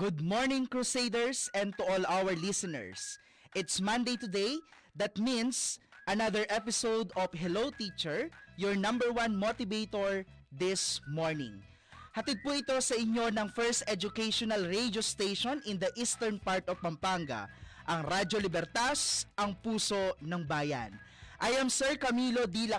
Good 0.00 0.24
morning, 0.24 0.64
Crusaders, 0.64 1.52
and 1.52 1.76
to 1.76 1.84
all 1.84 2.08
our 2.08 2.32
listeners. 2.32 3.20
It's 3.52 3.84
Monday 3.84 4.16
today. 4.16 4.56
That 4.96 5.20
means 5.20 5.76
another 6.08 6.48
episode 6.48 7.12
of 7.20 7.28
Hello 7.36 7.68
Teacher, 7.68 8.32
your 8.56 8.80
number 8.80 9.12
one 9.12 9.36
motivator 9.36 10.24
this 10.48 11.04
morning. 11.04 11.60
Hatid 12.16 12.40
po 12.40 12.56
ito 12.56 12.80
sa 12.80 12.96
inyo 12.96 13.28
ng 13.28 13.52
first 13.52 13.84
educational 13.92 14.64
radio 14.72 15.04
station 15.04 15.60
in 15.68 15.76
the 15.76 15.92
eastern 16.00 16.40
part 16.40 16.64
of 16.72 16.80
Pampanga, 16.80 17.52
ang 17.84 18.00
Radyo 18.08 18.40
Libertas, 18.40 19.28
ang 19.36 19.52
puso 19.52 20.16
ng 20.24 20.48
bayan. 20.48 20.96
I 21.44 21.60
am 21.60 21.68
Sir 21.68 22.00
Camilo 22.00 22.48
D. 22.48 22.72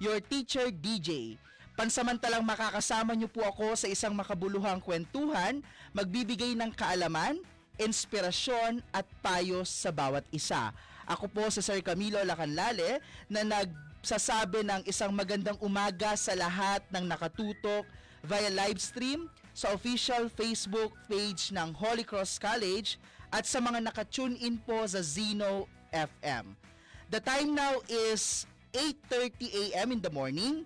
Your 0.00 0.16
teacher 0.24 0.72
DJ. 0.72 1.36
Pansamantalang 1.82 2.46
makakasama 2.46 3.10
niyo 3.10 3.26
po 3.26 3.42
ako 3.42 3.74
sa 3.74 3.90
isang 3.90 4.14
makabuluhang 4.14 4.78
kwentuhan, 4.78 5.66
magbibigay 5.90 6.54
ng 6.54 6.70
kaalaman, 6.78 7.34
inspirasyon 7.74 8.86
at 8.94 9.02
payo 9.18 9.66
sa 9.66 9.90
bawat 9.90 10.22
isa. 10.30 10.70
Ako 11.10 11.26
po 11.26 11.42
si 11.50 11.58
Sir 11.58 11.82
Camilo 11.82 12.22
Lacanlale 12.22 13.02
na 13.26 13.42
nagsasabi 13.42 14.62
ng 14.62 14.86
isang 14.86 15.10
magandang 15.10 15.58
umaga 15.58 16.14
sa 16.14 16.38
lahat 16.38 16.86
ng 16.94 17.02
nakatutok 17.02 17.82
via 18.22 18.46
live 18.46 18.78
stream 18.78 19.26
sa 19.50 19.74
official 19.74 20.30
Facebook 20.30 20.94
page 21.10 21.50
ng 21.50 21.74
Holy 21.74 22.06
Cross 22.06 22.38
College 22.38 22.94
at 23.34 23.42
sa 23.42 23.58
mga 23.58 23.82
nakatune 23.82 24.38
in 24.38 24.54
po 24.54 24.86
sa 24.86 25.02
Zeno 25.02 25.66
FM. 25.90 26.54
The 27.10 27.18
time 27.18 27.58
now 27.58 27.82
is 27.90 28.46
8.30 28.70 29.74
a.m. 29.74 29.98
in 29.98 30.00
the 30.00 30.14
morning, 30.14 30.62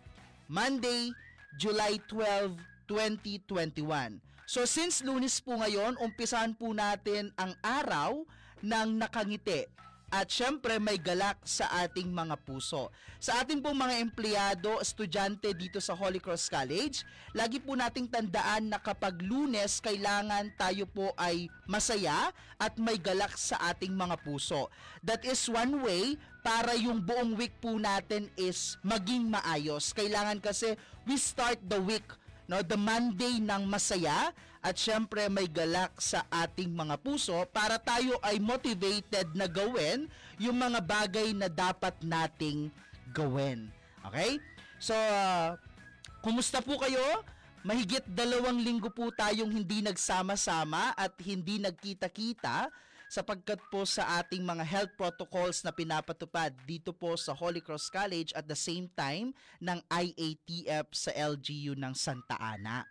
Monday, 0.46 1.10
July 1.58 1.98
12, 2.06 2.54
2021. 2.86 4.22
So 4.46 4.62
since 4.62 5.02
lunes 5.02 5.42
po 5.42 5.58
ngayon, 5.58 5.98
umpisahan 5.98 6.54
po 6.54 6.70
natin 6.70 7.34
ang 7.34 7.50
araw 7.66 8.22
ng 8.62 8.88
nakangiti. 8.94 9.66
At 10.06 10.30
syempre 10.30 10.78
may 10.78 11.02
galak 11.02 11.42
sa 11.42 11.66
ating 11.82 12.14
mga 12.14 12.38
puso. 12.46 12.94
Sa 13.18 13.42
ating 13.42 13.58
pong 13.58 13.74
mga 13.74 13.98
empleyado, 13.98 14.78
estudyante 14.78 15.50
dito 15.50 15.82
sa 15.82 15.98
Holy 15.98 16.22
Cross 16.22 16.46
College, 16.46 17.02
lagi 17.34 17.58
po 17.58 17.74
nating 17.74 18.06
tandaan 18.06 18.70
na 18.70 18.78
kapag 18.78 19.18
lunes, 19.18 19.82
kailangan 19.82 20.54
tayo 20.54 20.86
po 20.86 21.10
ay 21.18 21.50
masaya 21.66 22.30
at 22.54 22.78
may 22.78 23.02
galak 23.02 23.34
sa 23.34 23.58
ating 23.66 23.98
mga 23.98 24.14
puso. 24.22 24.70
That 25.02 25.26
is 25.26 25.42
one 25.50 25.82
way 25.82 26.14
para 26.46 26.78
yung 26.78 27.02
buong 27.02 27.34
week 27.34 27.58
po 27.58 27.74
natin 27.74 28.30
is 28.38 28.78
maging 28.86 29.26
maayos. 29.26 29.90
Kailangan 29.90 30.38
kasi 30.38 30.78
we 31.02 31.18
start 31.18 31.58
the 31.66 31.82
week 31.82 32.06
no 32.46 32.62
the 32.62 32.78
Monday 32.78 33.42
ng 33.42 33.66
masaya 33.66 34.30
at 34.62 34.78
syempre 34.78 35.26
may 35.26 35.50
galak 35.50 35.90
sa 35.98 36.22
ating 36.30 36.70
mga 36.70 37.02
puso 37.02 37.34
para 37.50 37.82
tayo 37.82 38.14
ay 38.22 38.38
motivated 38.38 39.34
na 39.34 39.50
gawin 39.50 40.06
yung 40.38 40.54
mga 40.54 40.78
bagay 40.86 41.34
na 41.34 41.50
dapat 41.50 41.98
nating 42.06 42.70
gawin. 43.10 43.66
Okay? 44.06 44.38
So, 44.78 44.94
uh, 44.94 45.58
kumusta 46.22 46.62
po 46.62 46.78
kayo? 46.78 47.02
Mahigit 47.66 48.06
dalawang 48.06 48.62
linggo 48.62 48.94
po 48.94 49.10
tayong 49.10 49.50
hindi 49.50 49.82
nagsama-sama 49.82 50.94
at 50.94 51.10
hindi 51.26 51.58
nagkita-kita 51.58 52.70
sapagkat 53.06 53.62
po 53.70 53.86
sa 53.86 54.18
ating 54.22 54.42
mga 54.42 54.64
health 54.66 54.92
protocols 54.98 55.62
na 55.62 55.70
pinapatupad 55.70 56.50
dito 56.66 56.90
po 56.90 57.14
sa 57.14 57.32
Holy 57.32 57.62
Cross 57.62 57.90
College 57.90 58.34
at 58.34 58.50
the 58.50 58.58
same 58.58 58.90
time 58.98 59.30
ng 59.62 59.78
IATF 59.86 60.90
sa 60.90 61.10
LGU 61.14 61.78
ng 61.78 61.94
Santa 61.94 62.34
Ana. 62.38 62.82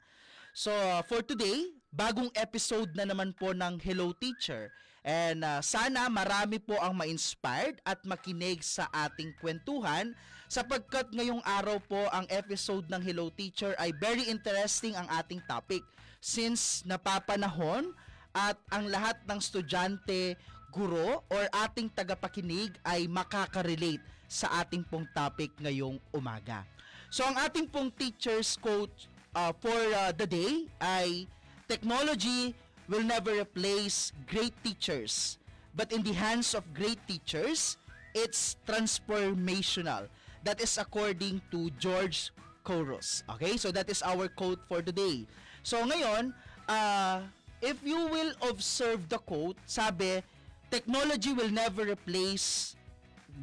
So 0.55 0.71
for 1.11 1.19
today, 1.19 1.75
bagong 1.91 2.31
episode 2.31 2.95
na 2.95 3.03
naman 3.03 3.35
po 3.35 3.51
ng 3.51 3.75
Hello 3.83 4.15
Teacher. 4.15 4.71
And 5.05 5.45
uh, 5.45 5.61
sana 5.61 6.09
marami 6.09 6.57
po 6.57 6.79
ang 6.81 6.97
ma-inspired 6.97 7.77
at 7.85 8.01
makinig 8.07 8.65
sa 8.65 8.89
ating 8.89 9.37
kwentuhan 9.37 10.17
sapagkat 10.49 11.13
ngayong 11.13 11.43
araw 11.45 11.77
po 11.83 12.09
ang 12.09 12.25
episode 12.31 12.89
ng 12.89 13.03
Hello 13.03 13.29
Teacher 13.29 13.77
ay 13.77 13.93
very 13.99 14.25
interesting 14.31 14.97
ang 14.97 15.05
ating 15.13 15.43
topic 15.45 15.85
since 16.23 16.81
napapanahon 16.89 17.93
at 18.35 18.59
ang 18.67 18.91
lahat 18.91 19.15
ng 19.23 19.39
estudyante, 19.39 20.35
guro 20.75 21.23
or 21.31 21.43
ating 21.63 21.87
tagapakinig 21.87 22.75
ay 22.83 23.07
makaka-relate 23.07 24.03
sa 24.27 24.59
ating 24.59 24.83
pong 24.83 25.07
topic 25.15 25.55
ngayong 25.63 25.95
umaga. 26.11 26.67
So 27.07 27.23
ang 27.23 27.39
ating 27.39 27.71
pong 27.71 27.95
teacher's 27.95 28.59
quote 28.59 29.07
uh, 29.31 29.55
for 29.55 29.71
uh, 29.71 30.11
the 30.11 30.27
day 30.27 30.67
ay 30.83 31.31
technology 31.71 32.51
will 32.91 33.07
never 33.07 33.39
replace 33.39 34.11
great 34.27 34.51
teachers 34.67 35.39
but 35.71 35.95
in 35.95 36.03
the 36.03 36.11
hands 36.11 36.51
of 36.51 36.67
great 36.75 36.99
teachers 37.07 37.79
it's 38.11 38.59
transformational. 38.67 40.11
That 40.43 40.59
is 40.59 40.75
according 40.75 41.39
to 41.55 41.71
George 41.79 42.35
Couros 42.67 43.23
okay? 43.31 43.55
So 43.55 43.71
that 43.71 43.87
is 43.87 44.03
our 44.03 44.27
quote 44.27 44.59
for 44.67 44.83
today 44.83 45.23
so 45.63 45.79
ngayon 45.87 46.35
uh, 46.67 47.31
if 47.61 47.79
you 47.83 48.07
will 48.07 48.31
observe 48.49 49.07
the 49.07 49.19
quote, 49.19 49.57
sabi, 49.65 50.23
technology 50.71 51.31
will 51.31 51.51
never 51.51 51.85
replace 51.85 52.75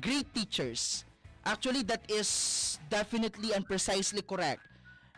great 0.01 0.29
teachers. 0.35 1.05
Actually, 1.45 1.83
that 1.83 2.07
is 2.07 2.79
definitely 2.89 3.53
and 3.53 3.67
precisely 3.67 4.23
correct. 4.23 4.63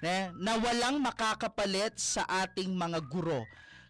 Ne? 0.00 0.32
Na 0.40 0.56
walang 0.56 1.00
makakapalit 1.00 1.96
sa 2.00 2.24
ating 2.28 2.72
mga 2.72 3.00
guro. 3.12 3.44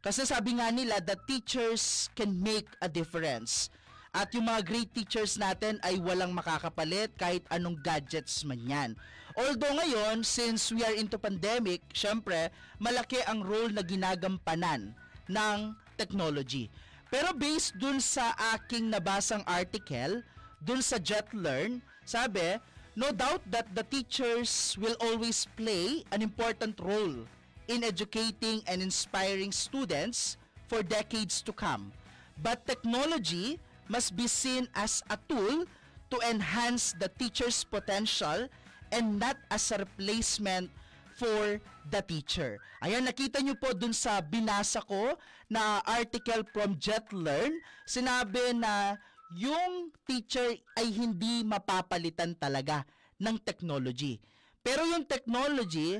Kasi 0.04 0.28
sabi 0.28 0.58
nga 0.60 0.68
nila 0.68 1.00
that 1.00 1.24
teachers 1.24 2.12
can 2.12 2.36
make 2.36 2.68
a 2.84 2.88
difference. 2.90 3.72
At 4.14 4.30
yung 4.30 4.46
mga 4.46 4.62
great 4.62 4.90
teachers 4.94 5.34
natin 5.34 5.82
ay 5.82 5.98
walang 5.98 6.30
makakapalit 6.30 7.10
kahit 7.18 7.42
anong 7.50 7.82
gadgets 7.82 8.46
man 8.46 8.62
yan. 8.62 8.90
Although 9.34 9.74
ngayon, 9.74 10.22
since 10.22 10.70
we 10.70 10.86
are 10.86 10.94
into 10.94 11.18
pandemic, 11.18 11.82
syempre, 11.90 12.54
malaki 12.78 13.18
ang 13.26 13.42
role 13.42 13.74
na 13.74 13.82
ginagampanan 13.82 14.94
ng 15.26 15.58
technology. 15.98 16.70
Pero 17.10 17.34
based 17.34 17.74
dun 17.74 17.98
sa 17.98 18.30
aking 18.54 18.86
nabasang 18.86 19.42
article, 19.50 20.22
dun 20.62 20.78
sa 20.78 21.02
JetLearn, 21.02 21.82
sabi, 22.06 22.62
no 22.94 23.10
doubt 23.10 23.42
that 23.50 23.66
the 23.74 23.82
teachers 23.82 24.78
will 24.78 24.94
always 25.02 25.50
play 25.58 26.06
an 26.14 26.22
important 26.22 26.78
role 26.78 27.26
in 27.66 27.82
educating 27.82 28.62
and 28.70 28.78
inspiring 28.78 29.50
students 29.50 30.38
for 30.70 30.86
decades 30.86 31.42
to 31.42 31.50
come. 31.50 31.90
But 32.38 32.62
technology 32.62 33.58
must 33.88 34.16
be 34.16 34.26
seen 34.28 34.68
as 34.74 35.04
a 35.10 35.18
tool 35.28 35.66
to 36.10 36.16
enhance 36.28 36.94
the 36.96 37.10
teacher's 37.18 37.64
potential 37.64 38.48
and 38.92 39.18
not 39.18 39.36
as 39.50 39.72
a 39.72 39.82
replacement 39.82 40.70
for 41.14 41.58
the 41.90 42.02
teacher. 42.06 42.58
Ayan, 42.82 43.06
nakita 43.06 43.38
nyo 43.40 43.54
po 43.54 43.72
dun 43.72 43.94
sa 43.94 44.18
binasa 44.20 44.82
ko 44.82 45.14
na 45.46 45.80
article 45.86 46.42
from 46.50 46.74
JetLearn, 46.78 47.54
sinabi 47.86 48.54
na 48.54 48.98
yung 49.34 49.94
teacher 50.06 50.58
ay 50.78 50.90
hindi 50.90 51.42
mapapalitan 51.46 52.34
talaga 52.38 52.86
ng 53.18 53.38
technology. 53.42 54.18
Pero 54.62 54.86
yung 54.86 55.06
technology 55.06 55.98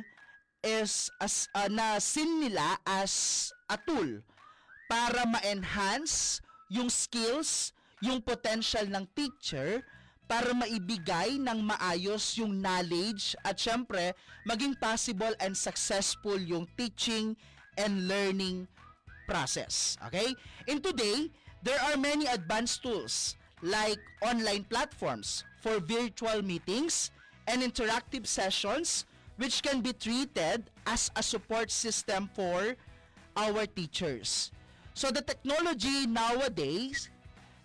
is 0.65 1.13
as 1.21 1.47
uh, 1.53 1.69
na 1.69 2.01
sin 2.01 2.41
nila 2.41 2.81
as 2.89 3.53
a 3.69 3.77
tool 3.77 4.25
para 4.89 5.29
ma-enhance 5.29 6.41
yung 6.69 6.89
skills, 6.89 7.73
yung 8.01 8.21
potential 8.21 8.85
ng 8.89 9.05
teacher 9.17 9.85
para 10.25 10.57
maibigay 10.57 11.37
ng 11.37 11.59
maayos 11.61 12.41
yung 12.41 12.57
knowledge 12.57 13.37
at 13.45 13.61
syempre 13.61 14.17
maging 14.49 14.73
possible 14.81 15.31
and 15.41 15.53
successful 15.53 16.41
yung 16.41 16.65
teaching 16.81 17.37
and 17.77 18.09
learning 18.09 18.65
process. 19.29 19.97
Okay? 20.09 20.33
In 20.65 20.81
today, 20.81 21.29
there 21.61 21.81
are 21.89 21.97
many 21.97 22.25
advanced 22.29 22.81
tools 22.81 23.37
like 23.61 24.01
online 24.21 24.65
platforms 24.69 25.45
for 25.61 25.81
virtual 25.81 26.45
meetings 26.45 27.13
and 27.49 27.61
interactive 27.61 28.27
sessions 28.27 29.05
which 29.37 29.63
can 29.63 29.81
be 29.81 29.93
treated 29.93 30.71
as 30.87 31.11
a 31.17 31.23
support 31.23 31.71
system 31.71 32.31
for 32.33 32.77
our 33.37 33.67
teachers. 33.67 34.53
So 34.95 35.11
the 35.11 35.23
technology 35.23 36.07
nowadays 36.07 37.11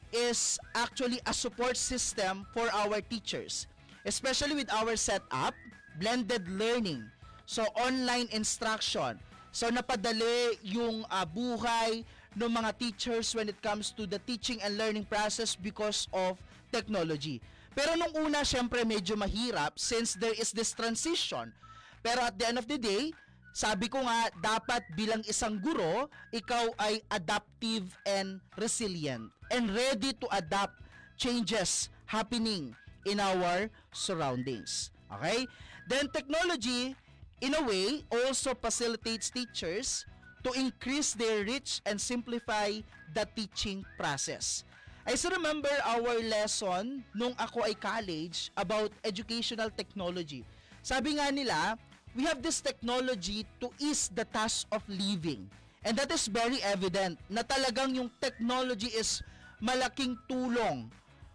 is 0.10 0.58
actually 0.74 1.22
a 1.30 1.34
support 1.34 1.78
system 1.78 2.50
for 2.54 2.66
our 2.74 3.06
teachers, 3.06 3.70
especially 4.06 4.58
with 4.58 4.74
our 4.74 4.98
setup, 4.98 5.54
blended 6.02 6.50
learning. 6.50 7.06
So 7.46 7.70
online 7.78 8.34
instruction. 8.34 9.22
So 9.54 9.70
napadali 9.70 10.58
yung 10.66 11.06
uh, 11.06 11.26
buhay 11.26 12.02
ng 12.34 12.50
mga 12.50 12.72
teachers 12.82 13.34
when 13.38 13.50
it 13.50 13.62
comes 13.62 13.94
to 13.94 14.10
the 14.10 14.18
teaching 14.26 14.58
and 14.66 14.78
learning 14.78 15.06
process 15.06 15.54
because 15.54 16.10
of 16.10 16.42
technology. 16.74 17.42
Pero 17.78 17.94
nung 17.94 18.14
una, 18.26 18.42
syempre 18.42 18.82
medyo 18.82 19.14
mahirap 19.14 19.78
since 19.78 20.18
there 20.18 20.34
is 20.34 20.50
this 20.50 20.74
transition. 20.74 21.54
Pero 22.02 22.26
at 22.26 22.38
the 22.42 22.46
end 22.50 22.58
of 22.58 22.66
the 22.66 22.82
day, 22.82 23.14
sabi 23.52 23.90
ko 23.90 24.02
nga, 24.06 24.30
dapat 24.40 24.86
bilang 24.94 25.26
isang 25.26 25.58
guro, 25.60 26.08
ikaw 26.32 26.70
ay 26.80 27.02
adaptive 27.10 27.98
and 28.06 28.40
resilient 28.56 29.30
and 29.50 29.74
ready 29.74 30.14
to 30.16 30.30
adapt 30.32 30.78
changes 31.20 31.90
happening 32.06 32.72
in 33.06 33.20
our 33.20 33.68
surroundings. 33.92 34.94
Okay? 35.12 35.50
Then 35.90 36.08
technology, 36.14 36.96
in 37.42 37.58
a 37.58 37.64
way, 37.66 38.06
also 38.08 38.54
facilitates 38.54 39.34
teachers 39.34 40.06
to 40.46 40.54
increase 40.56 41.18
their 41.18 41.44
reach 41.44 41.82
and 41.84 42.00
simplify 42.00 42.80
the 43.12 43.26
teaching 43.36 43.84
process. 43.98 44.64
I 45.10 45.18
still 45.18 45.34
remember 45.36 45.74
our 45.84 46.22
lesson 46.22 47.02
nung 47.18 47.34
ako 47.36 47.66
ay 47.66 47.74
college 47.74 48.54
about 48.54 48.94
educational 49.02 49.74
technology. 49.74 50.46
Sabi 50.86 51.18
nga 51.18 51.34
nila, 51.34 51.76
we 52.16 52.26
have 52.26 52.42
this 52.42 52.62
technology 52.62 53.46
to 53.62 53.70
ease 53.78 54.10
the 54.14 54.26
task 54.26 54.66
of 54.72 54.82
living. 54.90 55.50
And 55.86 55.96
that 55.96 56.12
is 56.12 56.28
very 56.28 56.60
evident 56.66 57.20
na 57.32 57.46
talagang 57.46 57.96
yung 57.96 58.12
technology 58.20 58.92
is 58.92 59.24
malaking 59.64 60.20
tulong 60.28 60.92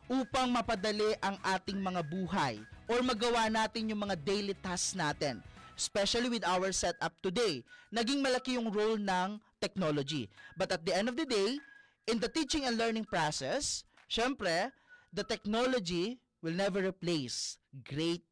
upang 0.08 0.52
mapadali 0.52 1.16
ang 1.24 1.40
ating 1.40 1.80
mga 1.80 2.04
buhay 2.04 2.60
or 2.84 3.00
magawa 3.00 3.48
natin 3.48 3.88
yung 3.88 4.04
mga 4.04 4.20
daily 4.20 4.52
tasks 4.60 4.92
natin. 4.92 5.40
Especially 5.74 6.30
with 6.30 6.44
our 6.46 6.70
setup 6.70 7.10
today, 7.24 7.64
naging 7.90 8.22
malaki 8.22 8.54
yung 8.54 8.70
role 8.70 9.00
ng 9.00 9.40
technology. 9.58 10.28
But 10.54 10.70
at 10.70 10.84
the 10.86 10.94
end 10.94 11.08
of 11.08 11.16
the 11.16 11.26
day, 11.26 11.58
in 12.06 12.20
the 12.20 12.28
teaching 12.28 12.68
and 12.68 12.76
learning 12.76 13.08
process, 13.08 13.82
syempre, 14.06 14.70
the 15.10 15.24
technology 15.24 16.20
will 16.44 16.54
never 16.54 16.84
replace 16.84 17.56
great 17.88 18.22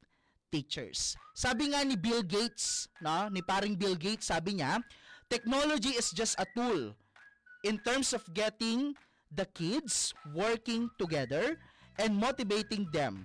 teachers. 0.53 1.17
Sabi 1.33 1.73
nga 1.73 1.81
ni 1.81 1.97
Bill 1.97 2.21
Gates, 2.21 2.93
no, 3.01 3.33
ni 3.33 3.41
paring 3.41 3.73
Bill 3.73 3.97
Gates, 3.97 4.29
sabi 4.29 4.61
niya, 4.61 4.85
technology 5.33 5.97
is 5.97 6.13
just 6.13 6.37
a 6.37 6.45
tool 6.53 6.93
in 7.65 7.81
terms 7.81 8.13
of 8.13 8.21
getting 8.37 8.93
the 9.33 9.49
kids 9.57 10.13
working 10.37 10.93
together 11.01 11.57
and 11.97 12.13
motivating 12.13 12.85
them. 12.93 13.25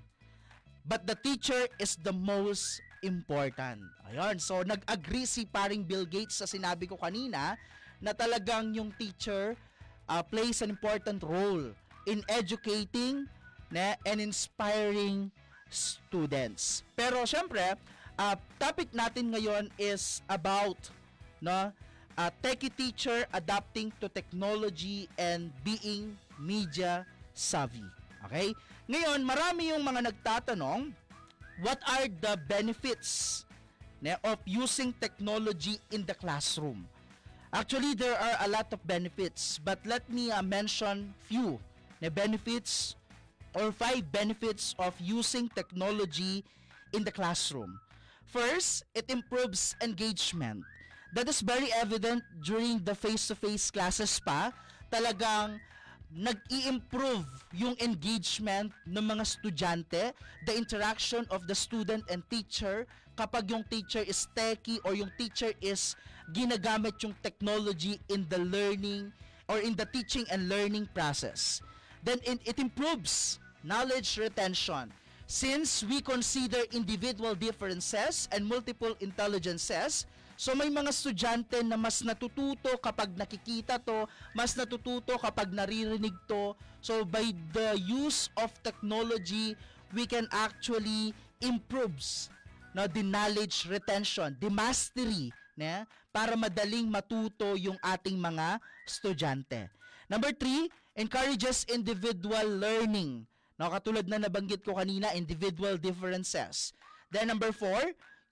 But 0.87 1.03
the 1.03 1.19
teacher 1.19 1.67
is 1.83 1.99
the 1.99 2.15
most 2.15 2.79
important. 3.03 3.83
Ayun, 4.07 4.39
so 4.39 4.63
nag-agree 4.63 5.27
si 5.27 5.43
paring 5.43 5.83
Bill 5.83 6.07
Gates 6.07 6.39
sa 6.39 6.47
sinabi 6.47 6.87
ko 6.87 6.95
kanina 6.95 7.59
na 7.99 8.15
talagang 8.15 8.71
yung 8.71 8.95
teacher 8.95 9.59
uh, 10.07 10.23
plays 10.23 10.63
an 10.63 10.71
important 10.71 11.19
role 11.27 11.75
in 12.07 12.23
educating 12.31 13.27
na, 13.67 13.99
and 14.07 14.23
inspiring 14.23 15.27
students. 15.69 16.83
Pero 16.95 17.23
syempre, 17.23 17.75
uh, 18.17 18.35
topic 18.57 18.91
natin 18.91 19.31
ngayon 19.31 19.69
is 19.77 20.25
about 20.27 20.77
no, 21.39 21.71
uh, 22.17 22.31
techie 22.41 22.73
teacher 22.73 23.23
adapting 23.31 23.93
to 24.01 24.09
technology 24.09 25.05
and 25.15 25.53
being 25.61 26.17
media 26.41 27.05
savvy. 27.37 27.85
Okay? 28.25 28.51
Ngayon, 28.89 29.21
marami 29.21 29.71
yung 29.71 29.85
mga 29.85 30.11
nagtatanong, 30.11 30.91
what 31.61 31.79
are 31.85 32.09
the 32.09 32.33
benefits 32.49 33.43
ne, 34.01 34.17
of 34.25 34.41
using 34.43 34.91
technology 34.97 35.77
in 35.93 36.03
the 36.03 36.15
classroom? 36.17 36.89
Actually, 37.53 37.95
there 37.95 38.17
are 38.17 38.43
a 38.43 38.49
lot 38.51 38.67
of 38.75 38.79
benefits, 38.83 39.59
but 39.63 39.79
let 39.87 40.03
me 40.11 40.27
uh, 40.31 40.43
mention 40.43 41.15
few 41.31 41.55
na 42.03 42.11
benefits 42.11 42.99
or 43.57 43.73
five 43.73 44.05
benefits 44.13 44.77
of 44.77 44.93
using 45.01 45.49
technology 45.49 46.45
in 46.93 47.01
the 47.01 47.11
classroom. 47.11 47.81
First, 48.29 48.85
it 48.93 49.09
improves 49.09 49.73
engagement. 49.81 50.61
That 51.17 51.25
is 51.25 51.41
very 51.41 51.73
evident 51.73 52.21
during 52.45 52.85
the 52.85 52.93
face-to-face 52.93 53.73
classes 53.73 54.21
pa. 54.21 54.53
Talagang 54.93 55.57
nag-i-improve 56.13 57.25
yung 57.51 57.73
engagement 57.81 58.71
ng 58.85 59.03
mga 59.03 59.23
estudyante, 59.25 60.03
the 60.45 60.53
interaction 60.53 61.25
of 61.33 61.49
the 61.49 61.55
student 61.55 62.05
and 62.13 62.21
teacher 62.29 62.85
kapag 63.17 63.49
yung 63.49 63.65
teacher 63.65 64.05
is 64.05 64.29
techie 64.37 64.77
or 64.85 64.93
yung 64.93 65.09
teacher 65.17 65.49
is 65.59 65.97
ginagamit 66.31 66.93
yung 67.01 67.15
technology 67.25 67.97
in 68.13 68.23
the 68.29 68.37
learning 68.37 69.09
or 69.49 69.57
in 69.63 69.73
the 69.73 69.87
teaching 69.89 70.27
and 70.29 70.47
learning 70.47 70.85
process. 70.93 71.59
Then 72.03 72.19
it, 72.23 72.39
it 72.45 72.57
improves 72.59 73.39
knowledge 73.63 74.17
retention. 74.17 74.91
Since 75.27 75.83
we 75.83 75.99
consider 75.99 76.63
individual 76.71 77.35
differences 77.35 78.31
and 78.31 78.47
multiple 78.47 78.95
intelligences, 79.03 80.07
so 80.39 80.55
may 80.55 80.71
mga 80.71 80.93
estudyante 80.93 81.59
na 81.67 81.75
mas 81.75 81.99
natututo 81.99 82.71
kapag 82.79 83.11
nakikita 83.17 83.75
to, 83.81 84.07
mas 84.31 84.55
natututo 84.55 85.19
kapag 85.19 85.51
naririnig 85.51 86.15
to. 86.29 86.55
So 86.79 87.03
by 87.03 87.35
the 87.51 87.75
use 87.75 88.31
of 88.39 88.55
technology, 88.63 89.57
we 89.91 90.07
can 90.07 90.29
actually 90.31 91.11
improves 91.41 92.31
no, 92.71 92.87
the 92.87 93.03
knowledge 93.03 93.67
retention, 93.67 94.37
the 94.39 94.47
mastery 94.47 95.33
ne, 95.57 95.83
para 96.13 96.37
madaling 96.37 96.87
matuto 96.87 97.57
yung 97.57 97.75
ating 97.81 98.15
mga 98.15 98.61
estudyante. 98.85 99.67
Number 100.07 100.31
three, 100.31 100.69
encourages 100.95 101.65
individual 101.67 102.45
learning. 102.47 103.25
No, 103.57 103.73
katulad 103.73 104.05
na 104.05 104.21
nabanggit 104.21 104.61
ko 104.61 104.77
kanina, 104.77 105.17
individual 105.17 105.81
differences. 105.81 106.77
Then 107.09 107.33
number 107.33 107.49
four, 107.49 107.81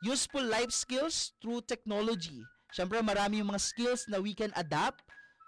useful 0.05 0.45
life 0.45 0.69
skills 0.69 1.33
through 1.41 1.65
technology. 1.65 2.45
Siyempre, 2.69 3.01
marami 3.01 3.41
yung 3.41 3.49
mga 3.49 3.61
skills 3.61 4.05
na 4.05 4.21
we 4.21 4.37
can 4.37 4.53
adapt 4.53 5.01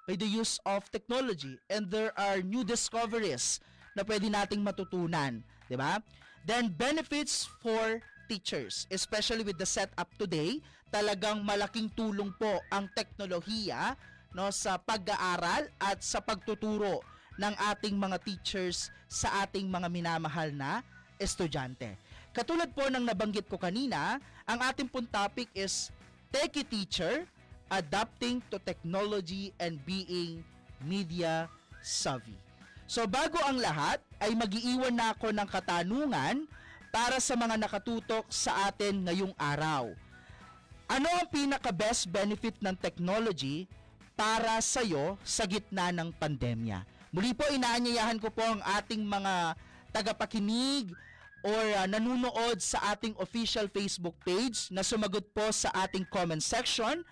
by 0.09 0.17
the 0.17 0.25
use 0.25 0.57
of 0.65 0.87
technology. 0.89 1.61
And 1.69 1.91
there 1.93 2.09
are 2.17 2.41
new 2.41 2.65
discoveries 2.65 3.61
na 3.93 4.01
pwede 4.01 4.33
nating 4.33 4.65
matutunan. 4.65 5.45
ba? 5.45 5.67
Diba? 5.69 5.93
Then, 6.47 6.73
benefits 6.73 7.45
for 7.61 7.99
teachers, 8.31 8.87
especially 8.89 9.43
with 9.43 9.59
the 9.59 9.67
setup 9.67 10.09
today, 10.15 10.63
talagang 10.89 11.43
malaking 11.43 11.91
tulong 11.93 12.31
po 12.39 12.63
ang 12.71 12.87
teknolohiya 12.95 13.99
no 14.35 14.51
sa 14.51 14.79
pag-aaral 14.79 15.67
at 15.79 15.99
sa 16.03 16.19
pagtuturo 16.23 17.03
ng 17.37 17.53
ating 17.73 17.95
mga 17.95 18.17
teachers 18.21 18.89
sa 19.07 19.45
ating 19.45 19.69
mga 19.69 19.87
minamahal 19.87 20.49
na 20.51 20.81
estudyante. 21.21 21.97
Katulad 22.33 22.69
po 22.73 22.85
ng 22.85 23.01
nabanggit 23.01 23.49
ko 23.49 23.57
kanina, 23.57 24.21
ang 24.45 24.59
ating 24.61 24.85
pong 24.85 25.09
topic 25.09 25.49
is 25.57 25.89
Techie 26.29 26.67
Teacher, 26.67 27.25
Adapting 27.71 28.43
to 28.53 28.61
Technology 28.61 29.49
and 29.57 29.81
Being 29.85 30.45
Media 30.85 31.49
Savvy. 31.81 32.37
So 32.87 33.03
bago 33.09 33.41
ang 33.43 33.59
lahat, 33.59 33.99
ay 34.21 34.31
magiiwan 34.37 34.95
na 34.95 35.11
ako 35.11 35.33
ng 35.33 35.47
katanungan 35.49 36.47
para 36.89 37.19
sa 37.19 37.35
mga 37.35 37.59
nakatutok 37.59 38.25
sa 38.31 38.71
atin 38.71 39.03
ngayong 39.03 39.35
araw. 39.35 39.91
Ano 40.87 41.07
ang 41.11 41.27
pinaka-best 41.27 42.07
benefit 42.07 42.55
ng 42.63 42.73
technology 42.79 43.67
para 44.15 44.55
sa 44.63 44.79
iyo 44.79 45.19
sa 45.21 45.43
gitna 45.43 45.91
ng 45.91 46.15
pandemya? 46.15 46.96
Muli 47.15 47.31
po 47.31 47.47
inaanyayahan 47.47 48.19
ko 48.19 48.27
po 48.27 48.43
ang 48.43 48.59
ating 48.79 48.99
mga 48.99 49.55
tagapakinig 49.95 50.91
or 51.45 51.63
uh, 51.79 51.87
nanunood 51.87 52.59
sa 52.59 52.91
ating 52.91 53.15
official 53.23 53.71
Facebook 53.71 54.17
page 54.27 54.67
na 54.73 54.83
sumagot 54.83 55.23
po 55.31 55.47
sa 55.55 55.71
ating 55.87 56.03
comment 56.11 56.43
section. 56.43 57.05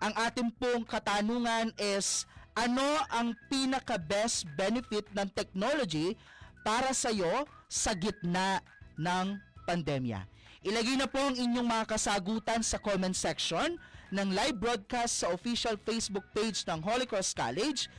Ang 0.00 0.12
ating 0.16 0.50
pong 0.56 0.88
katanungan 0.88 1.70
is 1.76 2.24
ano 2.56 2.84
ang 3.12 3.36
pinaka 3.52 4.00
best 4.00 4.48
benefit 4.56 5.08
ng 5.12 5.28
technology 5.36 6.16
para 6.64 6.96
sa 6.96 7.12
iyo 7.12 7.44
sa 7.68 7.92
gitna 7.92 8.64
ng 8.96 9.36
pandemya. 9.68 10.24
Ilagay 10.62 10.94
na 10.94 11.10
po 11.10 11.18
ang 11.18 11.34
inyong 11.34 11.66
mga 11.66 11.84
kasagutan 11.90 12.62
sa 12.62 12.78
comment 12.78 13.14
section 13.14 13.76
ng 14.14 14.28
live 14.30 14.56
broadcast 14.56 15.24
sa 15.24 15.34
official 15.34 15.74
Facebook 15.80 16.22
page 16.30 16.62
ng 16.70 16.78
Holy 16.84 17.02
Cross 17.08 17.34
College 17.34 17.90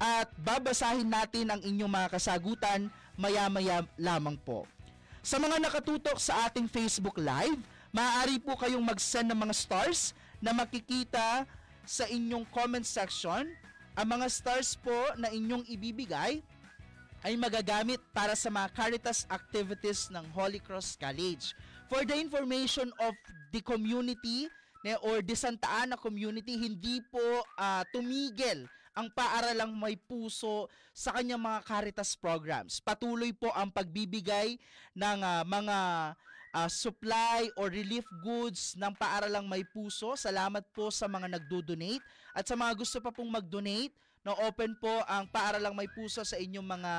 at 0.00 0.32
babasahin 0.40 1.04
natin 1.04 1.52
ang 1.52 1.60
inyong 1.60 1.92
mga 1.92 2.08
kasagutan 2.16 2.88
maya-maya 3.20 3.84
lamang 4.00 4.40
po. 4.40 4.64
Sa 5.20 5.36
mga 5.36 5.60
nakatutok 5.60 6.16
sa 6.16 6.48
ating 6.48 6.64
Facebook 6.64 7.20
Live, 7.20 7.60
maaari 7.92 8.40
po 8.40 8.56
kayong 8.56 8.80
mag-send 8.80 9.28
ng 9.28 9.36
mga 9.36 9.52
stars 9.52 10.16
na 10.40 10.56
makikita 10.56 11.44
sa 11.84 12.08
inyong 12.08 12.48
comment 12.48 12.86
section 12.86 13.44
Ang 13.98 14.16
mga 14.16 14.32
stars 14.32 14.78
po 14.80 14.96
na 15.20 15.28
inyong 15.28 15.66
ibibigay 15.68 16.40
ay 17.20 17.34
magagamit 17.36 18.00
para 18.16 18.32
sa 18.32 18.48
mga 18.48 18.72
Caritas 18.72 19.28
activities 19.28 20.08
ng 20.08 20.24
Holy 20.32 20.62
Cross 20.62 20.96
College. 20.96 21.52
For 21.90 22.06
the 22.08 22.16
information 22.16 22.88
of 23.02 23.12
the 23.52 23.60
community 23.60 24.48
or 25.04 25.20
the 25.20 25.36
Santa 25.36 25.68
Ana 25.68 26.00
community, 26.00 26.56
hindi 26.56 27.04
po 27.12 27.20
ah, 27.60 27.84
tumigil 27.92 28.64
ang 28.94 29.08
paaralang 29.14 29.70
may 29.70 29.94
puso 29.94 30.66
sa 30.90 31.14
kanyang 31.14 31.40
mga 31.40 31.60
Caritas 31.62 32.18
programs. 32.18 32.82
Patuloy 32.82 33.30
po 33.30 33.54
ang 33.54 33.70
pagbibigay 33.70 34.58
ng 34.98 35.18
ah, 35.22 35.42
mga 35.46 35.78
ah, 36.54 36.70
supply 36.70 37.46
or 37.54 37.70
relief 37.70 38.06
goods 38.22 38.74
ng 38.74 38.90
paaralang 38.98 39.46
may 39.46 39.62
puso. 39.62 40.18
Salamat 40.18 40.66
po 40.74 40.90
sa 40.90 41.06
mga 41.06 41.38
nagdo-donate 41.38 42.02
at 42.34 42.46
sa 42.46 42.58
mga 42.58 42.74
gusto 42.74 42.98
pa 42.98 43.14
pong 43.14 43.30
mag-donate, 43.30 43.94
no, 44.26 44.34
open 44.46 44.74
po 44.78 45.02
ang 45.06 45.26
paaralang 45.30 45.74
may 45.74 45.88
puso 45.90 46.26
sa 46.26 46.36
inyong 46.36 46.66
mga 46.66 46.92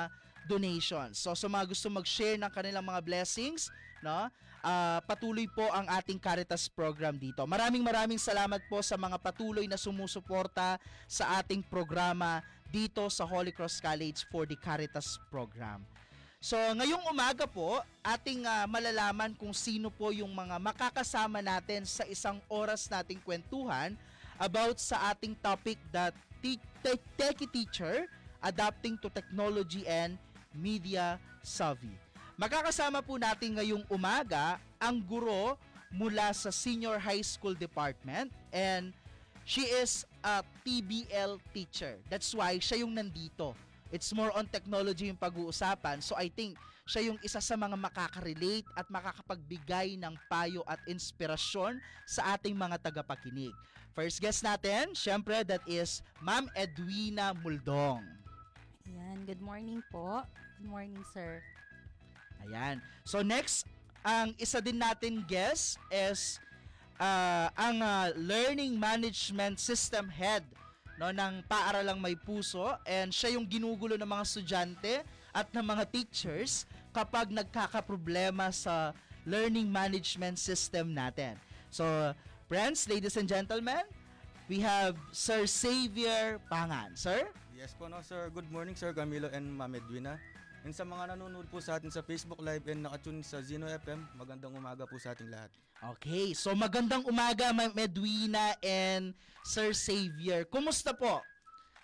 donations. 0.48 1.22
So 1.22 1.36
sa 1.38 1.48
mga 1.52 1.70
gusto 1.70 1.88
mag-share 1.92 2.40
ng 2.40 2.52
kanilang 2.52 2.88
mga 2.88 3.02
blessings, 3.04 3.70
no, 4.02 4.32
ah, 4.64 5.02
patuloy 5.06 5.46
po 5.50 5.66
ang 5.70 5.86
ating 5.90 6.18
Caritas 6.18 6.70
program 6.70 7.18
dito. 7.18 7.44
Maraming 7.46 7.84
maraming 7.84 8.22
salamat 8.22 8.62
po 8.70 8.82
sa 8.82 8.98
mga 8.98 9.18
patuloy 9.22 9.66
na 9.70 9.78
sumusuporta 9.78 10.82
sa 11.10 11.42
ating 11.42 11.66
programa 11.66 12.42
dito 12.72 13.06
sa 13.12 13.28
Holy 13.28 13.52
Cross 13.52 13.84
College 13.84 14.24
for 14.32 14.48
the 14.48 14.56
Caritas 14.58 15.20
program. 15.28 15.84
So 16.42 16.58
ngayong 16.58 17.06
umaga 17.06 17.46
po, 17.46 17.86
ating 18.02 18.50
ah, 18.50 18.66
malalaman 18.66 19.38
kung 19.38 19.54
sino 19.54 19.94
po 19.94 20.10
yung 20.10 20.34
mga 20.34 20.58
makakasama 20.58 21.38
natin 21.38 21.86
sa 21.86 22.02
isang 22.10 22.42
oras 22.50 22.90
nating 22.90 23.22
kwentuhan 23.22 23.94
about 24.42 24.82
sa 24.82 25.14
ating 25.14 25.38
topic 25.38 25.78
that 25.94 26.18
te- 26.42 26.58
te- 26.82 27.06
techie 27.14 27.46
teacher 27.46 28.10
adapting 28.42 28.98
to 28.98 29.06
technology 29.14 29.86
and 29.86 30.18
media 30.58 31.22
savvy. 31.46 32.01
Makakasama 32.42 33.06
po 33.06 33.22
natin 33.22 33.54
ngayong 33.54 33.86
umaga 33.86 34.58
ang 34.82 34.98
guro 34.98 35.54
mula 35.94 36.34
sa 36.34 36.50
Senior 36.50 36.98
High 36.98 37.22
School 37.22 37.54
Department 37.54 38.34
and 38.50 38.90
she 39.46 39.62
is 39.78 40.10
a 40.26 40.42
TBL 40.66 41.38
teacher. 41.54 42.02
That's 42.10 42.34
why 42.34 42.58
siya 42.58 42.82
yung 42.82 42.98
nandito. 42.98 43.54
It's 43.94 44.10
more 44.10 44.34
on 44.34 44.50
technology 44.50 45.14
yung 45.14 45.22
pag-uusapan. 45.22 46.02
So 46.02 46.18
I 46.18 46.34
think 46.34 46.58
siya 46.90 47.14
yung 47.14 47.22
isa 47.22 47.38
sa 47.38 47.54
mga 47.54 47.78
makaka-relate 47.78 48.66
at 48.74 48.90
makakapagbigay 48.90 50.02
ng 50.02 50.18
payo 50.26 50.66
at 50.66 50.82
inspirasyon 50.90 51.78
sa 52.10 52.34
ating 52.34 52.58
mga 52.58 52.82
tagapakinig. 52.82 53.54
First 53.94 54.18
guest 54.18 54.42
natin, 54.42 54.98
syempre 54.98 55.46
that 55.46 55.62
is 55.70 56.02
Ma'am 56.18 56.50
Edwina 56.58 57.38
Muldong. 57.38 58.02
Ayan, 58.90 59.30
good 59.30 59.46
morning 59.46 59.86
po. 59.94 60.26
Good 60.58 60.74
morning, 60.74 61.06
sir. 61.14 61.38
Ayan. 62.48 62.82
So 63.06 63.22
next, 63.22 63.68
ang 64.02 64.34
isa 64.42 64.58
din 64.62 64.82
natin 64.82 65.22
guest 65.26 65.78
is 65.94 66.42
ah, 66.98 67.54
ang 67.54 67.82
ah, 67.82 68.10
Learning 68.18 68.78
Management 68.78 69.62
System 69.62 70.10
Head 70.10 70.46
no 71.02 71.10
ng 71.10 71.42
Paaralang 71.50 71.98
May 71.98 72.14
Puso 72.14 72.78
and 72.86 73.10
siya 73.10 73.34
yung 73.34 73.50
ginugulo 73.50 73.98
ng 73.98 74.06
mga 74.06 74.22
estudyante 74.22 75.02
at 75.34 75.50
ng 75.50 75.66
mga 75.66 75.90
teachers 75.90 76.70
kapag 76.94 77.34
nagkakaproblema 77.34 78.54
sa 78.54 78.94
learning 79.26 79.66
management 79.66 80.38
system 80.38 80.94
natin. 80.94 81.40
So, 81.74 82.14
friends, 82.46 82.86
ladies 82.86 83.18
and 83.18 83.26
gentlemen, 83.26 83.82
we 84.46 84.60
have 84.62 84.94
Sir 85.10 85.48
Xavier 85.50 86.38
Pangan. 86.52 86.94
Sir? 86.94 87.26
Yes 87.56 87.78
po 87.78 87.86
no 87.86 88.02
sir. 88.02 88.34
Good 88.34 88.50
morning 88.50 88.74
sir 88.74 88.90
Camilo 88.90 89.30
and 89.30 89.46
Ma'am 89.46 89.78
Edwina. 89.78 90.18
And 90.62 90.78
sa 90.78 90.86
mga 90.86 91.18
nanonood 91.18 91.50
po 91.50 91.58
sa 91.58 91.82
atin 91.82 91.90
sa 91.90 92.06
Facebook 92.06 92.38
Live 92.38 92.70
and 92.70 92.86
nakatune 92.86 93.26
sa 93.26 93.42
Zeno 93.42 93.66
FM, 93.66 93.98
magandang 94.14 94.54
umaga 94.54 94.86
po 94.86 94.94
sa 95.02 95.18
ating 95.18 95.34
lahat. 95.34 95.50
Okay, 95.98 96.38
so 96.38 96.54
magandang 96.54 97.02
umaga 97.10 97.50
Ma'am 97.50 97.74
Edwina 97.74 98.54
and 98.62 99.18
Sir 99.42 99.74
Xavier. 99.74 100.46
Kumusta 100.46 100.94
po? 100.94 101.18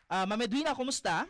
Ah, 0.06 0.30
Ma'am 0.30 0.46
Edwina, 0.46 0.78
kumusta? 0.78 1.26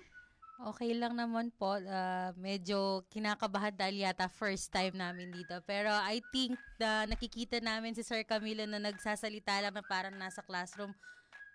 Okay 0.59 0.91
lang 0.91 1.15
naman 1.15 1.47
po. 1.55 1.79
Ah, 1.87 2.35
medyo 2.35 3.07
kinakabahan 3.07 3.71
dahil 3.71 4.03
yata 4.03 4.27
first 4.27 4.67
time 4.67 4.99
namin 4.99 5.31
dito. 5.31 5.55
Pero 5.63 5.87
I 6.03 6.19
think 6.35 6.59
na 6.75 7.07
nakikita 7.07 7.63
namin 7.63 7.95
si 7.95 8.03
Sir 8.03 8.27
Camilo 8.27 8.67
na 8.67 8.83
nagsasalita 8.83 9.55
lang 9.63 9.71
na 9.71 9.87
parang 9.87 10.19
nasa 10.19 10.43
classroom. 10.43 10.91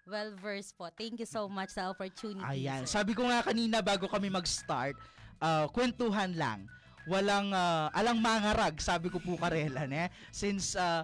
Well-versed 0.09 0.73
po. 0.81 0.89
Thank 0.89 1.21
you 1.21 1.29
so 1.29 1.53
much 1.53 1.77
sa 1.77 1.93
opportunity. 1.93 2.65
Ayan, 2.65 2.89
sir. 2.89 3.05
sabi 3.05 3.13
ko 3.13 3.29
nga 3.29 3.45
kanina 3.45 3.79
bago 3.85 4.09
kami 4.11 4.33
mag-start, 4.33 4.99
ah, 5.43 5.67
kwentuhan 5.69 6.33
lang. 6.39 6.71
Walang 7.11 7.51
ah, 7.51 7.91
alang 7.91 8.23
mangarag, 8.23 8.79
sabi 8.79 9.11
ko 9.11 9.19
po 9.19 9.35
karela, 9.35 9.91
ne? 9.91 10.07
Since 10.31 10.79
ah, 10.79 11.03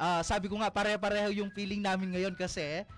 ah, 0.00 0.24
sabi 0.24 0.48
ko 0.48 0.56
nga 0.56 0.72
pare-pareho 0.72 1.30
yung 1.36 1.52
feeling 1.52 1.84
namin 1.84 2.16
ngayon 2.16 2.34
kasi 2.34 2.88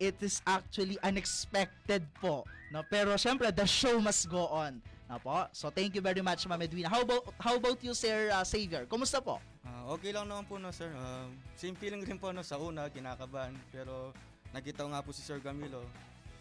it 0.00 0.16
is 0.24 0.40
actually 0.48 0.96
unexpected 1.04 2.08
po. 2.18 2.48
No? 2.72 2.80
Pero 2.88 3.12
syempre, 3.20 3.52
the 3.52 3.68
show 3.68 4.00
must 4.00 4.24
go 4.32 4.48
on. 4.48 4.80
No 5.10 5.20
po? 5.20 5.44
So 5.52 5.68
thank 5.68 5.92
you 5.92 6.00
very 6.00 6.22
much, 6.24 6.46
Ma'am 6.46 6.62
Edwina. 6.62 6.88
How 6.88 7.02
about, 7.02 7.34
how 7.36 7.54
about 7.58 7.82
you, 7.84 7.92
Sir 7.92 8.32
ah, 8.32 8.46
Xavier? 8.46 8.88
Kumusta 8.88 9.20
po? 9.20 9.42
Ah, 9.60 9.92
okay 9.92 10.14
lang 10.14 10.24
naman 10.24 10.48
po 10.48 10.56
no 10.56 10.72
sir. 10.72 10.88
Ah, 10.96 11.28
same 11.52 11.76
feeling 11.76 12.00
rin 12.00 12.16
po 12.16 12.32
no 12.32 12.40
sa 12.40 12.56
una, 12.56 12.88
kinakabahan. 12.88 13.52
Pero 13.68 14.16
nakita 14.56 14.86
ko 14.86 14.94
nga 14.94 15.04
po 15.04 15.12
si 15.12 15.20
Sir 15.20 15.42
Camilo. 15.44 15.84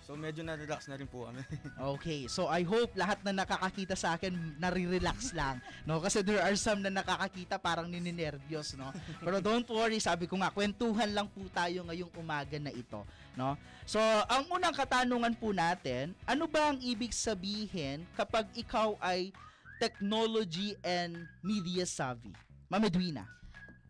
So 0.09 0.17
medyo 0.17 0.41
na-relax 0.41 0.89
na 0.89 0.97
rin 0.97 1.05
po 1.05 1.29
kami. 1.29 1.45
Okay, 1.93 2.25
so 2.25 2.49
I 2.49 2.65
hope 2.65 2.97
lahat 2.97 3.21
na 3.21 3.45
nakakakita 3.45 3.93
sa 3.93 4.17
akin 4.17 4.57
nare-relax 4.57 5.37
lang, 5.37 5.61
no? 5.85 6.01
Kasi 6.01 6.25
there 6.25 6.41
are 6.41 6.57
some 6.57 6.81
na 6.81 6.89
nakakakita 6.89 7.61
parang 7.61 7.85
nininervyos, 7.85 8.73
no? 8.73 8.89
Pero 9.21 9.37
don't 9.37 9.69
worry, 9.69 10.01
sabi 10.01 10.25
ko 10.25 10.41
nga, 10.41 10.49
kwentuhan 10.49 11.13
lang 11.13 11.29
po 11.29 11.45
tayo 11.53 11.85
ngayong 11.85 12.09
umaga 12.17 12.57
na 12.57 12.73
ito, 12.73 13.05
no? 13.37 13.53
So, 13.85 14.01
ang 14.01 14.49
unang 14.49 14.73
katanungan 14.73 15.37
po 15.37 15.53
natin, 15.53 16.17
ano 16.25 16.49
ba 16.49 16.73
ang 16.73 16.81
ibig 16.81 17.13
sabihin 17.13 18.01
kapag 18.17 18.49
ikaw 18.57 18.97
ay 18.97 19.29
technology 19.77 20.73
and 20.81 21.29
media 21.45 21.85
savvy? 21.85 22.33
Ma'am 22.65 22.81
Edwina. 22.81 23.38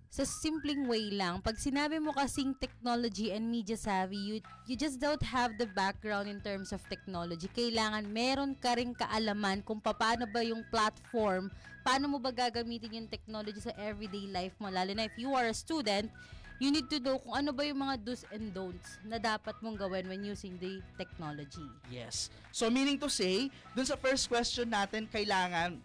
Sa 0.10 0.25
simpleng 0.25 0.89
way 0.89 1.13
lang, 1.13 1.38
pag 1.38 1.54
sinabi 1.54 2.01
mo 2.01 2.10
kasing 2.10 2.58
technology 2.58 3.30
and 3.30 3.46
media 3.46 3.78
savvy, 3.78 4.18
you, 4.18 4.36
you 4.66 4.74
just 4.74 4.98
don't 4.98 5.22
have 5.22 5.54
the 5.62 5.70
background 5.78 6.25
in 6.25 6.42
terms 6.42 6.74
of 6.74 6.82
technology. 6.89 7.46
Kailangan 7.54 8.10
meron 8.10 8.58
ka 8.58 8.74
rin 8.74 8.98
kaalaman 8.98 9.62
kung 9.62 9.78
paano 9.78 10.25
ba 10.25 10.42
yung 10.42 10.66
platform, 10.74 11.54
paano 11.86 12.10
mo 12.10 12.18
ba 12.18 12.34
gagamitin 12.34 13.06
yung 13.06 13.06
technology 13.06 13.62
sa 13.62 13.70
everyday 13.78 14.25
life 14.34 14.58
mo. 14.58 14.74
Lalo 14.74 14.98
na 14.98 15.06
if 15.06 15.13
you 15.13 15.30
are 15.38 15.46
a 15.46 15.54
student, 15.54 16.10
you 16.58 16.74
need 16.74 16.89
to 16.89 16.98
know 16.98 17.22
kung 17.22 17.46
ano 17.46 17.54
ba 17.54 17.62
yung 17.70 17.78
mga 17.78 18.01
do's 18.01 18.25
and 18.34 18.50
don'ts 18.50 18.98
na 19.06 19.22
dapat 19.22 19.54
mong 19.62 19.78
gawin 19.78 20.10
when 20.10 20.25
using 20.25 20.58
the 20.58 20.82
technology. 20.98 21.70
Yes. 21.86 22.34
So 22.50 22.66
meaning 22.74 22.98
to 23.06 23.13
say, 23.13 23.54
dun 23.78 23.86
sa 23.86 23.94
first 23.94 24.25
question 24.25 24.74
natin, 24.74 25.06
kailangan 25.06 25.78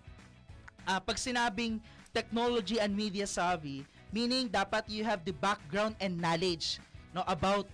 ah, 0.89 0.97
pag 0.97 1.21
sinabing 1.21 1.77
technology 2.17 2.81
and 2.81 2.97
media 2.97 3.29
savvy, 3.29 3.85
meaning 4.15 4.47
dapat 4.47 4.87
you 4.87 5.03
have 5.03 5.27
the 5.27 5.35
background 5.43 5.99
and 5.99 6.15
knowledge 6.15 6.79
no 7.11 7.27
about 7.27 7.67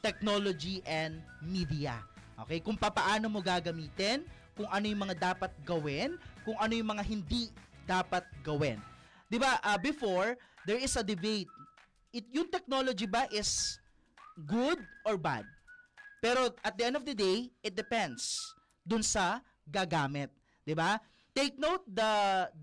technology 0.00 0.80
and 0.88 1.20
media. 1.44 2.00
Okay? 2.48 2.58
Kung 2.64 2.80
papaano 2.80 3.28
mo 3.28 3.44
gagamitin, 3.44 4.24
kung 4.56 4.66
ano 4.72 4.84
yung 4.88 5.04
mga 5.04 5.32
dapat 5.32 5.52
gawin, 5.62 6.16
kung 6.42 6.56
ano 6.56 6.72
yung 6.72 6.90
mga 6.96 7.04
hindi 7.04 7.52
dapat 7.84 8.24
gawin. 8.40 8.80
'Di 9.28 9.36
ba? 9.36 9.60
ah, 9.60 9.76
before 9.76 10.34
there 10.64 10.80
is 10.80 10.96
a 10.96 11.04
debate. 11.04 11.48
It 12.12 12.28
yung 12.32 12.48
technology 12.48 13.08
ba 13.08 13.28
is 13.32 13.80
good 14.48 14.80
or 15.04 15.16
bad? 15.20 15.44
Pero 16.20 16.52
at 16.60 16.76
the 16.76 16.84
end 16.88 16.96
of 16.96 17.04
the 17.04 17.16
day, 17.16 17.52
it 17.64 17.72
depends 17.72 18.52
dun 18.84 19.04
sa 19.04 19.40
gagamit, 19.68 20.28
'di 20.64 20.72
ba? 20.72 21.00
Take 21.32 21.56
note 21.56 21.84
the 21.88 22.12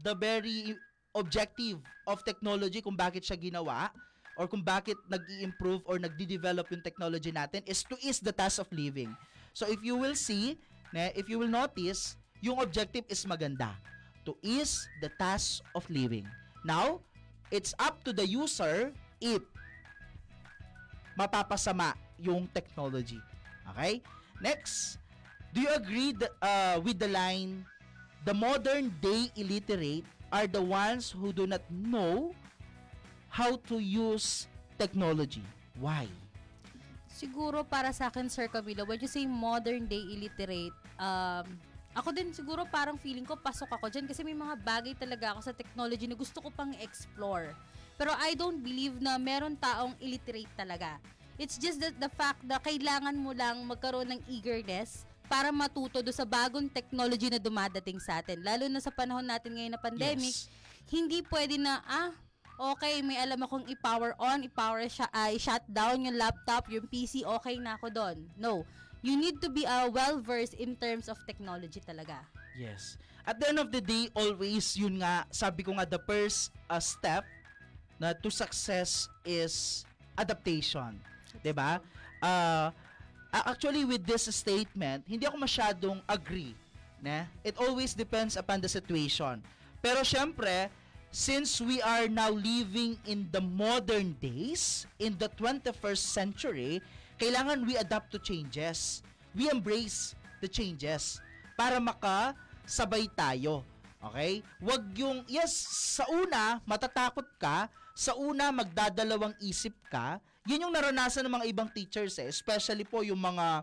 the 0.06 0.14
very 0.14 0.78
objective 1.20 1.84
of 2.08 2.24
technology 2.24 2.80
kung 2.80 2.96
bakit 2.96 3.28
siya 3.28 3.38
ginawa 3.38 3.92
or 4.40 4.48
kung 4.48 4.64
bakit 4.64 4.96
nag-i-improve 5.12 5.84
or 5.84 6.00
nagdi-develop 6.00 6.72
yung 6.72 6.80
technology 6.80 7.28
natin 7.28 7.60
is 7.68 7.84
to 7.84 8.00
ease 8.00 8.24
the 8.24 8.32
task 8.32 8.64
of 8.64 8.72
living. 8.72 9.12
So 9.52 9.68
if 9.68 9.84
you 9.84 10.00
will 10.00 10.16
see, 10.16 10.56
ne, 10.96 11.12
if 11.12 11.28
you 11.28 11.36
will 11.36 11.52
notice, 11.52 12.16
yung 12.40 12.64
objective 12.64 13.04
is 13.12 13.28
maganda. 13.28 13.76
To 14.24 14.40
ease 14.40 14.88
the 15.04 15.12
task 15.20 15.60
of 15.76 15.84
living. 15.92 16.24
Now, 16.64 17.04
it's 17.52 17.76
up 17.76 18.00
to 18.08 18.16
the 18.16 18.24
user 18.24 18.96
if 19.20 19.44
mapapasama 21.20 22.00
yung 22.16 22.48
technology. 22.56 23.20
Okay? 23.76 24.00
Next, 24.40 25.04
do 25.52 25.68
you 25.68 25.72
agree 25.76 26.16
th- 26.16 26.32
uh, 26.40 26.80
with 26.80 26.96
the 26.96 27.12
line, 27.12 27.68
the 28.24 28.32
modern 28.32 28.96
day 29.04 29.28
illiterate 29.36 30.08
are 30.30 30.48
the 30.48 30.62
ones 30.62 31.10
who 31.10 31.34
do 31.34 31.46
not 31.46 31.62
know 31.70 32.34
how 33.30 33.58
to 33.70 33.82
use 33.82 34.50
technology? 34.78 35.46
Why? 35.78 36.10
Siguro 37.10 37.66
para 37.66 37.92
sa 37.92 38.08
akin, 38.08 38.30
Sir 38.32 38.48
Camilo, 38.48 38.88
when 38.88 39.02
you 39.02 39.10
say 39.10 39.28
modern 39.28 39.90
day 39.90 40.00
illiterate, 40.14 40.74
um, 40.96 41.46
ako 41.98 42.16
din 42.16 42.32
siguro 42.32 42.64
parang 42.70 42.96
feeling 42.96 43.26
ko 43.26 43.36
pasok 43.36 43.76
ako 43.76 43.92
dyan 43.92 44.06
kasi 44.08 44.24
may 44.24 44.38
mga 44.38 44.56
bagay 44.62 44.94
talaga 44.96 45.36
ako 45.36 45.52
sa 45.52 45.54
technology 45.54 46.06
na 46.06 46.16
gusto 46.16 46.40
ko 46.40 46.54
pang 46.54 46.72
explore. 46.80 47.52
Pero 48.00 48.16
I 48.16 48.38
don't 48.38 48.64
believe 48.64 49.04
na 49.04 49.20
meron 49.20 49.60
taong 49.60 49.98
illiterate 50.00 50.50
talaga. 50.56 51.02
It's 51.36 51.60
just 51.60 51.84
that 51.84 52.00
the 52.00 52.08
fact 52.08 52.44
na 52.48 52.60
kailangan 52.60 53.16
mo 53.20 53.36
lang 53.36 53.64
magkaroon 53.68 54.16
ng 54.16 54.22
eagerness 54.32 55.09
para 55.30 55.54
matuto 55.54 56.02
do 56.02 56.10
sa 56.10 56.26
bagong 56.26 56.66
technology 56.66 57.30
na 57.30 57.38
dumadating 57.38 58.02
sa 58.02 58.18
atin. 58.20 58.42
Lalo 58.42 58.66
na 58.66 58.82
sa 58.82 58.90
panahon 58.90 59.24
natin 59.24 59.54
ngayon 59.54 59.74
na 59.78 59.82
pandemic, 59.82 60.34
Yes. 60.34 60.50
hindi 60.90 61.22
pwede 61.30 61.62
na, 61.62 61.80
ah, 61.86 62.10
okay, 62.74 63.06
may 63.06 63.22
alam 63.22 63.46
akong 63.46 63.70
i-power 63.70 64.18
on, 64.18 64.42
i-power 64.44 64.84
siya, 64.90 65.06
ah, 65.14 65.30
i-shut 65.30 65.62
down 65.70 66.02
yung 66.02 66.18
laptop, 66.18 66.66
yung 66.74 66.90
PC, 66.90 67.22
okay 67.22 67.62
na 67.62 67.78
ako 67.78 67.94
doon. 67.94 68.18
No. 68.36 68.66
You 69.00 69.16
need 69.16 69.40
to 69.40 69.48
be 69.48 69.64
uh, 69.64 69.88
well-versed 69.88 70.60
in 70.60 70.76
terms 70.76 71.08
of 71.08 71.16
technology 71.24 71.80
talaga. 71.80 72.20
Yes. 72.60 73.00
At 73.24 73.40
the 73.40 73.48
end 73.48 73.60
of 73.62 73.72
the 73.72 73.80
day, 73.80 74.12
always 74.12 74.76
yun 74.76 75.00
nga, 75.00 75.24
sabi 75.32 75.64
ko 75.64 75.72
nga 75.78 75.88
the 75.88 76.02
first 76.04 76.52
uh, 76.68 76.84
step 76.84 77.24
na 77.96 78.12
to 78.12 78.28
success 78.28 79.08
is 79.24 79.86
adaptation. 80.20 81.00
'Di 81.40 81.56
ba? 81.56 81.80
Uh, 82.20 82.76
actually 83.34 83.86
with 83.86 84.06
this 84.06 84.26
statement, 84.34 85.06
hindi 85.06 85.26
ako 85.26 85.38
masyadong 85.38 86.00
agree, 86.10 86.58
na? 87.02 87.30
It 87.46 87.58
always 87.62 87.94
depends 87.94 88.36
upon 88.36 88.62
the 88.62 88.70
situation. 88.70 89.42
Pero 89.80 90.04
syempre, 90.04 90.68
since 91.10 91.58
we 91.62 91.82
are 91.82 92.06
now 92.10 92.30
living 92.30 92.98
in 93.06 93.30
the 93.34 93.42
modern 93.42 94.14
days, 94.22 94.86
in 95.02 95.18
the 95.18 95.30
21st 95.38 96.04
century, 96.04 96.74
kailangan 97.18 97.66
we 97.66 97.78
adapt 97.78 98.14
to 98.14 98.20
changes. 98.22 99.02
We 99.34 99.50
embrace 99.50 100.14
the 100.42 100.50
changes 100.50 101.22
para 101.58 101.78
makasabay 101.78 103.10
tayo. 103.14 103.66
Okay? 104.00 104.42
Wag 104.64 104.84
yung, 104.96 105.28
yes, 105.28 105.52
sa 105.98 106.08
una, 106.08 106.64
matatakot 106.64 107.28
ka, 107.36 107.68
sa 107.92 108.16
una, 108.16 108.48
magdadalawang 108.54 109.36
isip 109.44 109.76
ka, 109.92 110.24
yun 110.50 110.66
yung 110.66 110.74
naranasan 110.74 111.22
ng 111.30 111.34
mga 111.38 111.46
ibang 111.54 111.70
teachers 111.70 112.18
eh, 112.18 112.26
especially 112.26 112.82
po 112.82 113.06
yung 113.06 113.22
mga 113.22 113.62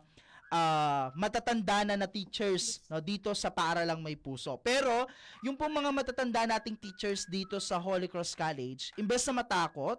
ah, 0.55 1.11
matatanda 1.19 1.83
na 1.83 1.99
na 1.99 2.07
teachers 2.07 2.79
no, 2.87 3.03
dito 3.03 3.35
sa 3.35 3.51
Paaralang 3.51 3.99
May 3.99 4.15
Puso. 4.15 4.55
Pero, 4.63 5.11
yung 5.43 5.59
pong 5.59 5.75
mga 5.75 5.91
matatanda 5.91 6.47
nating 6.47 6.79
teachers 6.79 7.27
dito 7.27 7.59
sa 7.59 7.83
Holy 7.83 8.07
Cross 8.07 8.39
College, 8.39 8.95
imbes 8.95 9.27
na 9.27 9.43
matakot, 9.43 9.99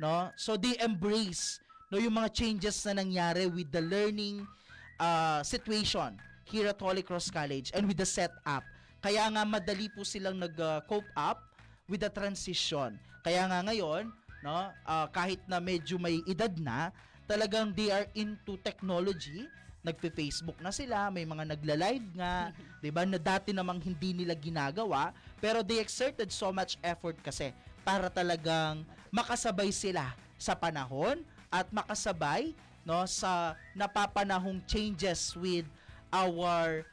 no, 0.00 0.32
so 0.32 0.56
they 0.56 0.72
embrace 0.80 1.60
no, 1.92 2.00
yung 2.00 2.16
mga 2.16 2.32
changes 2.32 2.80
na 2.88 3.04
nangyari 3.04 3.44
with 3.44 3.68
the 3.68 3.84
learning 3.84 4.48
uh, 4.96 5.44
situation 5.44 6.16
here 6.48 6.72
at 6.72 6.80
Holy 6.80 7.04
Cross 7.04 7.28
College 7.28 7.68
and 7.76 7.84
with 7.84 8.00
the 8.00 8.08
setup. 8.08 8.64
Kaya 9.04 9.28
nga 9.28 9.44
madali 9.44 9.92
po 9.92 10.00
silang 10.00 10.40
nag-cope 10.40 11.12
up 11.12 11.44
with 11.92 12.00
the 12.00 12.08
transition. 12.08 12.96
Kaya 13.20 13.44
nga 13.50 13.60
ngayon, 13.66 14.08
no, 14.42 14.74
ah, 14.84 15.06
kahit 15.08 15.40
na 15.46 15.62
medyo 15.62 15.96
may 15.96 16.20
edad 16.26 16.52
na, 16.58 16.90
talagang 17.24 17.70
they 17.72 17.88
are 17.88 18.06
into 18.12 18.58
technology. 18.60 19.46
Nagpe-Facebook 19.82 20.62
na 20.62 20.70
sila, 20.70 21.10
may 21.10 21.26
mga 21.26 21.42
nagla-live 21.54 22.06
nga, 22.14 22.54
'di 22.82 22.90
ba? 22.94 23.02
Na 23.02 23.18
dati 23.18 23.50
namang 23.50 23.82
hindi 23.82 24.14
nila 24.14 24.34
ginagawa, 24.34 25.10
pero 25.42 25.62
they 25.62 25.82
exerted 25.82 26.30
so 26.30 26.54
much 26.54 26.78
effort 26.82 27.18
kasi 27.18 27.50
para 27.82 28.06
talagang 28.06 28.86
makasabay 29.10 29.74
sila 29.74 30.14
sa 30.38 30.54
panahon 30.54 31.22
at 31.50 31.66
makasabay 31.74 32.54
no 32.82 33.06
sa 33.06 33.54
napapanahong 33.74 34.62
changes 34.66 35.34
with 35.38 35.66
our 36.10 36.86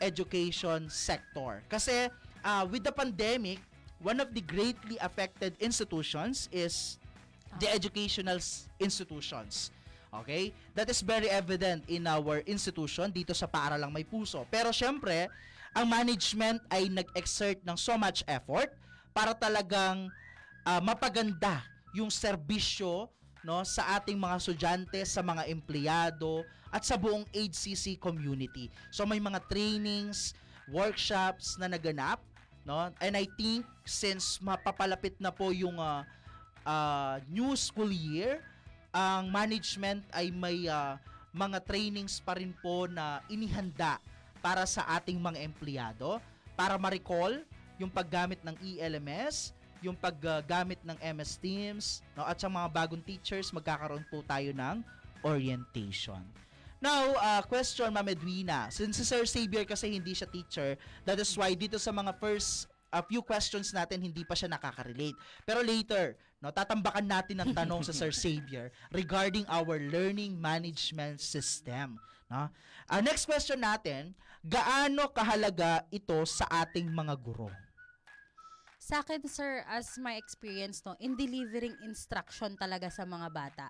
education 0.00 0.88
sector. 0.88 1.60
Kasi 1.68 2.08
uh, 2.44 2.64
with 2.68 2.84
the 2.84 2.92
pandemic, 2.92 3.60
one 4.00 4.18
of 4.20 4.32
the 4.32 4.40
greatly 4.40 4.96
affected 5.00 5.56
institutions 5.60 6.48
is 6.50 6.96
the 7.60 7.68
educational 7.68 8.36
s- 8.40 8.68
institutions. 8.80 9.70
Okay? 10.10 10.52
That 10.74 10.90
is 10.90 11.04
very 11.04 11.30
evident 11.30 11.86
in 11.86 12.08
our 12.08 12.42
institution 12.48 13.12
dito 13.12 13.36
sa 13.36 13.46
Paaralang 13.46 13.92
May 13.92 14.02
Puso. 14.02 14.42
Pero 14.50 14.74
syempre, 14.74 15.28
ang 15.70 15.86
management 15.86 16.58
ay 16.72 16.90
nag-exert 16.90 17.62
ng 17.62 17.76
so 17.78 17.94
much 17.94 18.26
effort 18.26 18.74
para 19.14 19.36
talagang 19.36 20.10
ah, 20.66 20.82
mapaganda 20.82 21.62
yung 21.94 22.10
serbisyo 22.10 23.10
no 23.40 23.64
sa 23.64 23.96
ating 23.96 24.20
mga 24.20 24.36
estudyante, 24.36 25.00
sa 25.08 25.24
mga 25.24 25.48
empleyado 25.48 26.44
at 26.68 26.84
sa 26.84 26.94
buong 27.00 27.24
HCC 27.32 27.96
community. 27.96 28.68
So 28.92 29.08
may 29.08 29.18
mga 29.18 29.40
trainings, 29.48 30.36
workshops 30.68 31.56
na 31.56 31.66
naganap, 31.66 32.20
no? 32.64 32.90
And 33.00 33.14
I 33.16 33.26
think 33.38 33.64
since 33.84 34.38
mapapalapit 34.40 35.16
na 35.18 35.32
po 35.32 35.50
yung 35.50 35.80
ah, 35.80 36.04
ah, 36.64 37.18
new 37.28 37.56
school 37.56 37.90
year, 37.90 38.40
ang 38.90 39.30
management 39.30 40.02
ay 40.10 40.34
may 40.34 40.66
ah, 40.66 40.98
mga 41.30 41.62
trainings 41.62 42.18
pa 42.18 42.34
rin 42.34 42.50
po 42.58 42.90
na 42.90 43.22
inihanda 43.30 44.02
para 44.42 44.66
sa 44.66 44.82
ating 44.98 45.20
mga 45.20 45.38
empleyado 45.46 46.18
para 46.58 46.74
ma-recall 46.76 47.40
yung 47.80 47.88
paggamit 47.88 48.36
ng 48.44 48.52
ELMS, 48.60 49.56
yung 49.80 49.96
paggamit 49.96 50.76
ng 50.84 50.98
MS 51.00 51.40
Teams, 51.40 52.04
no, 52.12 52.28
at 52.28 52.36
sa 52.36 52.52
mga 52.52 52.68
bagong 52.68 53.00
teachers, 53.00 53.48
magkakaroon 53.48 54.04
po 54.12 54.20
tayo 54.28 54.52
ng 54.52 54.84
orientation. 55.24 56.20
Now, 56.80 57.12
uh, 57.12 57.42
question, 57.44 57.92
Ma'am 57.92 58.08
Edwina. 58.08 58.72
Since 58.72 59.00
si 59.00 59.04
Sir 59.04 59.28
Xavier 59.28 59.68
kasi 59.68 59.92
hindi 59.92 60.16
siya 60.16 60.32
teacher, 60.32 60.80
that 61.04 61.20
is 61.20 61.28
why 61.36 61.52
dito 61.52 61.76
sa 61.76 61.92
mga 61.92 62.16
first 62.16 62.72
a 62.90 63.04
few 63.04 63.20
questions 63.22 63.70
natin 63.70 64.02
hindi 64.02 64.24
pa 64.24 64.32
siya 64.32 64.50
nakaka-relate. 64.50 65.14
Pero 65.44 65.60
later, 65.60 66.16
no, 66.40 66.50
tatambakan 66.50 67.04
natin 67.06 67.38
ang 67.38 67.52
tanong 67.52 67.84
sa 67.84 67.92
Sir 67.92 68.10
Xavier 68.10 68.72
regarding 68.90 69.44
our 69.46 69.76
learning 69.78 70.40
management 70.40 71.20
system. 71.20 72.00
No? 72.32 72.48
Ang 72.88 73.02
next 73.06 73.28
question 73.28 73.60
natin, 73.60 74.16
gaano 74.40 75.12
kahalaga 75.12 75.84
ito 75.92 76.16
sa 76.24 76.48
ating 76.64 76.88
mga 76.88 77.14
guro? 77.20 77.52
Sa 78.80 79.04
akin, 79.04 79.22
sir, 79.28 79.60
as 79.68 80.00
my 80.00 80.16
experience, 80.16 80.80
no, 80.82 80.96
in 80.98 81.12
delivering 81.12 81.76
instruction 81.84 82.56
talaga 82.56 82.88
sa 82.88 83.04
mga 83.04 83.28
bata, 83.28 83.68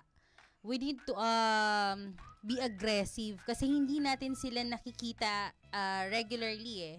we 0.61 0.77
need 0.77 0.97
to 1.05 1.13
um, 1.17 2.13
be 2.41 2.57
aggressive 2.61 3.37
kasi 3.45 3.69
hindi 3.69 4.01
natin 4.01 4.33
sila 4.33 4.61
nakikita 4.65 5.53
uh, 5.73 6.03
regularly 6.09 6.93
eh, 6.93 6.95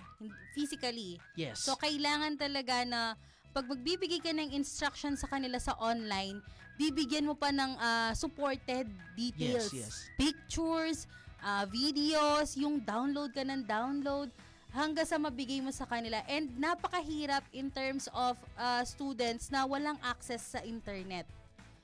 physically. 0.54 1.18
Yes. 1.34 1.62
So, 1.62 1.74
kailangan 1.78 2.38
talaga 2.38 2.86
na 2.86 3.14
pag 3.52 3.68
magbibigay 3.68 4.24
ka 4.24 4.32
ng 4.32 4.56
instruction 4.56 5.12
sa 5.14 5.28
kanila 5.28 5.60
sa 5.60 5.76
online, 5.76 6.40
bibigyan 6.80 7.28
mo 7.28 7.36
pa 7.36 7.52
ng 7.52 7.76
ah, 7.76 8.12
supported 8.16 8.88
details. 9.12 9.68
Yes, 9.70 9.92
yes. 9.92 9.94
Pictures, 10.16 10.98
ah, 11.44 11.68
videos, 11.68 12.56
yung 12.56 12.80
download 12.80 13.36
ka 13.36 13.44
ng 13.44 13.68
download, 13.68 14.32
hanggang 14.72 15.04
sa 15.04 15.20
mabigay 15.20 15.60
mo 15.60 15.68
sa 15.68 15.84
kanila. 15.84 16.24
And 16.24 16.48
napakahirap 16.56 17.44
in 17.52 17.68
terms 17.68 18.08
of 18.16 18.40
ah, 18.56 18.80
students 18.88 19.52
na 19.52 19.68
walang 19.68 20.00
access 20.00 20.56
sa 20.56 20.64
internet. 20.64 21.28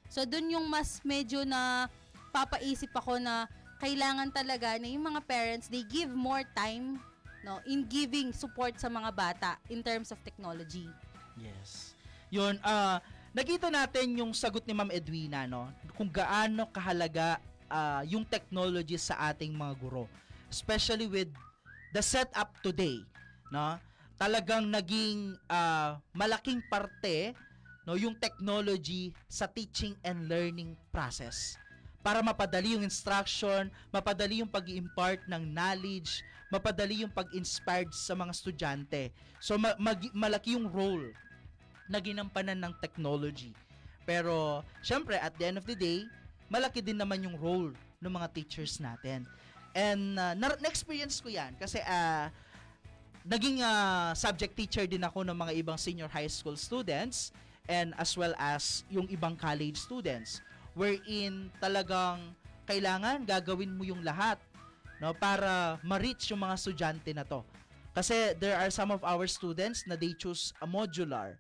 So, 0.09 0.25
dun 0.25 0.49
yung 0.49 0.67
mas 0.69 1.01
medyo 1.05 1.45
na 1.45 1.87
papaisip 2.33 2.93
ako 2.97 3.21
na 3.21 3.49
kailangan 3.79 4.33
talaga 4.35 4.77
na 4.81 4.91
yung 4.91 5.07
mga 5.07 5.23
parents, 5.25 5.71
they 5.71 5.87
give 5.87 6.11
more 6.11 6.43
time 6.57 6.99
no, 7.47 7.63
in 7.69 7.87
giving 7.87 8.35
support 8.35 8.75
sa 8.77 8.91
mga 8.91 9.11
bata 9.15 9.51
in 9.71 9.81
terms 9.81 10.11
of 10.11 10.19
technology. 10.27 10.91
Yes. 11.39 11.95
Yun, 12.29 12.59
ah 12.67 12.99
nakita 13.37 13.69
natin 13.71 14.19
yung 14.19 14.33
sagot 14.35 14.65
ni 14.67 14.75
Ma'am 14.75 14.91
Edwina, 14.91 15.47
no? 15.47 15.71
Kung 15.95 16.11
gaano 16.11 16.67
kahalaga 16.69 17.39
ah, 17.69 18.03
yung 18.03 18.27
technology 18.27 18.97
sa 18.99 19.31
ating 19.31 19.53
mga 19.53 19.75
guro. 19.79 20.05
Especially 20.49 21.07
with 21.07 21.31
the 21.93 22.03
setup 22.03 22.51
today, 22.65 23.05
no? 23.53 23.77
Talagang 24.19 24.67
naging 24.67 25.39
ah, 25.47 26.01
malaking 26.11 26.65
parte 26.67 27.37
no 27.89 27.97
yung 27.97 28.13
technology 28.21 29.17
sa 29.25 29.49
teaching 29.49 29.97
and 30.05 30.29
learning 30.29 30.77
process 30.93 31.57
para 32.05 32.23
mapadali 32.23 32.73
yung 32.79 32.87
instruction, 32.87 33.69
mapadali 33.91 34.41
yung 34.41 34.49
pag-impart 34.49 35.27
ng 35.27 35.43
knowledge, 35.51 36.23
mapadali 36.49 37.03
yung 37.05 37.13
pag-inspired 37.13 37.91
sa 37.91 38.15
mga 38.15 38.33
estudyante. 38.33 39.03
So 39.43 39.59
ma- 39.59 39.77
mag- 39.77 40.15
malaki 40.15 40.55
yung 40.55 40.71
role 40.71 41.11
na 41.91 41.99
ginampanan 41.99 42.57
ng 42.65 42.73
technology. 42.81 43.53
Pero 44.09 44.65
syempre 44.81 45.19
at 45.19 45.35
the 45.37 45.53
end 45.53 45.59
of 45.59 45.67
the 45.67 45.77
day, 45.77 46.07
malaki 46.49 46.81
din 46.81 46.97
naman 46.97 47.21
yung 47.25 47.37
role 47.37 47.75
ng 48.01 48.13
mga 48.13 48.31
teachers 48.33 48.79
natin. 48.79 49.27
And 49.77 50.17
uh, 50.17 50.33
na- 50.33 50.61
na-experience 50.65 51.21
ko 51.21 51.29
'yan 51.29 51.61
kasi 51.61 51.83
ah 51.85 52.33
naging 53.29 53.61
ah, 53.61 54.17
subject 54.17 54.57
teacher 54.57 54.89
din 54.89 55.05
ako 55.05 55.21
ng 55.29 55.37
mga 55.37 55.53
ibang 55.61 55.77
senior 55.77 56.09
high 56.09 56.31
school 56.31 56.57
students 56.57 57.37
and 57.69 57.93
as 58.01 58.17
well 58.17 58.33
as 58.41 58.83
yung 58.89 59.07
ibang 59.13 59.37
college 59.37 59.77
students 59.77 60.41
wherein 60.73 61.53
talagang 61.61 62.33
kailangan 62.65 63.23
gagawin 63.29 63.77
mo 63.77 63.85
yung 63.85 64.01
lahat 64.03 64.41
no 64.99 65.15
para 65.15 65.79
ma-reach 65.87 66.35
yung 66.35 66.43
mga 66.43 66.55
estudyante 66.59 67.11
na 67.15 67.23
to. 67.23 67.47
Kasi 67.95 68.35
there 68.39 68.59
are 68.59 68.71
some 68.71 68.91
of 68.95 69.03
our 69.03 69.27
students 69.27 69.87
na 69.87 69.95
they 69.95 70.15
choose 70.15 70.55
a 70.63 70.67
modular. 70.67 71.39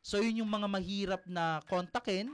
So 0.00 0.18
yun 0.22 0.42
yung 0.42 0.50
mga 0.50 0.66
mahirap 0.66 1.22
na 1.26 1.62
kontakin, 1.70 2.30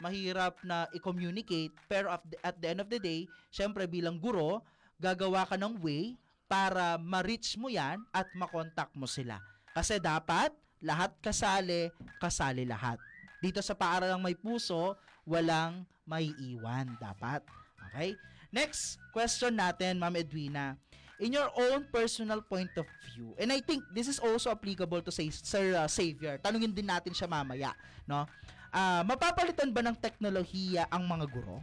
mahirap 0.00 0.56
na 0.64 0.88
i-communicate, 0.96 1.74
pero 1.84 2.12
at 2.14 2.22
the, 2.24 2.36
at 2.40 2.56
the 2.56 2.68
end 2.70 2.80
of 2.80 2.88
the 2.88 3.00
day, 3.00 3.28
syempre 3.52 3.84
bilang 3.84 4.16
guro, 4.16 4.64
gagawa 4.96 5.44
ka 5.44 5.56
ng 5.60 5.80
way 5.84 6.16
para 6.48 6.96
ma-reach 6.96 7.60
mo 7.60 7.68
yan 7.68 8.00
at 8.12 8.28
makontak 8.32 8.88
mo 8.96 9.04
sila. 9.04 9.40
Kasi 9.76 10.00
dapat 10.00 10.52
lahat 10.80 11.12
kasali, 11.20 11.92
kasali 12.20 12.64
lahat. 12.64 12.96
Dito 13.40 13.60
sa 13.64 13.76
paaralang 13.76 14.20
may 14.20 14.36
puso, 14.36 14.96
walang 15.24 15.84
may 16.04 16.32
iwan 16.40 16.96
dapat. 17.00 17.44
Okay? 17.90 18.16
Next 18.50 18.98
question 19.14 19.56
natin, 19.56 19.96
Ma'am 19.96 20.16
Edwina. 20.18 20.74
In 21.20 21.36
your 21.36 21.52
own 21.52 21.84
personal 21.92 22.40
point 22.40 22.72
of 22.80 22.88
view, 23.12 23.36
and 23.36 23.52
I 23.52 23.60
think 23.60 23.84
this 23.92 24.08
is 24.08 24.16
also 24.16 24.48
applicable 24.48 25.04
to 25.04 25.12
say 25.12 25.28
Sir 25.28 25.76
uh, 25.76 25.84
Xavier. 25.84 26.40
Tanungin 26.40 26.72
din 26.72 26.88
natin 26.88 27.12
siya 27.12 27.28
mamaya, 27.28 27.76
no? 28.08 28.24
Ah, 28.72 29.04
mapapalitan 29.04 29.68
ba 29.68 29.84
ng 29.84 29.98
teknolohiya 29.98 30.88
ang 30.88 31.04
mga 31.04 31.26
guro? 31.28 31.60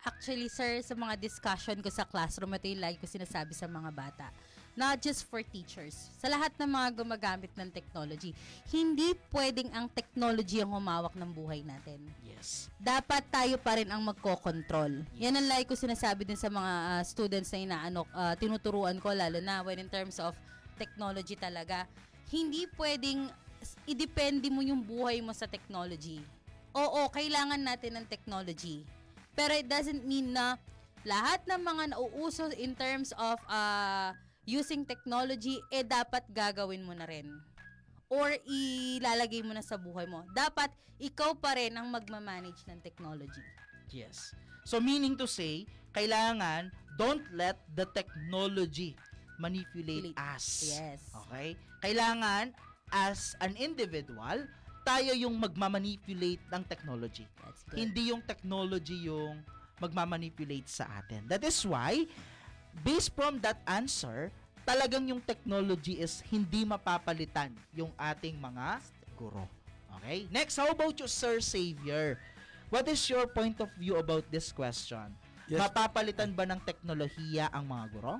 Actually, 0.00 0.48
sir, 0.48 0.80
sa 0.80 0.96
mga 0.96 1.16
discussion 1.20 1.76
ko 1.80 1.90
sa 1.92 2.08
classroom, 2.08 2.56
ito 2.56 2.68
yung 2.68 2.80
lagi 2.80 2.96
ko 2.96 3.04
sinasabi 3.04 3.52
sa 3.52 3.68
mga 3.68 3.90
bata. 3.92 4.32
Not 4.80 5.04
just 5.04 5.28
for 5.28 5.44
teachers. 5.44 6.08
Sa 6.16 6.32
lahat 6.32 6.56
ng 6.56 6.64
mga 6.64 7.04
gumagamit 7.04 7.52
ng 7.52 7.68
technology, 7.68 8.32
hindi 8.72 9.12
pwedeng 9.28 9.68
ang 9.76 9.92
technology 9.92 10.64
ang 10.64 10.72
humawak 10.72 11.12
ng 11.20 11.28
buhay 11.36 11.60
natin. 11.60 12.00
Yes. 12.24 12.72
Dapat 12.80 13.28
tayo 13.28 13.60
pa 13.60 13.76
rin 13.76 13.92
ang 13.92 14.00
magko-control. 14.00 15.04
Yan 15.20 15.36
ang 15.36 15.52
lagi 15.52 15.68
ko 15.68 15.76
sinasabi 15.76 16.24
din 16.24 16.40
sa 16.40 16.48
mga 16.48 16.72
ah, 16.96 17.02
students 17.04 17.52
na 17.52 17.60
inaano, 17.60 18.08
ah, 18.16 18.32
tinuturuan 18.40 18.96
ko, 19.04 19.12
lalo 19.12 19.36
na 19.44 19.60
when 19.60 19.84
in 19.84 19.92
terms 19.92 20.16
of 20.16 20.32
technology 20.80 21.36
talaga. 21.36 21.84
Hindi 22.32 22.64
pwedeng 22.80 23.28
idepende 23.84 24.48
mo 24.48 24.64
yung 24.64 24.80
buhay 24.80 25.20
mo 25.20 25.36
sa 25.36 25.44
technology. 25.44 26.24
Oo, 26.72 27.04
kailangan 27.12 27.60
natin 27.60 28.00
ng 28.00 28.06
technology. 28.08 28.88
Pero 29.36 29.52
it 29.52 29.68
doesn't 29.68 30.08
mean 30.08 30.32
na 30.32 30.56
lahat 31.04 31.44
ng 31.44 31.60
mga 31.60 31.82
nauuso 31.92 32.48
in 32.56 32.72
terms 32.72 33.12
of 33.20 33.36
uh, 33.44 34.16
using 34.50 34.82
technology, 34.82 35.62
eh 35.70 35.86
dapat 35.86 36.26
gagawin 36.34 36.82
mo 36.82 36.90
na 36.90 37.06
rin. 37.06 37.30
Or 38.10 38.34
ilalagay 38.42 39.46
mo 39.46 39.54
na 39.54 39.62
sa 39.62 39.78
buhay 39.78 40.10
mo. 40.10 40.26
Dapat 40.34 40.74
ikaw 40.98 41.38
pa 41.38 41.54
rin 41.54 41.70
ang 41.78 41.86
magmamanage 41.86 42.66
ng 42.66 42.82
technology. 42.82 43.42
Yes. 43.94 44.34
So 44.66 44.82
meaning 44.82 45.14
to 45.22 45.30
say, 45.30 45.70
kailangan 45.94 46.74
don't 46.98 47.22
let 47.30 47.62
the 47.78 47.86
technology 47.94 48.98
manipulate 49.38 50.12
Manipulate. 50.12 50.34
us. 50.36 50.74
Yes. 50.74 51.00
Okay? 51.24 51.54
Kailangan 51.80 52.52
as 52.90 53.38
an 53.40 53.56
individual, 53.56 54.44
tayo 54.84 55.14
yung 55.14 55.38
magmamanipulate 55.38 56.42
ng 56.50 56.62
technology. 56.66 57.24
That's 57.40 57.62
good. 57.70 57.78
Hindi 57.78 58.10
yung 58.10 58.20
technology 58.26 59.06
yung 59.06 59.40
magmamanipulate 59.80 60.68
sa 60.68 61.00
atin. 61.00 61.24
That 61.30 61.40
is 61.40 61.56
why, 61.64 62.04
based 62.84 63.16
from 63.16 63.40
that 63.40 63.64
answer, 63.64 64.28
talagang 64.64 65.08
yung 65.08 65.22
technology 65.22 66.00
is 66.00 66.24
hindi 66.28 66.64
mapapalitan 66.64 67.52
yung 67.74 67.90
ating 67.96 68.36
mga 68.36 68.80
guro. 69.18 69.44
Okay? 70.00 70.26
Next, 70.32 70.56
how 70.56 70.70
about 70.72 70.96
you, 70.96 71.08
Sir 71.08 71.40
Xavier? 71.42 72.16
What 72.70 72.86
is 72.86 73.02
your 73.10 73.26
point 73.26 73.58
of 73.58 73.68
view 73.76 73.98
about 73.98 74.24
this 74.30 74.54
question? 74.54 75.10
Yes. 75.50 75.58
Mapapalitan 75.58 76.30
ba 76.30 76.46
ng 76.46 76.62
teknolohiya 76.62 77.50
ang 77.50 77.66
mga 77.66 77.84
guro? 77.90 78.14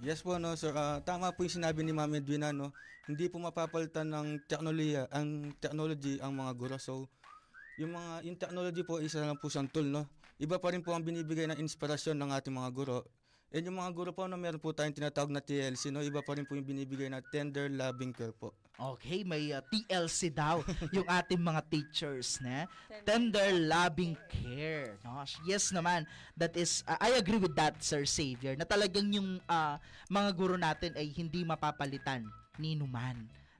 Yes 0.00 0.24
po, 0.24 0.40
no, 0.40 0.56
sir. 0.56 0.72
Ah, 0.72 1.00
tama 1.04 1.28
po 1.32 1.44
yung 1.44 1.60
sinabi 1.60 1.84
ni 1.84 1.92
Ma'am 1.92 2.16
Edwina, 2.16 2.52
no. 2.52 2.72
Hindi 3.04 3.28
po 3.28 3.36
mapapalitan 3.36 4.08
ng 4.08 4.48
teknolohiya, 4.48 5.08
ang 5.12 5.52
technology 5.60 6.16
ang 6.20 6.36
mga 6.36 6.52
guro. 6.56 6.76
So, 6.80 7.08
yung 7.76 7.92
mga 7.92 8.12
yung 8.24 8.36
technology 8.40 8.82
po 8.84 8.98
isa 9.00 9.20
lang 9.20 9.36
po 9.36 9.52
siyang 9.52 9.68
tool, 9.68 9.88
no. 9.88 10.08
Iba 10.36 10.60
pa 10.60 10.72
rin 10.72 10.84
po 10.84 10.92
ang 10.92 11.04
binibigay 11.04 11.48
ng 11.48 11.60
inspirasyon 11.60 12.16
ng 12.16 12.28
ating 12.32 12.52
mga 12.52 12.70
guro. 12.72 13.08
And 13.54 13.62
yung 13.62 13.78
mga 13.78 13.92
guro 13.94 14.10
po, 14.10 14.26
no, 14.26 14.34
meron 14.34 14.58
po 14.58 14.74
tayong 14.74 14.96
tinatawag 14.96 15.30
na 15.30 15.38
TLC, 15.38 15.94
no. 15.94 16.02
Iba 16.02 16.18
pa 16.20 16.34
rin 16.34 16.42
po 16.42 16.58
yung 16.58 16.66
binibigay 16.66 17.06
na 17.06 17.22
tender 17.22 17.70
loving 17.70 18.10
care 18.10 18.34
po. 18.34 18.50
Okay, 18.76 19.24
may 19.24 19.56
uh, 19.56 19.64
TLC 19.72 20.28
daw 20.34 20.60
yung 20.96 21.08
ating 21.08 21.40
mga 21.40 21.64
teachers, 21.72 22.42
na 22.44 22.68
tender 23.08 23.56
loving 23.56 24.12
care. 24.28 25.00
No? 25.00 25.24
Yes 25.48 25.72
naman, 25.72 26.04
that 26.36 26.52
is 26.58 26.84
uh, 26.84 27.00
I 27.00 27.16
agree 27.16 27.40
with 27.40 27.56
that, 27.56 27.80
Sir 27.80 28.04
Xavier, 28.04 28.52
na 28.58 28.68
talagang 28.68 29.08
yung 29.14 29.40
uh, 29.48 29.80
mga 30.12 30.30
guro 30.36 30.60
natin 30.60 30.92
ay 30.92 31.08
hindi 31.08 31.40
mapapalitan 31.40 32.28
ni 32.60 32.76
numan. 32.76 33.16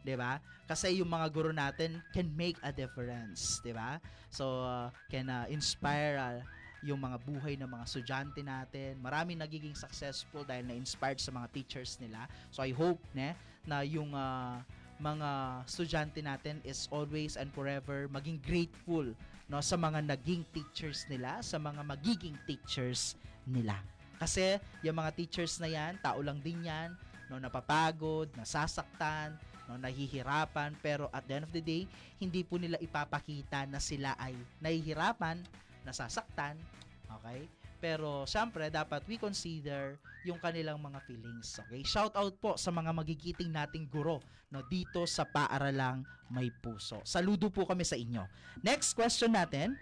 'di 0.06 0.14
ba? 0.14 0.38
Kasi 0.70 1.02
yung 1.02 1.10
mga 1.10 1.26
guro 1.34 1.50
natin 1.50 1.98
can 2.14 2.30
make 2.38 2.54
a 2.62 2.70
difference, 2.70 3.58
'di 3.64 3.74
ba? 3.74 3.98
So 4.30 4.62
uh, 4.62 4.94
can 5.10 5.26
uh, 5.26 5.50
inspire 5.50 6.14
uh, 6.20 6.38
yung 6.86 7.02
mga 7.02 7.18
buhay 7.26 7.58
ng 7.58 7.66
mga 7.66 7.84
estudyante 7.84 8.40
natin. 8.46 9.02
Marami 9.02 9.34
nagiging 9.34 9.74
successful 9.74 10.46
dahil 10.46 10.70
na-inspired 10.70 11.18
sa 11.18 11.34
mga 11.34 11.50
teachers 11.50 11.98
nila. 11.98 12.30
So 12.54 12.62
I 12.62 12.70
hope 12.70 13.02
ne, 13.10 13.34
na 13.66 13.82
yung 13.82 14.14
uh, 14.14 14.62
mga 15.02 15.30
estudyante 15.66 16.22
natin 16.22 16.62
is 16.62 16.86
always 16.88 17.36
and 17.36 17.52
forever 17.52 18.08
maging 18.08 18.40
grateful 18.40 19.04
no 19.46 19.60
sa 19.60 19.76
mga 19.78 20.02
naging 20.02 20.42
teachers 20.50 21.06
nila, 21.06 21.38
sa 21.42 21.58
mga 21.58 21.82
magiging 21.86 22.34
teachers 22.46 23.14
nila. 23.46 23.78
Kasi 24.16 24.58
yung 24.82 24.96
mga 24.98 25.14
teachers 25.14 25.60
na 25.62 25.68
yan, 25.70 26.00
tao 26.02 26.18
lang 26.24 26.40
din 26.42 26.66
yan, 26.66 26.96
no 27.30 27.38
napapagod, 27.38 28.26
nasasaktan, 28.34 29.38
no 29.70 29.78
nahihirapan, 29.78 30.74
pero 30.82 31.06
at 31.14 31.22
the 31.30 31.38
end 31.38 31.44
of 31.46 31.52
the 31.54 31.62
day, 31.62 31.86
hindi 32.18 32.42
po 32.42 32.58
nila 32.58 32.80
ipapakita 32.82 33.70
na 33.70 33.78
sila 33.78 34.18
ay 34.18 34.34
nahihirapan, 34.58 35.38
nasasaktan, 35.86 36.58
okay? 37.06 37.46
Pero 37.78 38.26
syempre 38.26 38.66
dapat 38.66 39.06
we 39.06 39.14
consider 39.14 39.94
yung 40.26 40.42
kanilang 40.42 40.82
mga 40.82 40.98
feelings. 41.06 41.54
Okay? 41.62 41.86
Shout 41.86 42.18
out 42.18 42.34
po 42.42 42.58
sa 42.58 42.74
mga 42.74 42.90
magigiting 42.90 43.54
nating 43.54 43.86
guro 43.86 44.18
no 44.50 44.62
dito 44.66 45.06
sa 45.06 45.22
Paaralang 45.26 46.02
May 46.30 46.50
Puso. 46.50 46.98
Saludo 47.06 47.50
po 47.50 47.62
kami 47.66 47.86
sa 47.86 47.94
inyo. 47.94 48.26
Next 48.62 48.94
question 48.94 49.34
natin. 49.34 49.78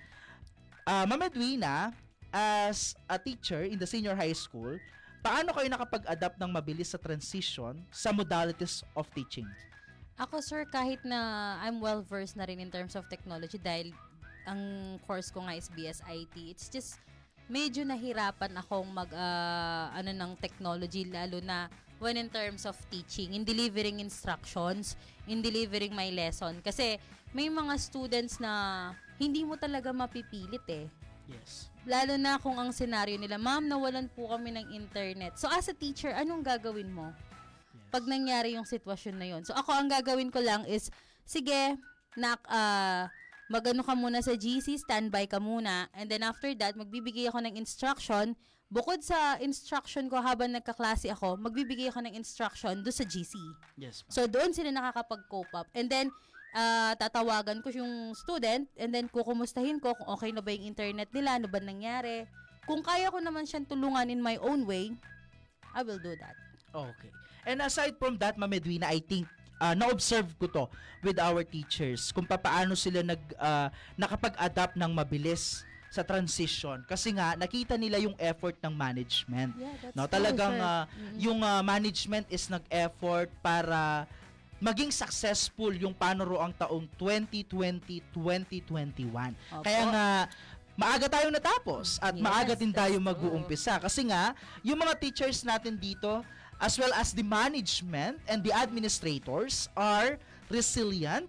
Uh, 0.84 1.08
Ma'am 1.08 1.24
Edwina, 1.24 1.96
as 2.28 2.92
a 3.08 3.16
teacher 3.16 3.64
in 3.64 3.80
the 3.80 3.88
senior 3.88 4.12
high 4.12 4.36
school, 4.36 4.76
paano 5.24 5.56
kayo 5.56 5.68
nakapag-adapt 5.72 6.36
ng 6.36 6.50
mabilis 6.52 6.92
sa 6.92 7.00
transition 7.00 7.80
sa 7.88 8.12
modalities 8.12 8.84
of 8.92 9.08
teaching? 9.16 9.48
Ako 10.20 10.38
sir, 10.44 10.68
kahit 10.68 11.00
na 11.02 11.56
I'm 11.64 11.80
well 11.80 12.04
versed 12.04 12.36
na 12.36 12.44
rin 12.44 12.60
in 12.60 12.68
terms 12.68 12.94
of 12.94 13.08
technology 13.08 13.56
dahil 13.56 13.90
ang 14.44 14.96
course 15.04 15.32
ko 15.32 15.44
nga 15.44 15.56
is 15.56 15.68
BS 15.72 16.00
IT, 16.06 16.34
it's 16.48 16.68
just 16.68 17.00
medyo 17.48 17.84
nahirapan 17.84 18.56
akong 18.56 18.88
mag 18.88 19.10
ah, 19.12 19.92
ano 19.92 20.10
ng 20.12 20.32
technology 20.40 21.04
lalo 21.08 21.40
na 21.44 21.68
when 22.00 22.16
in 22.16 22.28
terms 22.28 22.68
of 22.68 22.76
teaching, 22.88 23.32
in 23.36 23.44
delivering 23.44 24.00
instructions, 24.00 24.96
in 25.28 25.40
delivering 25.40 25.92
my 25.92 26.08
lesson 26.12 26.60
kasi 26.60 27.00
may 27.32 27.48
mga 27.48 27.74
students 27.80 28.38
na 28.38 28.92
hindi 29.16 29.42
mo 29.46 29.56
talaga 29.56 29.92
mapipilit 29.94 30.64
eh. 30.68 30.86
Yes. 31.24 31.72
Lalo 31.88 32.20
na 32.20 32.36
kung 32.36 32.60
ang 32.60 32.68
senaryo 32.68 33.16
nila, 33.16 33.40
ma'am, 33.40 33.64
nawalan 33.64 34.12
po 34.12 34.28
kami 34.28 34.52
ng 34.52 34.76
internet. 34.76 35.40
So 35.40 35.48
as 35.48 35.72
a 35.72 35.76
teacher, 35.76 36.12
anong 36.12 36.44
gagawin 36.44 36.92
mo? 36.92 37.12
pag 37.94 38.10
nangyari 38.10 38.58
yung 38.58 38.66
sitwasyon 38.66 39.14
na 39.14 39.26
yon. 39.30 39.42
So 39.46 39.54
ako 39.54 39.70
ang 39.70 39.86
gagawin 39.86 40.34
ko 40.34 40.42
lang 40.42 40.66
is 40.66 40.90
sige, 41.22 41.78
nak 42.18 42.42
ah 42.50 43.06
magano 43.48 43.84
ka 43.84 43.92
muna 43.92 44.24
sa 44.24 44.32
GC, 44.32 44.80
standby 44.80 45.28
ka 45.28 45.36
muna, 45.36 45.88
and 45.92 46.08
then 46.08 46.24
after 46.24 46.48
that 46.56 46.74
magbibigay 46.74 47.28
ako 47.28 47.44
ng 47.44 47.54
instruction. 47.60 48.32
Bukod 48.72 49.04
sa 49.04 49.38
instruction 49.38 50.08
ko 50.10 50.18
habang 50.18 50.50
nagkaklase 50.50 51.12
ako, 51.12 51.36
magbibigay 51.38 51.92
ako 51.92 52.02
ng 52.08 52.16
instruction 52.16 52.80
do 52.80 52.90
sa 52.90 53.04
GC. 53.04 53.36
Yes. 53.78 54.02
ma'am. 54.02 54.10
So 54.10 54.20
doon 54.26 54.50
sila 54.50 54.72
nakakapag-cope 54.72 55.52
up. 55.54 55.68
And 55.76 55.86
then 55.86 56.10
ah, 56.56 56.96
tatawagan 56.98 57.60
ko 57.60 57.70
yung 57.70 58.16
student 58.16 58.66
and 58.74 58.90
then 58.90 59.06
kukumustahin 59.06 59.78
ko 59.78 59.92
kung 59.94 60.08
okay 60.16 60.32
na 60.32 60.40
ba 60.40 60.50
yung 60.50 60.74
internet 60.74 61.12
nila, 61.12 61.38
ano 61.38 61.46
ba 61.46 61.60
nangyari. 61.60 62.24
Kung 62.64 62.80
kaya 62.80 63.12
ko 63.12 63.20
naman 63.20 63.44
siyang 63.44 63.68
tulungan 63.68 64.08
in 64.08 64.24
my 64.24 64.40
own 64.40 64.64
way, 64.64 64.96
I 65.76 65.84
will 65.84 66.00
do 66.00 66.16
that. 66.16 66.34
Okay. 66.72 67.12
And 67.44 67.60
aside 67.60 68.00
from 68.00 68.16
that, 68.24 68.40
Ma'am 68.40 68.56
Edwina, 68.56 68.88
I 68.88 69.04
think 69.04 69.28
uh, 69.64 69.72
na-observe 69.72 70.28
ko 70.36 70.44
to 70.44 70.64
with 71.00 71.16
our 71.16 71.40
teachers 71.40 72.12
kung 72.12 72.28
paano 72.28 72.76
sila 72.76 73.00
nag 73.00 73.20
uh, 73.40 73.72
nakapag-adapt 73.96 74.76
ng 74.76 74.92
mabilis 74.92 75.64
sa 75.88 76.02
transition 76.04 76.82
kasi 76.90 77.14
nga 77.14 77.38
nakita 77.38 77.78
nila 77.78 78.02
yung 78.02 78.18
effort 78.18 78.58
ng 78.60 78.74
management. 78.74 79.54
Yeah, 79.54 79.94
No, 79.94 80.04
true, 80.04 80.18
talagang 80.18 80.58
uh, 80.58 80.84
Mm-mm. 80.90 81.16
yung 81.22 81.38
uh, 81.40 81.62
management 81.62 82.26
is 82.28 82.50
nag-effort 82.50 83.30
para 83.38 84.04
maging 84.58 84.90
successful 84.90 85.70
yung 85.70 85.94
panoroang 85.94 86.50
taong 86.58 86.90
2020-2021. 86.98 88.10
Opo. 89.54 89.62
Kaya 89.62 89.82
nga 89.86 90.06
maaga 90.74 91.06
tayong 91.06 91.30
natapos 91.34 92.02
at 92.02 92.18
Yes, 92.18 92.22
maaga 92.26 92.54
din 92.58 92.74
tayo 92.74 92.98
mag-uumpisa. 92.98 93.78
Kasi 93.78 94.10
nga, 94.10 94.34
yung 94.66 94.78
mga 94.82 94.98
teachers 94.98 95.46
natin 95.46 95.78
dito, 95.78 96.26
as 96.60 96.78
well 96.78 96.92
as 96.94 97.12
the 97.12 97.22
management 97.22 98.18
and 98.28 98.42
the 98.42 98.52
administrators 98.52 99.68
are 99.76 100.18
resilient, 100.50 101.28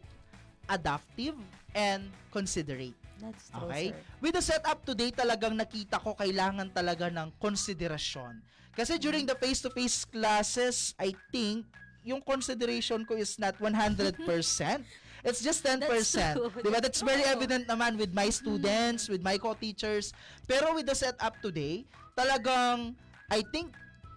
adaptive, 0.69 1.35
and 1.73 2.09
considerate. 2.31 2.95
That's 3.19 3.49
true, 3.49 3.69
Okay? 3.69 3.85
sir. 3.91 3.99
With 4.21 4.33
the 4.35 4.43
setup 4.43 4.79
today, 4.85 5.11
talagang 5.11 5.55
nakita 5.55 6.01
ko 6.03 6.13
kailangan 6.15 6.71
talaga 6.71 7.07
ng 7.09 7.31
konsiderasyon. 7.39 8.43
Kasi 8.75 8.99
during 8.99 9.23
the 9.23 9.35
face-to-face 9.39 10.03
classes, 10.11 10.91
I 10.99 11.15
think, 11.31 11.63
yung 12.03 12.19
consideration 12.19 13.07
ko 13.07 13.15
is 13.15 13.39
not 13.39 13.55
100%. 13.57 14.19
It's 15.25 15.41
just 15.41 15.65
10%. 15.65 15.81
That's 15.81 16.13
true. 16.13 16.53
Diba? 16.63 16.77
That's 16.77 17.01
very 17.01 17.25
evident 17.25 17.65
naman 17.65 17.97
with 17.97 18.13
my 18.13 18.29
students, 18.29 19.09
with 19.09 19.25
my 19.25 19.41
co-teachers. 19.41 20.13
Pero 20.45 20.77
with 20.77 20.85
the 20.85 20.93
setup 20.93 21.41
today, 21.41 21.81
talagang, 22.13 22.93
I 23.25 23.41
think, 23.49 23.73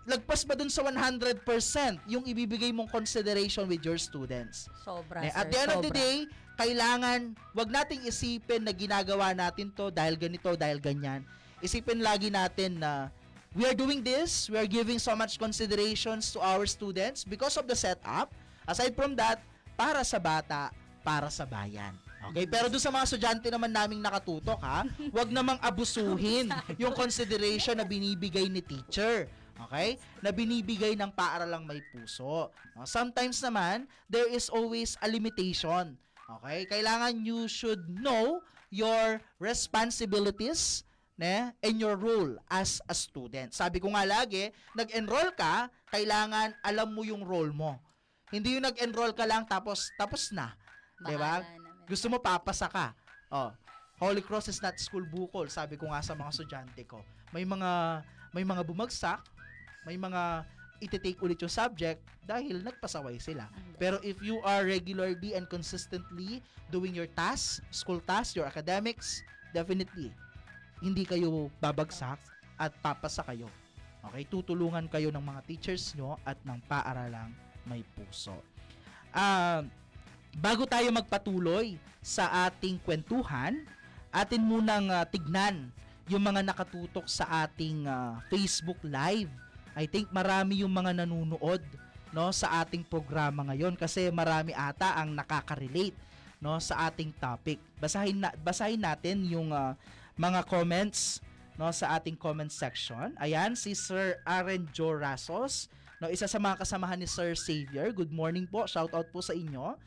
lagpas 0.08 0.42
ba 0.42 0.56
dun 0.56 0.72
sa 0.72 0.80
100% 0.80 1.44
yung 2.08 2.24
ibibigay 2.24 2.72
mong 2.72 2.88
consideration 2.88 3.68
with 3.68 3.84
your 3.84 4.00
students. 4.00 4.66
Sobra, 4.80 5.20
Eh, 5.20 5.28
sir. 5.28 5.36
At 5.36 5.46
the 5.52 5.58
end 5.60 5.70
of 5.70 5.84
the 5.84 5.92
sobra. 5.92 6.00
day, 6.00 6.16
kailangan, 6.56 7.20
wag 7.52 7.68
nating 7.68 8.02
isipin 8.02 8.64
na 8.64 8.72
ginagawa 8.72 9.36
natin 9.36 9.68
to 9.70 9.92
dahil 9.92 10.16
ganito, 10.16 10.56
dahil 10.56 10.80
ganyan. 10.80 11.22
Isipin 11.60 12.00
lagi 12.00 12.32
natin 12.32 12.80
na 12.80 13.12
we 13.52 13.68
are 13.68 13.76
doing 13.76 14.00
this, 14.00 14.48
we 14.48 14.56
are 14.56 14.66
giving 14.66 14.96
so 14.96 15.12
much 15.12 15.36
considerations 15.36 16.32
to 16.32 16.40
our 16.40 16.64
students 16.64 17.22
because 17.22 17.60
of 17.60 17.68
the 17.68 17.76
setup. 17.76 18.32
Aside 18.64 18.96
from 18.96 19.12
that, 19.14 19.44
para 19.76 20.00
sa 20.02 20.16
bata, 20.16 20.72
para 21.04 21.28
sa 21.28 21.44
bayan. 21.44 21.92
Okay? 22.32 22.44
Pero 22.44 22.66
doon 22.66 22.82
sa 22.82 22.90
mga 22.90 23.04
estudyante 23.06 23.46
naman 23.48 23.70
naming 23.70 24.02
nakatutok 24.02 24.58
ha, 24.58 24.82
wag 25.14 25.30
namang 25.30 25.56
abusuhin 25.62 26.50
yung 26.82 26.90
consideration 26.92 27.78
na 27.78 27.86
binibigay 27.86 28.50
ni 28.50 28.58
teacher. 28.58 29.30
Okay? 29.66 29.98
Na 30.22 30.30
binibigay 30.30 30.94
ng 30.94 31.10
paaralang 31.10 31.66
may 31.66 31.82
puso. 31.90 32.52
Sometimes 32.86 33.42
naman, 33.42 33.90
there 34.06 34.28
is 34.30 34.46
always 34.46 34.94
a 35.02 35.08
limitation. 35.10 35.98
Okay? 36.38 36.68
Kailangan 36.70 37.26
you 37.26 37.50
should 37.50 37.82
know 37.90 38.38
your 38.70 39.18
responsibilities 39.40 40.84
ne, 41.18 41.50
and 41.60 41.76
your 41.82 41.98
role 41.98 42.38
as 42.46 42.78
a 42.86 42.94
student. 42.94 43.50
Sabi 43.50 43.82
ko 43.82 43.90
nga 43.92 44.06
lagi, 44.06 44.54
nag-enroll 44.78 45.34
ka, 45.34 45.66
kailangan 45.90 46.54
alam 46.62 46.94
mo 46.94 47.02
yung 47.02 47.26
role 47.26 47.50
mo. 47.50 47.76
Hindi 48.30 48.56
yung 48.56 48.64
nag-enroll 48.64 49.12
ka 49.16 49.26
lang 49.26 49.44
tapos 49.48 49.90
tapos 49.98 50.30
na. 50.30 50.54
'Di 51.02 51.16
ba? 51.18 51.42
Gusto 51.88 52.06
mo 52.06 52.22
papasa 52.22 52.70
ka. 52.70 52.94
Oh, 53.32 53.50
Holy 53.98 54.22
Cross 54.22 54.52
is 54.52 54.62
not 54.62 54.78
school 54.78 55.02
bukol, 55.02 55.50
sabi 55.50 55.74
ko 55.74 55.90
nga 55.90 56.04
sa 56.04 56.14
mga 56.14 56.30
estudyante 56.30 56.82
ko. 56.86 57.02
May 57.34 57.42
mga 57.42 58.04
may 58.30 58.44
mga 58.44 58.62
bumagsak, 58.62 59.24
may 59.86 60.00
mga 60.00 60.46
iti-take 60.78 61.18
ulit 61.18 61.38
yung 61.42 61.50
subject 61.50 61.98
dahil 62.22 62.62
nagpasaway 62.62 63.18
sila. 63.18 63.50
Pero 63.76 63.98
if 64.06 64.22
you 64.22 64.38
are 64.46 64.62
regularly 64.62 65.34
and 65.34 65.50
consistently 65.50 66.38
doing 66.70 66.94
your 66.94 67.10
tasks, 67.18 67.58
school 67.74 67.98
tasks, 67.98 68.38
your 68.38 68.46
academics, 68.46 69.26
definitely 69.50 70.14
hindi 70.78 71.02
kayo 71.02 71.50
babagsak 71.58 72.18
at 72.58 72.70
papasa 72.78 73.22
kayo. 73.26 73.50
Okay, 74.08 74.22
tutulungan 74.30 74.86
kayo 74.86 75.10
ng 75.10 75.22
mga 75.22 75.40
teachers 75.46 75.94
nyo 75.98 76.14
at 76.22 76.38
ng 76.46 76.58
paaralang 76.70 77.34
may 77.66 77.82
puso. 77.98 78.34
Ah, 79.10 79.66
bago 80.38 80.64
tayo 80.64 80.86
magpatuloy 80.94 81.76
sa 81.98 82.46
ating 82.46 82.78
kwentuhan, 82.86 83.66
atin 84.14 84.42
munang 84.42 84.88
ah, 84.88 85.02
tignan 85.02 85.74
yung 86.08 86.24
mga 86.24 86.46
nakatutok 86.46 87.10
sa 87.10 87.46
ating 87.46 87.84
ah, 87.84 88.22
Facebook 88.30 88.78
Live. 88.86 89.30
I 89.78 89.86
think 89.86 90.10
marami 90.10 90.66
yung 90.66 90.74
mga 90.74 91.06
nanunood 91.06 91.62
no 92.10 92.34
sa 92.34 92.66
ating 92.66 92.82
programa 92.82 93.46
ngayon 93.46 93.78
kasi 93.78 94.10
marami 94.10 94.50
ata 94.50 94.98
ang 94.98 95.14
nakaka-relate 95.14 95.94
no 96.42 96.58
sa 96.58 96.90
ating 96.90 97.14
topic. 97.14 97.62
Basahin 97.78 98.18
na 98.18 98.34
basahin 98.42 98.82
natin 98.82 99.22
yung 99.30 99.54
ah, 99.54 99.78
mga 100.18 100.42
comments 100.50 101.22
no 101.54 101.70
sa 101.70 101.94
ating 101.94 102.18
comment 102.18 102.50
section. 102.50 103.14
Ayan 103.22 103.54
si 103.54 103.78
Sir 103.78 104.18
Aaron 104.26 104.66
Joe 104.74 104.98
Rasos, 104.98 105.70
no 106.02 106.10
isa 106.10 106.26
sa 106.26 106.42
mga 106.42 106.58
kasamahan 106.58 106.98
ni 106.98 107.06
Sir 107.06 107.38
Xavier. 107.38 107.94
Good 107.94 108.10
morning 108.10 108.50
po. 108.50 108.66
Shout 108.66 108.90
out 108.90 109.06
po 109.14 109.22
sa 109.22 109.30
inyo. 109.30 109.78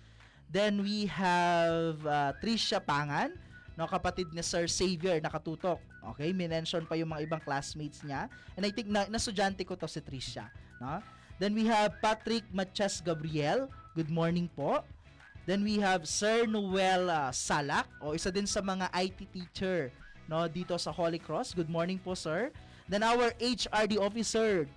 Then 0.52 0.84
we 0.84 1.08
have 1.12 2.00
uh, 2.04 2.32
Trisha 2.40 2.80
Pangan, 2.80 3.36
no 3.80 3.88
kapatid 3.88 4.30
ni 4.36 4.44
Sir 4.44 4.68
Xavier 4.68 5.20
nakatutok. 5.24 5.80
Okay, 6.14 6.32
minention 6.36 6.84
pa 6.84 6.98
yung 6.98 7.12
mga 7.14 7.28
ibang 7.30 7.42
classmates 7.44 8.02
niya. 8.04 8.28
And 8.58 8.64
I 8.68 8.72
think 8.72 8.90
na 8.92 9.08
nastudyante 9.08 9.64
ko 9.64 9.78
to 9.80 9.88
si 9.88 10.02
Trisha, 10.04 10.50
no? 10.82 11.00
Then 11.42 11.58
we 11.58 11.66
have 11.66 11.98
Patrick 12.04 12.46
Matias 12.54 13.02
Gabriel. 13.02 13.66
Good 13.98 14.14
morning 14.14 14.46
po. 14.54 14.86
Then 15.50 15.66
we 15.66 15.82
have 15.82 16.06
Sir 16.06 16.46
Noel 16.46 17.10
uh, 17.10 17.34
Salak, 17.34 17.90
o 17.98 18.14
isa 18.14 18.30
din 18.30 18.46
sa 18.46 18.62
mga 18.62 18.94
IT 18.94 19.26
teacher 19.34 19.90
no 20.30 20.46
dito 20.48 20.78
sa 20.78 20.94
Holy 20.94 21.18
Cross. 21.18 21.58
Good 21.58 21.68
morning 21.68 21.98
po, 21.98 22.14
sir. 22.14 22.54
Then 22.86 23.02
our 23.02 23.34
HRD 23.42 23.98
officer 23.98 24.70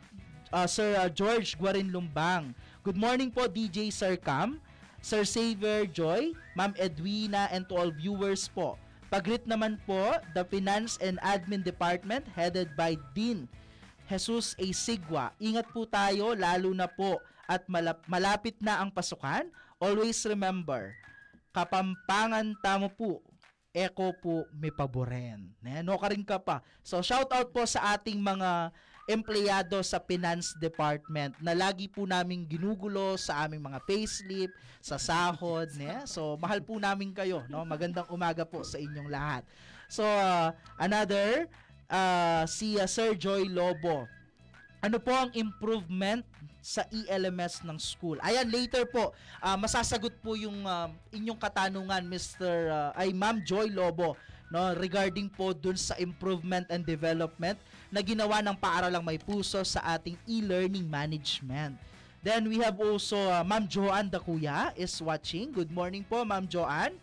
uh, 0.54 0.66
Sir 0.66 0.98
uh, 0.98 1.10
George 1.10 1.54
Guarin 1.58 1.94
Lumbang. 1.94 2.54
Good 2.86 2.98
morning 2.98 3.30
po 3.30 3.50
DJ 3.50 3.90
Sir 3.90 4.14
Cam, 4.14 4.62
Sir 5.02 5.26
Xavier 5.26 5.84
Joy, 5.88 6.34
Ma'am 6.54 6.74
Edwina 6.78 7.48
and 7.50 7.66
to 7.68 7.74
all 7.74 7.90
viewers 7.90 8.46
po. 8.50 8.78
Pagrit 9.12 9.44
naman 9.46 9.78
po, 9.84 10.18
the 10.32 10.42
Finance 10.48 10.98
and 10.98 11.20
Admin 11.22 11.62
Department 11.62 12.26
headed 12.32 12.72
by 12.74 12.98
Dean 13.12 13.46
Jesus 14.04 14.52
A. 14.60 14.66
Sigwa. 14.74 15.32
Ingat 15.40 15.72
po 15.72 15.88
tayo 15.88 16.36
lalo 16.36 16.70
na 16.76 16.88
po 16.88 17.20
at 17.48 17.64
malap- 17.68 18.04
malapit 18.08 18.56
na 18.60 18.80
ang 18.80 18.92
pasukan. 18.92 19.48
Always 19.80 20.20
remember, 20.28 20.92
kapampangan 21.52 22.56
tamo 22.60 22.88
po, 22.92 23.20
eko 23.74 24.12
po 24.20 24.46
may 24.54 24.72
paboren. 24.72 25.52
No 25.82 25.96
ka 25.96 26.12
rin 26.12 26.24
ka 26.24 26.38
pa. 26.40 26.60
So 26.84 27.00
shout 27.00 27.28
out 27.32 27.50
po 27.50 27.64
sa 27.64 27.96
ating 27.96 28.20
mga 28.20 28.70
empleyado 29.04 29.76
sa 29.84 30.00
finance 30.00 30.56
department 30.56 31.36
na 31.44 31.52
lagi 31.52 31.88
po 31.88 32.08
namin 32.08 32.48
ginugulo 32.48 33.20
sa 33.20 33.44
aming 33.44 33.60
mga 33.60 33.80
payslip, 33.84 34.50
sa 34.80 34.96
sahod, 34.96 35.68
ne? 35.80 36.08
So 36.08 36.40
mahal 36.40 36.64
po 36.64 36.80
namin 36.80 37.12
kayo, 37.12 37.44
no? 37.52 37.64
Magandang 37.68 38.08
umaga 38.08 38.48
po 38.48 38.64
sa 38.64 38.80
inyong 38.80 39.08
lahat. 39.12 39.42
So 39.92 40.04
uh, 40.04 40.56
another 40.80 41.44
uh, 41.88 42.48
si 42.48 42.80
uh, 42.80 42.88
Sir 42.88 43.12
Joy 43.16 43.48
Lobo. 43.48 44.08
Ano 44.84 45.00
po 45.00 45.16
ang 45.16 45.32
improvement 45.32 46.20
sa 46.60 46.84
ELMS 46.92 47.64
ng 47.64 47.80
school? 47.80 48.20
Ayan, 48.20 48.52
later 48.52 48.84
po, 48.84 49.16
ah, 49.40 49.56
masasagot 49.56 50.12
po 50.20 50.36
yung 50.36 50.60
ah, 50.68 50.92
inyong 51.08 51.40
katanungan, 51.40 52.04
Mr. 52.04 52.68
ah, 52.68 52.90
ay 52.92 53.16
Ma'am 53.16 53.40
Joy 53.40 53.72
Lobo, 53.72 54.12
no, 54.52 54.76
regarding 54.76 55.32
po 55.32 55.56
dun 55.56 55.80
sa 55.80 55.96
improvement 55.96 56.68
and 56.68 56.84
development 56.84 57.56
na 57.94 58.02
ginawa 58.02 58.42
ng 58.42 58.58
paaralang 58.58 59.06
may 59.06 59.22
puso 59.22 59.62
sa 59.62 59.94
ating 59.94 60.18
e-learning 60.26 60.82
management. 60.82 61.78
Then 62.26 62.50
we 62.50 62.58
have 62.58 62.74
also 62.82 63.14
ah, 63.30 63.46
Ma'am 63.46 63.70
Joanne 63.70 64.10
Dakuya 64.10 64.74
is 64.74 64.98
watching. 64.98 65.54
Good 65.54 65.70
morning 65.70 66.02
po, 66.02 66.26
Ma'am 66.26 66.50
Joanne. 66.50 66.98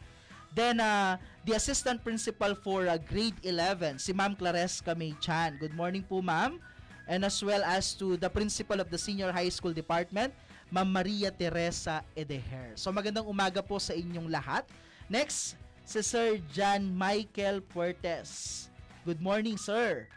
Then, 0.51 0.83
uh, 0.83 1.15
the 1.47 1.55
assistant 1.55 2.03
principal 2.03 2.59
for 2.59 2.83
uh, 2.83 2.99
grade 2.99 3.39
11, 3.39 4.03
si 4.03 4.11
Ma'am 4.11 4.35
Claresca 4.35 4.91
May 4.99 5.15
Chan. 5.23 5.55
Good 5.63 5.71
morning 5.71 6.03
po, 6.03 6.19
Ma'am. 6.19 6.59
And 7.07 7.23
as 7.23 7.39
well 7.39 7.63
as 7.63 7.95
to 8.03 8.19
the 8.19 8.27
principal 8.27 8.83
of 8.83 8.91
the 8.91 8.99
senior 8.99 9.31
high 9.31 9.47
school 9.47 9.71
department, 9.71 10.35
Ma'am 10.67 10.91
Maria 10.91 11.31
Teresa 11.31 12.03
Edeher. 12.19 12.75
So, 12.75 12.91
magandang 12.91 13.31
umaga 13.31 13.63
po 13.63 13.79
sa 13.79 13.95
inyong 13.95 14.27
lahat. 14.27 14.67
Next, 15.07 15.55
si 15.87 16.03
Sir 16.03 16.43
John 16.51 16.91
Michael 16.91 17.63
Puertes. 17.63 18.67
Good 19.07 19.23
morning, 19.23 19.55
sir. 19.55 20.11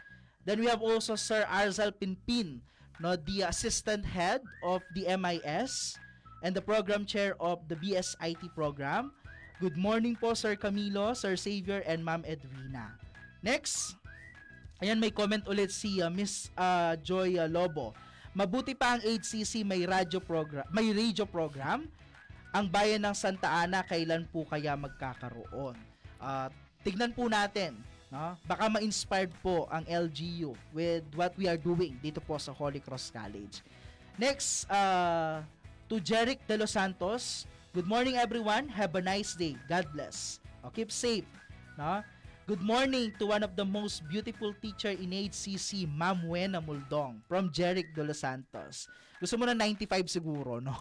Then 0.45 0.61
we 0.61 0.69
have 0.69 0.85
also 0.85 1.17
Sir 1.17 1.41
Arzal 1.49 1.89
Pinpin, 1.89 2.61
no, 3.01 3.17
the 3.17 3.49
assistant 3.49 4.05
head 4.05 4.45
of 4.61 4.85
the 4.93 5.09
MIS 5.17 5.97
and 6.45 6.53
the 6.53 6.61
program 6.61 7.09
chair 7.09 7.33
of 7.41 7.65
the 7.65 7.73
BSIT 7.73 8.53
program. 8.53 9.09
Good 9.57 9.73
morning 9.73 10.13
po 10.13 10.37
Sir 10.37 10.53
Camilo, 10.53 11.17
Sir 11.17 11.33
Xavier, 11.33 11.81
and 11.89 12.05
Ma'am 12.05 12.21
Edwina. 12.29 12.93
Next, 13.41 13.97
ayan 14.85 15.01
may 15.01 15.09
comment 15.09 15.41
ulit 15.49 15.73
si 15.73 15.97
uh, 15.97 16.13
Miss 16.13 16.53
uh, 16.53 16.93
Joy 17.01 17.41
uh, 17.41 17.49
Lobo. 17.49 17.97
Mabuti 18.37 18.77
pa 18.77 18.93
ang 18.93 19.01
HCC 19.01 19.65
may 19.65 19.81
radio 19.89 20.21
program, 20.21 20.67
may 20.69 20.93
radio 20.93 21.25
program. 21.25 21.89
Ang 22.53 22.69
bayan 22.69 23.01
ng 23.01 23.15
Santa 23.17 23.49
Ana 23.49 23.81
kailan 23.81 24.29
po 24.29 24.45
kaya 24.45 24.77
magkakaroon? 24.77 25.75
Uh, 26.21 26.47
tignan 26.85 27.11
po 27.11 27.25
natin, 27.25 27.75
no? 28.15 28.39
Baka 28.47 28.71
ma-inspired 28.71 29.35
po 29.43 29.67
ang 29.67 29.83
LGU 29.83 30.55
with 30.71 31.03
what 31.19 31.35
we 31.35 31.51
are 31.51 31.59
doing 31.59 31.99
dito 31.99 32.23
po 32.23 32.39
sa 32.39 32.55
Holy 32.55 32.79
Cross 32.79 33.11
College. 33.11 33.59
Next, 34.15 34.63
uh, 34.71 35.43
to 35.91 35.99
Jeric 35.99 36.39
De 36.47 36.55
Los 36.55 36.71
Santos, 36.71 37.43
Good 37.75 37.91
morning 37.91 38.15
everyone. 38.15 38.71
Have 38.71 38.95
a 38.95 39.03
nice 39.03 39.35
day. 39.35 39.59
God 39.67 39.91
bless. 39.91 40.39
O, 40.63 40.71
keep 40.71 40.95
safe. 40.95 41.27
No? 41.75 42.07
Good 42.47 42.63
morning 42.63 43.11
to 43.19 43.27
one 43.27 43.43
of 43.43 43.59
the 43.59 43.67
most 43.67 44.07
beautiful 44.07 44.55
teacher 44.63 44.95
in 44.95 45.11
HCC, 45.11 45.83
Ma'am 45.83 46.23
Wena 46.23 46.63
Muldong 46.63 47.19
from 47.27 47.51
Jeric 47.51 47.91
de 47.91 48.07
Los 48.07 48.23
Santos. 48.23 48.87
Gusto 49.21 49.35
mo 49.39 49.47
na 49.47 49.55
95 49.55 50.11
siguro, 50.11 50.59
no? 50.59 50.75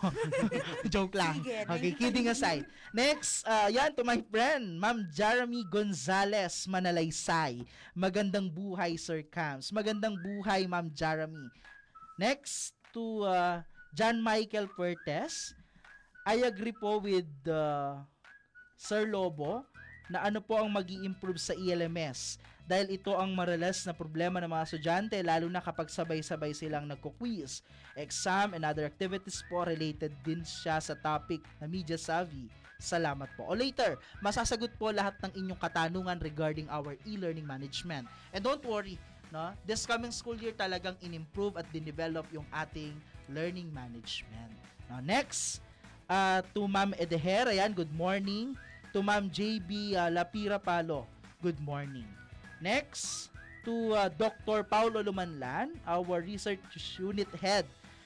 Joke 0.92 1.14
lang. 1.14 1.38
Sige, 1.38 1.64
okay, 1.66 1.92
95. 1.94 2.00
kidding 2.00 2.26
aside. 2.30 2.64
Next, 2.90 3.46
uh, 3.46 3.70
yan 3.70 3.94
to 3.94 4.02
my 4.02 4.18
friend, 4.26 4.78
Ma'am 4.78 5.06
Jeremy 5.14 5.62
Gonzalez 5.70 6.66
Manalaysay. 6.66 7.62
Magandang 7.94 8.50
buhay, 8.50 8.98
Sir 8.98 9.22
Cams. 9.22 9.70
Magandang 9.70 10.18
buhay, 10.18 10.66
Ma'am 10.66 10.90
Jeremy. 10.90 11.46
Next, 12.18 12.74
to 12.94 13.26
uh, 13.26 13.58
John 13.92 14.22
Michael 14.22 14.70
Pertes. 14.70 15.52
I 16.24 16.46
agree 16.46 16.72
po 16.72 17.02
with 17.02 17.28
uh, 17.50 18.00
Sir 18.78 19.10
Lobo 19.10 19.66
na 20.08 20.24
ano 20.24 20.38
po 20.40 20.56
ang 20.56 20.70
mag 20.70 20.86
improve 20.88 21.36
sa 21.42 21.52
ELMS 21.52 22.38
dahil 22.64 22.96
ito 22.96 23.12
ang 23.12 23.28
maralas 23.36 23.84
na 23.84 23.92
problema 23.92 24.40
ng 24.40 24.48
mga 24.48 24.64
estudyante 24.64 25.16
lalo 25.20 25.46
na 25.52 25.60
kapag 25.60 25.92
sabay-sabay 25.92 26.56
silang 26.56 26.88
nagko-quiz, 26.88 27.60
exam 27.92 28.56
and 28.56 28.64
other 28.64 28.88
activities 28.88 29.44
po 29.52 29.68
related 29.68 30.12
din 30.24 30.40
siya 30.40 30.80
sa 30.80 30.96
topic 30.96 31.44
na 31.60 31.68
media 31.68 32.00
savvy. 32.00 32.48
Salamat 32.80 33.30
po. 33.36 33.48
O 33.48 33.56
later, 33.56 34.00
masasagot 34.24 34.72
po 34.80 34.90
lahat 34.90 35.14
ng 35.22 35.32
inyong 35.44 35.60
katanungan 35.60 36.18
regarding 36.20 36.66
our 36.72 36.96
e-learning 37.04 37.46
management. 37.46 38.08
And 38.32 38.40
don't 38.40 38.64
worry, 38.64 38.98
no? 39.28 39.52
This 39.62 39.84
coming 39.84 40.12
school 40.12 40.36
year 40.36 40.56
talagang 40.56 40.98
in-improve 41.04 41.60
at 41.60 41.68
din-develop 41.70 42.28
yung 42.32 42.44
ating 42.50 42.96
learning 43.30 43.70
management. 43.72 44.52
Now, 44.88 45.00
next, 45.00 45.64
uh, 46.08 46.44
to 46.52 46.64
Ma'am 46.64 46.92
Edeher, 46.96 47.48
ayan, 47.52 47.72
good 47.72 47.92
morning. 47.92 48.56
To 48.92 49.00
Ma'am 49.00 49.28
JB 49.32 49.96
uh, 49.96 50.10
Lapira 50.12 50.60
Palo, 50.60 51.08
good 51.40 51.58
morning. 51.60 52.06
Next, 52.62 53.34
to 53.64 53.96
uh, 53.96 54.12
Dr. 54.12 54.62
Paulo 54.62 55.00
Lumanlan, 55.00 55.72
our 55.88 56.20
research 56.20 56.60
unit 57.00 57.28
head. 57.40 57.64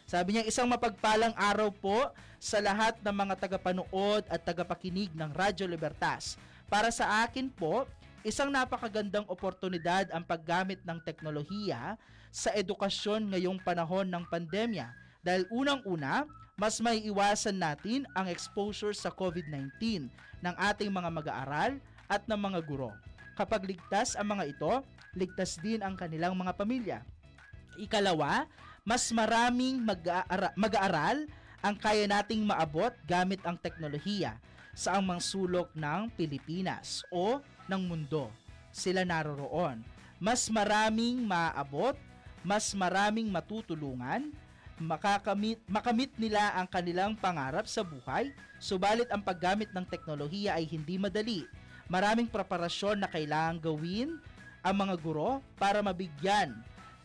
Sabi 0.09 0.39
niya, 0.39 0.47
isang 0.49 0.65
mapagpalang 0.71 1.37
araw 1.37 1.69
po 1.69 2.09
sa 2.41 2.63
lahat 2.63 2.97
ng 3.05 3.13
mga 3.13 3.35
tagapanood 3.37 4.25
at 4.31 4.41
tagapakinig 4.41 5.13
ng 5.13 5.31
Radyo 5.37 5.69
Libertas. 5.69 6.41
Para 6.71 6.89
sa 6.89 7.27
akin 7.27 7.53
po, 7.53 7.85
isang 8.25 8.49
napakagandang 8.49 9.29
oportunidad 9.29 10.09
ang 10.15 10.25
paggamit 10.25 10.81
ng 10.87 10.97
teknolohiya 11.05 12.01
sa 12.33 12.55
edukasyon 12.57 13.37
ngayong 13.37 13.61
panahon 13.61 14.09
ng 14.09 14.25
pandemya. 14.33 14.89
Dahil 15.21 15.45
unang-una, 15.53 16.25
mas 16.57 16.81
may 16.81 17.05
iwasan 17.05 17.61
natin 17.61 18.09
ang 18.17 18.33
exposure 18.33 18.97
sa 18.97 19.13
COVID-19 19.13 20.09
ng 20.41 20.55
ating 20.57 20.89
mga 20.89 21.11
mag-aaral 21.13 21.73
at 22.09 22.25
ng 22.25 22.41
mga 22.41 22.65
guro. 22.65 22.97
Kapag 23.39 23.71
ligtas 23.71 24.19
ang 24.19 24.35
mga 24.35 24.51
ito, 24.51 24.83
ligtas 25.15 25.63
din 25.63 25.79
ang 25.79 25.95
kanilang 25.95 26.35
mga 26.35 26.59
pamilya. 26.59 26.99
Ikalawa, 27.79 28.51
mas 28.83 29.07
maraming 29.15 29.79
mag-aara- 29.79 30.51
mag-aaral 30.59 31.31
ang 31.63 31.79
kaya 31.79 32.11
nating 32.11 32.43
maabot 32.43 32.91
gamit 33.07 33.39
ang 33.47 33.55
teknolohiya 33.55 34.35
sa 34.75 34.99
ang 34.99 35.07
mga 35.07 35.23
sulok 35.23 35.71
ng 35.79 36.11
Pilipinas 36.19 37.07
o 37.15 37.39
ng 37.71 37.83
mundo. 37.87 38.27
Sila 38.75 39.07
naroroon. 39.07 39.87
Mas 40.19 40.51
maraming 40.51 41.23
maaabot, 41.23 41.95
mas 42.43 42.75
maraming 42.75 43.31
matutulungan, 43.31 44.35
makakamit, 44.83 45.63
makamit 45.71 46.11
nila 46.19 46.59
ang 46.59 46.67
kanilang 46.67 47.15
pangarap 47.15 47.71
sa 47.71 47.87
buhay, 47.87 48.35
subalit 48.59 49.07
ang 49.15 49.23
paggamit 49.23 49.71
ng 49.71 49.87
teknolohiya 49.87 50.59
ay 50.59 50.67
hindi 50.67 50.99
madali. 50.99 51.47
Maraming 51.89 52.29
preparasyon 52.29 53.01
na 53.01 53.09
kailangang 53.09 53.73
gawin 53.73 54.21
ang 54.61 54.77
mga 54.77 54.95
guro 55.01 55.41
para 55.57 55.81
mabigyan 55.81 56.53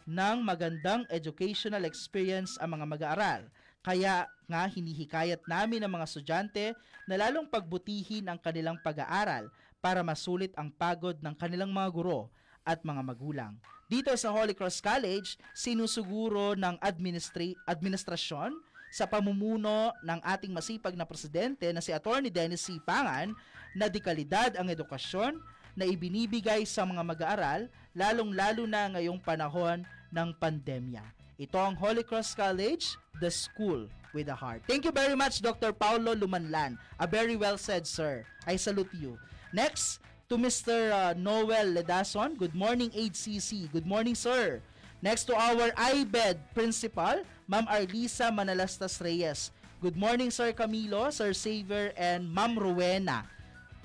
ng 0.03 0.43
magandang 0.43 1.07
educational 1.07 1.87
experience 1.87 2.59
ang 2.59 2.75
mga 2.75 2.85
mag-aaral. 2.91 3.41
Kaya 3.79 4.27
nga 4.43 4.67
hinihikayat 4.67 5.39
namin 5.47 5.87
ang 5.87 5.91
mga 5.95 6.07
estudyante 6.07 6.65
na 7.07 7.15
lalong 7.15 7.47
pagbutihin 7.47 8.27
ang 8.27 8.35
kanilang 8.35 8.75
pag-aaral 8.83 9.47
para 9.79 10.03
masulit 10.03 10.51
ang 10.59 10.67
pagod 10.67 11.15
ng 11.23 11.35
kanilang 11.39 11.71
mga 11.71 11.87
guro 11.87 12.27
at 12.67 12.83
mga 12.83 13.03
magulang. 13.07 13.55
Dito 13.87 14.11
sa 14.19 14.35
Holy 14.35 14.51
Cross 14.51 14.83
College, 14.83 15.39
sinusuguro 15.55 16.59
ng 16.59 16.75
administra- 16.83 17.55
administrasyon 17.67 18.51
sa 18.93 19.07
pamumuno 19.07 19.95
ng 20.03 20.19
ating 20.21 20.51
masipag 20.51 20.93
na 20.93 21.07
presidente 21.07 21.65
na 21.71 21.79
si 21.79 21.89
Attorney 21.89 22.29
Dennis 22.29 22.67
C. 22.67 22.77
Pangan 22.83 23.31
na 23.73 23.89
dekalidad 23.89 24.55
ang 24.57 24.69
edukasyon 24.69 25.38
na 25.73 25.86
ibinibigay 25.89 26.65
sa 26.69 26.86
mga 26.86 27.01
mag-aaral 27.01 27.62
lalong-lalo 27.97 28.65
na 28.69 28.89
ngayong 28.93 29.17
panahon 29.21 29.86
ng 30.13 30.29
pandemya. 30.38 31.01
Ito 31.41 31.57
ang 31.57 31.73
Holy 31.77 32.05
Cross 32.05 32.38
College, 32.38 32.93
the 33.17 33.29
school 33.29 33.89
with 34.13 34.29
a 34.29 34.38
heart. 34.38 34.62
Thank 34.69 34.86
you 34.86 34.93
very 34.93 35.17
much, 35.17 35.41
Dr. 35.41 35.73
Paulo 35.73 36.13
Lumanlan. 36.13 36.77
A 37.01 37.09
very 37.09 37.33
well 37.33 37.57
said, 37.57 37.89
sir. 37.89 38.21
I 38.45 38.55
salute 38.62 38.93
you. 38.93 39.17
Next, 39.49 39.97
to 40.33 40.38
Mr. 40.41 40.89
uh, 40.89 41.13
Noel 41.13 41.77
Ledason. 41.77 42.33
Good 42.38 42.55
morning, 42.55 42.89
HCC. 42.89 43.69
Good 43.69 43.86
morning, 43.86 44.15
sir. 44.15 44.65
Next 44.97 45.29
to 45.29 45.36
our 45.38 45.69
IBED 45.75 46.57
principal, 46.57 47.21
Ma'am 47.45 47.67
Arlisa 47.69 48.33
Manalastas 48.33 48.97
Reyes. 48.97 49.51
Good 49.77 49.93
morning, 49.93 50.31
Sir 50.31 50.49
Camilo, 50.55 51.12
Sir 51.12 51.38
Xavier, 51.38 51.93
and 51.99 52.25
Ma'am 52.25 52.57
Rowena. 52.57 53.29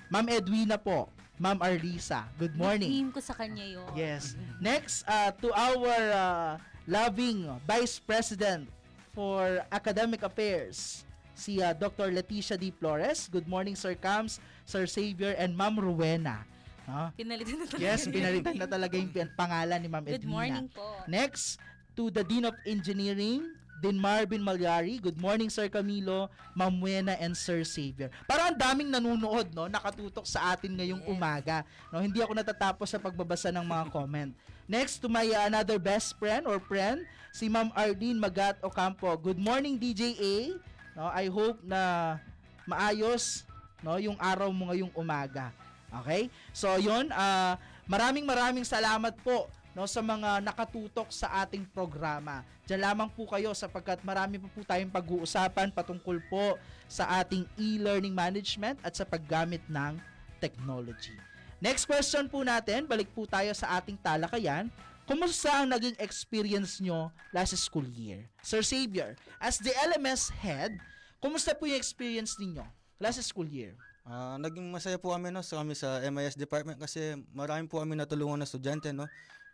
Ma'am 0.08 0.26
Edwina 0.28 0.80
po. 0.80 1.08
Ma'am 1.38 1.60
Arlisa. 1.62 2.26
Good 2.40 2.56
morning. 2.58 2.90
Nickname 2.90 3.12
ko 3.14 3.20
sa 3.22 3.34
kanya 3.36 3.62
yun. 3.62 3.86
Yes. 3.94 4.34
Next, 4.58 5.06
uh, 5.06 5.30
to 5.38 5.54
our 5.54 5.86
uh, 6.10 6.52
loving 6.88 7.46
Vice 7.62 8.02
President 8.02 8.66
for 9.14 9.62
Academic 9.70 10.26
Affairs, 10.26 11.06
si 11.38 11.62
uh, 11.62 11.70
Dr. 11.76 12.10
Leticia 12.10 12.58
D. 12.58 12.74
Flores. 12.74 13.30
Good 13.30 13.46
morning, 13.46 13.78
Sir 13.78 13.94
Cams, 13.94 14.42
Sir 14.66 14.82
Xavier, 14.88 15.38
and 15.38 15.54
Ma'am 15.54 15.78
Rowena. 15.78 16.42
No? 16.88 17.12
Pinalitan 17.14 17.62
na 17.62 17.66
talaga. 17.68 17.84
Yes, 17.84 18.00
pinalitan 18.08 18.56
na 18.58 18.66
talaga 18.66 18.94
yung 18.98 19.12
pangalan 19.40 19.78
ni 19.78 19.88
Ma'am 19.92 20.04
Good 20.08 20.24
Edwina. 20.24 20.32
morning 20.34 20.66
po. 20.72 20.88
Next, 21.06 21.60
to 21.94 22.10
the 22.10 22.26
Dean 22.26 22.48
of 22.50 22.56
Engineering, 22.66 23.46
Dean 23.78 23.94
Marvin 23.94 24.42
Malyari. 24.42 24.98
Good 24.98 25.18
morning, 25.22 25.46
Sir 25.46 25.70
Camilo, 25.70 26.26
Ma'am 26.58 26.74
Wena, 26.82 27.14
and 27.22 27.34
Sir 27.38 27.62
Xavier. 27.62 28.10
Parang 28.26 28.50
ang 28.50 28.58
daming 28.58 28.90
nanonood, 28.90 29.54
no? 29.54 29.70
Nakatutok 29.70 30.26
sa 30.26 30.54
atin 30.54 30.74
ngayong 30.74 31.02
Yes. 31.06 31.10
umaga. 31.14 31.56
No? 31.94 32.02
Hindi 32.02 32.18
ako 32.18 32.34
natatapos 32.34 32.90
sa 32.90 32.98
pagbabasa 32.98 33.54
ng 33.54 33.62
mga 33.62 33.84
comment. 33.94 34.30
Next 34.68 35.00
to 35.00 35.06
my 35.08 35.24
uh, 35.24 35.46
another 35.48 35.78
best 35.80 36.18
friend 36.18 36.44
or 36.44 36.60
friend, 36.60 37.06
si 37.30 37.46
Ma'am 37.46 37.70
Arlene 37.72 38.18
Magat 38.18 38.58
Ocampo. 38.60 39.08
Good 39.16 39.38
morning, 39.38 39.78
DJA. 39.78 40.58
No, 40.98 41.08
I 41.14 41.30
hope 41.30 41.62
na 41.62 42.18
maayos 42.66 43.46
no 43.78 43.96
yung 43.96 44.18
araw 44.18 44.50
mo 44.50 44.68
ngayong 44.68 44.90
umaga. 44.92 45.54
Okay? 46.02 46.28
So, 46.52 46.76
yun, 46.76 47.08
ah, 47.14 47.56
maraming 47.88 48.26
maraming 48.28 48.66
salamat 48.66 49.16
po 49.24 49.48
no 49.78 49.86
sa 49.86 50.02
mga 50.02 50.42
nakatutok 50.42 51.06
sa 51.14 51.46
ating 51.46 51.62
programa. 51.70 52.42
Diyan 52.66 52.82
lamang 52.82 53.06
po 53.14 53.30
kayo 53.30 53.54
sapagkat 53.54 54.02
marami 54.02 54.42
pa 54.42 54.50
po 54.50 54.66
tayong 54.66 54.90
pag-uusapan 54.90 55.70
patungkol 55.70 56.18
po 56.26 56.58
sa 56.90 57.22
ating 57.22 57.46
e-learning 57.54 58.10
management 58.10 58.82
at 58.82 58.98
sa 58.98 59.06
paggamit 59.06 59.62
ng 59.70 59.94
technology. 60.42 61.14
Next 61.62 61.86
question 61.86 62.26
po 62.26 62.42
natin, 62.42 62.90
balik 62.90 63.06
po 63.14 63.22
tayo 63.22 63.54
sa 63.54 63.78
ating 63.78 63.94
talakayan. 64.02 64.66
Kumusta 65.06 65.62
ang 65.62 65.70
naging 65.70 65.94
experience 66.02 66.82
nyo 66.82 67.14
last 67.30 67.54
school 67.54 67.86
year? 67.86 68.26
Sir 68.42 68.66
Xavier, 68.66 69.14
as 69.38 69.62
the 69.62 69.70
LMS 69.94 70.26
head, 70.42 70.74
kumusta 71.22 71.54
po 71.54 71.70
yung 71.70 71.78
experience 71.78 72.34
ninyo 72.34 72.66
last 72.98 73.22
school 73.22 73.46
year? 73.46 73.78
Ah, 74.08 74.40
naging 74.42 74.64
masaya 74.74 74.98
po 74.98 75.12
kami 75.14 75.28
no 75.28 75.44
sa 75.44 75.60
kami 75.60 75.76
sa 75.76 76.00
MIS 76.00 76.34
department 76.34 76.80
kasi 76.80 77.14
marami 77.30 77.68
po 77.68 77.78
kami 77.78 77.92
natulungan 77.92 78.40
na 78.40 78.48
estudyante 78.48 78.88
no. 78.90 79.06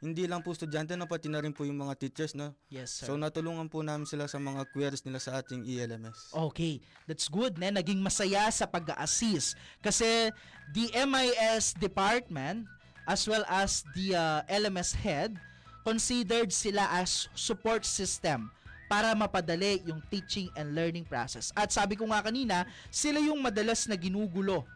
Hindi 0.05 0.29
lang 0.29 0.45
po 0.45 0.53
estudyante 0.53 0.93
no 1.01 1.09
pati 1.09 1.33
na 1.33 1.41
rin 1.41 1.57
po 1.57 1.65
yung 1.65 1.81
mga 1.81 1.97
teachers 1.97 2.37
no. 2.37 2.53
Yes, 2.69 3.01
sir. 3.01 3.09
So 3.09 3.17
natulungan 3.17 3.73
po 3.73 3.81
namin 3.81 4.05
sila 4.05 4.29
sa 4.29 4.37
mga 4.37 4.69
queries 4.69 5.01
nila 5.01 5.17
sa 5.17 5.41
ating 5.41 5.65
ELMS. 5.65 6.37
Okay, 6.53 6.85
that's 7.09 7.33
good, 7.33 7.57
ne? 7.57 7.73
Naging 7.73 8.05
masaya 8.05 8.53
sa 8.53 8.69
pag-assist. 8.69 9.57
Kasi 9.81 10.29
the 10.77 10.93
MIS 11.09 11.73
department 11.81 12.69
as 13.09 13.25
well 13.25 13.49
as 13.49 13.81
the 13.97 14.13
uh, 14.13 14.45
LMS 14.45 14.93
head 14.93 15.41
considered 15.85 16.53
sila 16.53 16.85
as 17.01 17.33
support 17.37 17.85
system 17.89 18.53
para 18.89 19.13
mapadali 19.17 19.81
yung 19.89 20.01
teaching 20.13 20.53
and 20.57 20.77
learning 20.77 21.05
process. 21.09 21.49
At 21.57 21.73
sabi 21.73 21.97
ko 21.97 22.09
nga 22.13 22.21
kanina, 22.21 22.69
sila 22.93 23.21
yung 23.21 23.41
madalas 23.41 23.89
na 23.89 23.97
ginugulo 23.97 24.69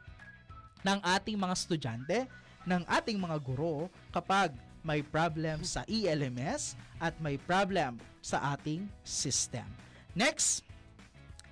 ng 0.84 0.98
ating 1.04 1.36
mga 1.36 1.54
estudyante, 1.56 2.18
ng 2.64 2.84
ating 2.88 3.16
mga 3.16 3.36
guro 3.40 3.88
kapag 4.12 4.52
may 4.88 5.04
problem 5.04 5.60
sa 5.60 5.84
ELMS 5.84 6.72
at 7.04 7.12
may 7.20 7.36
problem 7.36 8.00
sa 8.24 8.56
ating 8.56 8.88
system. 9.04 9.68
Next, 10.16 10.64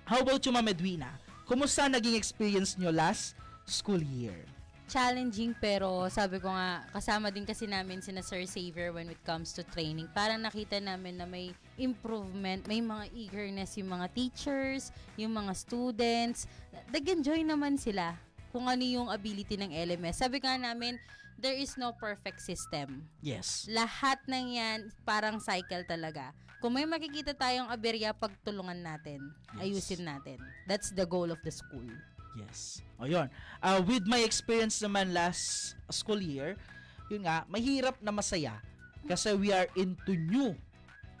How 0.07 0.23
about 0.23 0.39
you, 0.47 0.55
Ma'am 0.55 0.71
Edwina? 0.71 1.11
Kumusta 1.43 1.83
naging 1.91 2.15
experience 2.15 2.79
nyo 2.79 2.95
last 2.95 3.35
school 3.67 3.99
year? 3.99 4.39
challenging 4.87 5.51
pero 5.59 6.07
sabi 6.07 6.39
ko 6.39 6.47
nga 6.47 6.87
kasama 6.95 7.27
din 7.27 7.43
kasi 7.43 7.67
namin 7.67 7.99
sina 7.99 8.23
Sir 8.23 8.39
Xavier 8.47 8.95
when 8.95 9.11
it 9.11 9.19
comes 9.27 9.51
to 9.51 9.67
training 9.75 10.07
para 10.15 10.39
nakita 10.39 10.79
namin 10.79 11.19
na 11.19 11.27
may 11.27 11.51
improvement, 11.75 12.63
may 12.71 12.79
mga 12.79 13.11
eagerness 13.11 13.75
yung 13.75 13.91
mga 13.91 14.07
teachers, 14.15 14.95
yung 15.19 15.35
mga 15.35 15.51
students. 15.59 16.47
Nag-enjoy 16.87 17.43
naman 17.43 17.75
sila 17.75 18.15
kung 18.55 18.71
ano 18.71 18.79
yung 18.87 19.11
ability 19.11 19.59
ng 19.59 19.75
LMS. 19.75 20.23
Sabi 20.23 20.39
nga 20.39 20.55
namin, 20.55 20.95
there 21.37 21.55
is 21.55 21.77
no 21.77 21.93
perfect 21.93 22.41
system. 22.41 23.05
Yes. 23.21 23.69
Lahat 23.69 24.17
ng 24.25 24.57
yan 24.57 24.79
parang 25.05 25.37
cycle 25.37 25.85
talaga. 25.85 26.33
Kung 26.57 26.73
may 26.73 26.89
makikita 26.89 27.37
tayong 27.37 27.69
aberya, 27.69 28.11
pagtulungan 28.17 28.81
natin. 28.81 29.29
Yes. 29.53 29.61
Ayusin 29.61 30.03
natin. 30.09 30.41
That's 30.65 30.89
the 30.89 31.05
goal 31.05 31.29
of 31.29 31.37
the 31.45 31.53
school. 31.53 31.85
Yes. 32.33 32.81
O 32.97 33.05
yun. 33.05 33.29
Uh, 33.61 33.81
with 33.85 34.05
my 34.09 34.25
experience 34.25 34.81
naman 34.81 35.13
last 35.13 35.77
school 35.93 36.17
year, 36.17 36.57
yun 37.13 37.25
nga, 37.25 37.45
mahirap 37.45 38.01
na 38.01 38.09
masaya 38.09 38.57
kasi 39.05 39.31
we 39.37 39.53
are 39.53 39.69
into 39.77 40.17
new 40.17 40.57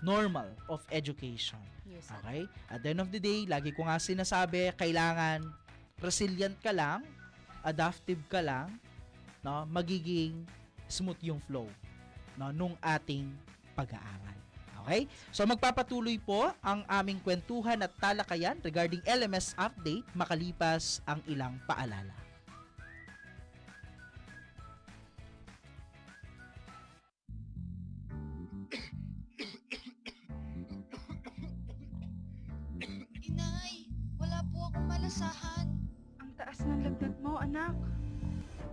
normal 0.01 0.49
of 0.67 0.81
education. 0.89 1.61
Yes. 1.85 2.09
Okay? 2.21 2.49
At 2.69 2.81
the 2.81 2.89
end 2.93 3.01
of 3.01 3.09
the 3.13 3.21
day, 3.21 3.45
lagi 3.45 3.73
ko 3.73 3.85
nga 3.85 3.97
sinasabi, 4.01 4.73
kailangan 4.77 5.45
resilient 6.01 6.57
ka 6.61 6.69
lang, 6.73 7.01
adaptive 7.65 8.21
ka 8.29 8.41
lang, 8.41 8.69
no, 9.47 9.63
magiging 9.71 10.43
smooth 10.91 11.15
yung 11.23 11.39
flow 11.47 11.71
no, 12.35 12.51
nung 12.51 12.75
ating 12.83 13.31
pag-aaral. 13.79 14.35
Okay? 14.83 15.07
So 15.31 15.47
magpapatuloy 15.47 16.19
po 16.19 16.51
ang 16.59 16.83
aming 16.91 17.23
kwentuhan 17.23 17.79
at 17.79 17.95
talakayan 17.95 18.59
regarding 18.59 18.99
LMS 19.07 19.55
update 19.55 20.03
makalipas 20.11 20.99
ang 21.07 21.23
ilang 21.31 21.55
paalala. 21.63 22.11
Inay, 33.23 33.87
wala 34.19 34.39
po 34.51 34.71
akong 34.71 34.87
malasahan. 34.91 35.67
Ang 36.19 36.31
taas 36.35 36.59
ng 36.63 36.79
lagnat 36.83 37.15
mo, 37.19 37.39
anak. 37.39 37.75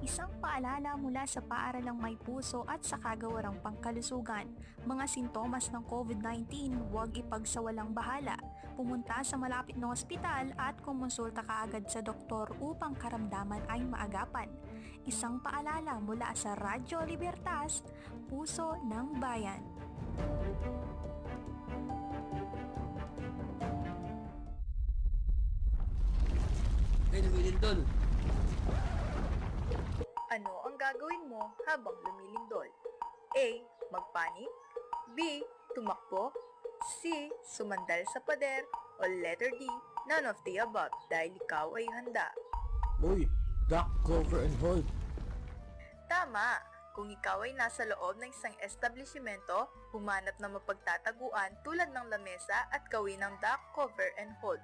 Isang 0.03 0.33
paalala 0.43 0.99
mula 0.99 1.23
sa 1.29 1.39
paaralang 1.45 1.95
may 1.95 2.19
puso 2.19 2.67
at 2.67 2.83
sa 2.83 2.99
kagawarang 2.99 3.61
pangkalusugan. 3.63 4.51
Mga 4.83 5.05
sintomas 5.07 5.71
ng 5.71 5.85
COVID-19, 5.87 6.75
huwag 6.91 7.15
ipagsawalang 7.15 7.95
bahala. 7.95 8.35
Pumunta 8.75 9.23
sa 9.23 9.39
malapit 9.39 9.79
na 9.79 9.95
ospital 9.95 10.51
at 10.59 10.75
kumonsulta 10.83 11.47
kaagad 11.47 11.87
sa 11.87 12.03
doktor 12.03 12.51
upang 12.59 12.99
karamdaman 12.99 13.63
ay 13.71 13.87
maagapan. 13.87 14.51
Isang 15.07 15.39
paalala 15.39 16.01
mula 16.03 16.35
sa 16.35 16.57
Radyo 16.57 17.07
Libertas, 17.07 17.85
Puso 18.27 18.75
ng 18.83 19.21
Bayan. 19.21 19.63
Ay, 27.15 27.23
lumilindol. 27.23 28.04
Ano 30.35 30.67
ang 30.67 30.75
gagawin 30.75 31.31
mo 31.31 31.55
habang 31.63 31.95
lumilindol? 32.03 32.67
A. 33.39 33.49
Magpanik 33.95 34.51
B. 35.15 35.47
Tumakbo 35.79 36.35
C. 36.99 37.31
Sumandal 37.47 38.03
sa 38.11 38.19
pader 38.19 38.67
o 38.99 39.07
letter 39.07 39.55
D. 39.55 39.63
None 40.11 40.27
of 40.27 40.35
the 40.43 40.59
above 40.59 40.91
dahil 41.07 41.39
ikaw 41.39 41.71
ay 41.79 41.87
handa. 41.87 42.35
Uy, 42.99 43.31
duck, 43.71 43.87
cover, 44.03 44.43
and 44.43 44.59
hold. 44.59 44.83
Tama! 46.11 46.59
Kung 46.99 47.15
ikaw 47.15 47.47
ay 47.47 47.55
nasa 47.55 47.87
loob 47.87 48.19
ng 48.19 48.27
isang 48.27 48.59
establishmento, 48.59 49.71
humanap 49.95 50.35
ng 50.43 50.51
mapagtataguan 50.51 51.63
tulad 51.63 51.95
ng 51.95 52.11
lamesa 52.11 52.67
at 52.75 52.83
gawin 52.91 53.23
ng 53.23 53.39
duck, 53.39 53.71
cover, 53.71 54.11
and 54.19 54.35
hold. 54.43 54.59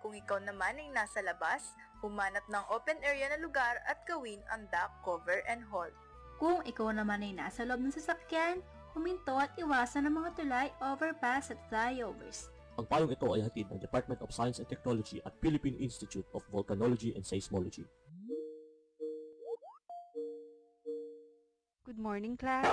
Kung 0.00 0.16
ikaw 0.16 0.40
naman 0.40 0.80
ay 0.80 0.88
nasa 0.88 1.20
labas, 1.20 1.76
humanap 2.00 2.44
ng 2.48 2.64
open 2.72 2.98
area 3.04 3.28
na 3.28 3.38
lugar 3.40 3.80
at 3.84 4.02
gawin 4.08 4.40
ang 4.48 4.66
duck, 4.72 4.90
cover, 5.04 5.44
and 5.46 5.64
hold. 5.68 5.92
Kung 6.40 6.64
ikaw 6.64 6.88
naman 6.92 7.20
ay 7.20 7.36
nasa 7.36 7.68
loob 7.68 7.84
ng 7.84 7.92
sasakyan, 7.92 8.64
huminto 8.96 9.36
at 9.36 9.52
iwasan 9.60 10.08
ang 10.08 10.24
mga 10.24 10.40
tulay, 10.40 10.68
overpass 10.80 11.52
at 11.52 11.60
flyovers. 11.68 12.48
Ang 12.80 12.88
payong 12.88 13.12
ito 13.12 13.28
ay 13.36 13.44
hatid 13.44 13.68
ng 13.68 13.76
Department 13.76 14.24
of 14.24 14.32
Science 14.32 14.56
and 14.56 14.68
Technology 14.68 15.20
at 15.20 15.36
Philippine 15.44 15.76
Institute 15.76 16.24
of 16.32 16.40
Volcanology 16.48 17.12
and 17.12 17.20
Seismology. 17.20 17.84
Good 21.84 22.00
morning, 22.00 22.40
class. 22.40 22.64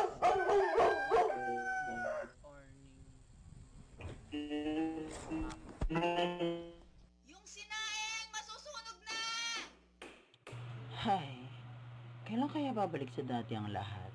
Yung 5.87 6.36
kailan 12.37 12.53
kaya 12.53 12.69
babalik 12.69 13.09
sa 13.17 13.25
dati 13.25 13.57
ang 13.57 13.73
lahat? 13.73 14.13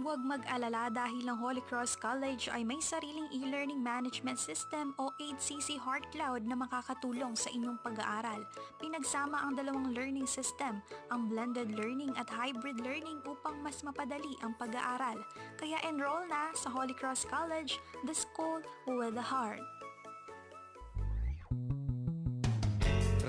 Huwag 0.00 0.24
mag-alala 0.24 0.88
dahil 0.88 1.28
ang 1.28 1.36
Holy 1.44 1.60
Cross 1.68 2.00
College 2.00 2.48
ay 2.48 2.64
may 2.64 2.80
sariling 2.80 3.28
e-learning 3.36 3.84
management 3.84 4.40
system 4.40 4.96
o 4.96 5.12
8CC 5.20 5.76
Heart 5.76 6.08
Cloud 6.08 6.48
na 6.48 6.56
makakatulong 6.56 7.36
sa 7.36 7.52
inyong 7.52 7.76
pag-aaral. 7.84 8.48
Pinagsama 8.80 9.44
ang 9.44 9.60
dalawang 9.60 9.92
learning 9.92 10.24
system, 10.24 10.80
ang 11.12 11.28
blended 11.28 11.76
learning 11.76 12.16
at 12.16 12.32
hybrid 12.32 12.80
learning 12.80 13.20
upang 13.28 13.60
mas 13.60 13.84
mapadali 13.84 14.40
ang 14.40 14.56
pag-aaral. 14.56 15.20
Kaya 15.60 15.76
enroll 15.84 16.24
na 16.32 16.48
sa 16.56 16.72
Holy 16.72 16.96
Cross 16.96 17.28
College, 17.28 17.76
the 18.08 18.16
school 18.16 18.64
with 18.88 19.20
a 19.20 19.26
heart. 19.26 19.60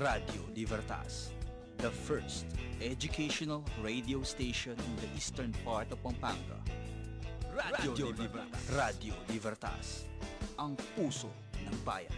Radio 0.00 0.40
Libertas, 0.56 1.36
the 1.82 1.90
first 1.90 2.46
educational 2.78 3.66
radio 3.82 4.22
station 4.22 4.78
in 4.78 4.94
the 5.02 5.10
eastern 5.18 5.50
part 5.66 5.90
of 5.90 5.98
Pampanga. 5.98 6.62
Radio, 7.50 8.14
Libertas. 8.14 8.62
Radio 8.70 9.14
Libertas, 9.26 9.86
ang 10.62 10.78
puso 10.94 11.26
ng 11.58 11.74
bayan. 11.82 12.14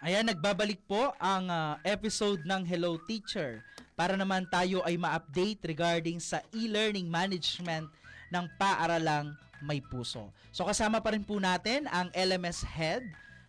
Ayan, 0.00 0.24
nagbabalik 0.24 0.80
po 0.88 1.12
ang 1.20 1.52
ah, 1.52 1.76
episode 1.84 2.40
ng 2.48 2.64
Hello 2.64 2.96
Teacher 3.04 3.60
para 3.92 4.16
naman 4.16 4.48
tayo 4.48 4.80
ay 4.88 4.96
ma-update 4.96 5.60
regarding 5.68 6.24
sa 6.24 6.40
e-learning 6.56 7.04
management 7.04 7.92
ng 8.32 8.48
paaralang 8.56 9.36
may 9.60 9.84
puso. 9.84 10.32
So 10.56 10.64
kasama 10.64 11.04
pa 11.04 11.12
rin 11.12 11.24
po 11.24 11.36
natin 11.36 11.84
ang 11.92 12.08
LMS 12.16 12.64
head 12.64 13.04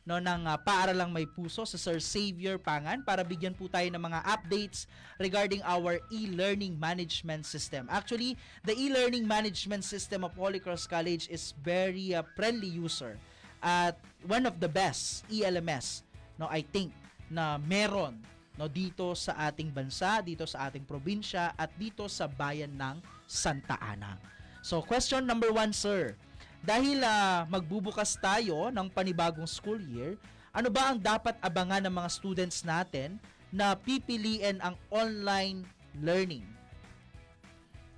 no 0.08 0.24
ng 0.24 0.48
ah, 0.48 0.56
paaralang 0.56 1.12
may 1.12 1.28
puso 1.28 1.68
sa 1.68 1.76
Sir 1.76 2.00
Xavier 2.00 2.56
Pangan 2.56 3.04
para 3.04 3.28
bigyan 3.28 3.52
po 3.52 3.68
tayo 3.68 3.92
ng 3.92 4.00
mga 4.00 4.24
updates 4.24 4.88
regarding 5.20 5.60
our 5.68 6.00
e-learning 6.08 6.80
management 6.80 7.44
system. 7.44 7.92
Actually, 7.92 8.40
the 8.64 8.72
e-learning 8.72 9.28
management 9.28 9.84
system 9.84 10.24
of 10.24 10.32
Holy 10.40 10.64
Cross 10.64 10.88
College 10.88 11.28
is 11.28 11.52
very 11.60 12.16
ah, 12.16 12.24
friendly 12.40 12.72
user 12.72 13.20
at 13.60 14.00
one 14.24 14.48
of 14.48 14.64
the 14.64 14.72
best 14.72 15.28
ELMS 15.28 16.08
no 16.38 16.46
I 16.48 16.62
think 16.62 16.94
na 17.28 17.58
meron 17.60 18.22
no 18.58 18.66
dito 18.66 19.14
sa 19.14 19.38
ating 19.50 19.70
bansa, 19.70 20.24
dito 20.26 20.48
sa 20.50 20.70
ating 20.70 20.88
probinsya 20.88 21.54
at 21.54 21.70
dito 21.78 22.10
sa 22.10 22.26
bayan 22.26 22.74
ng 22.74 22.98
Santa 23.30 23.78
Ana. 23.78 24.18
So 24.66 24.82
question 24.82 25.30
number 25.30 25.54
one, 25.54 25.78
sir. 25.78 26.18
Dahil 26.66 27.04
ah, 27.06 27.46
magbubukas 27.48 28.18
tayo 28.18 28.74
ng 28.74 28.88
panibagong 28.92 29.48
school 29.48 29.80
year, 29.80 30.18
ano 30.56 30.74
ba 30.74 30.90
ang 30.90 30.98
dapat 30.98 31.38
abangan 31.44 31.86
ng 31.86 31.94
mga 31.94 32.10
students 32.10 32.66
natin 32.66 33.22
na 33.54 33.78
pipiliin 33.78 34.58
ang 34.60 34.76
online 34.90 35.64
learning? 36.02 36.44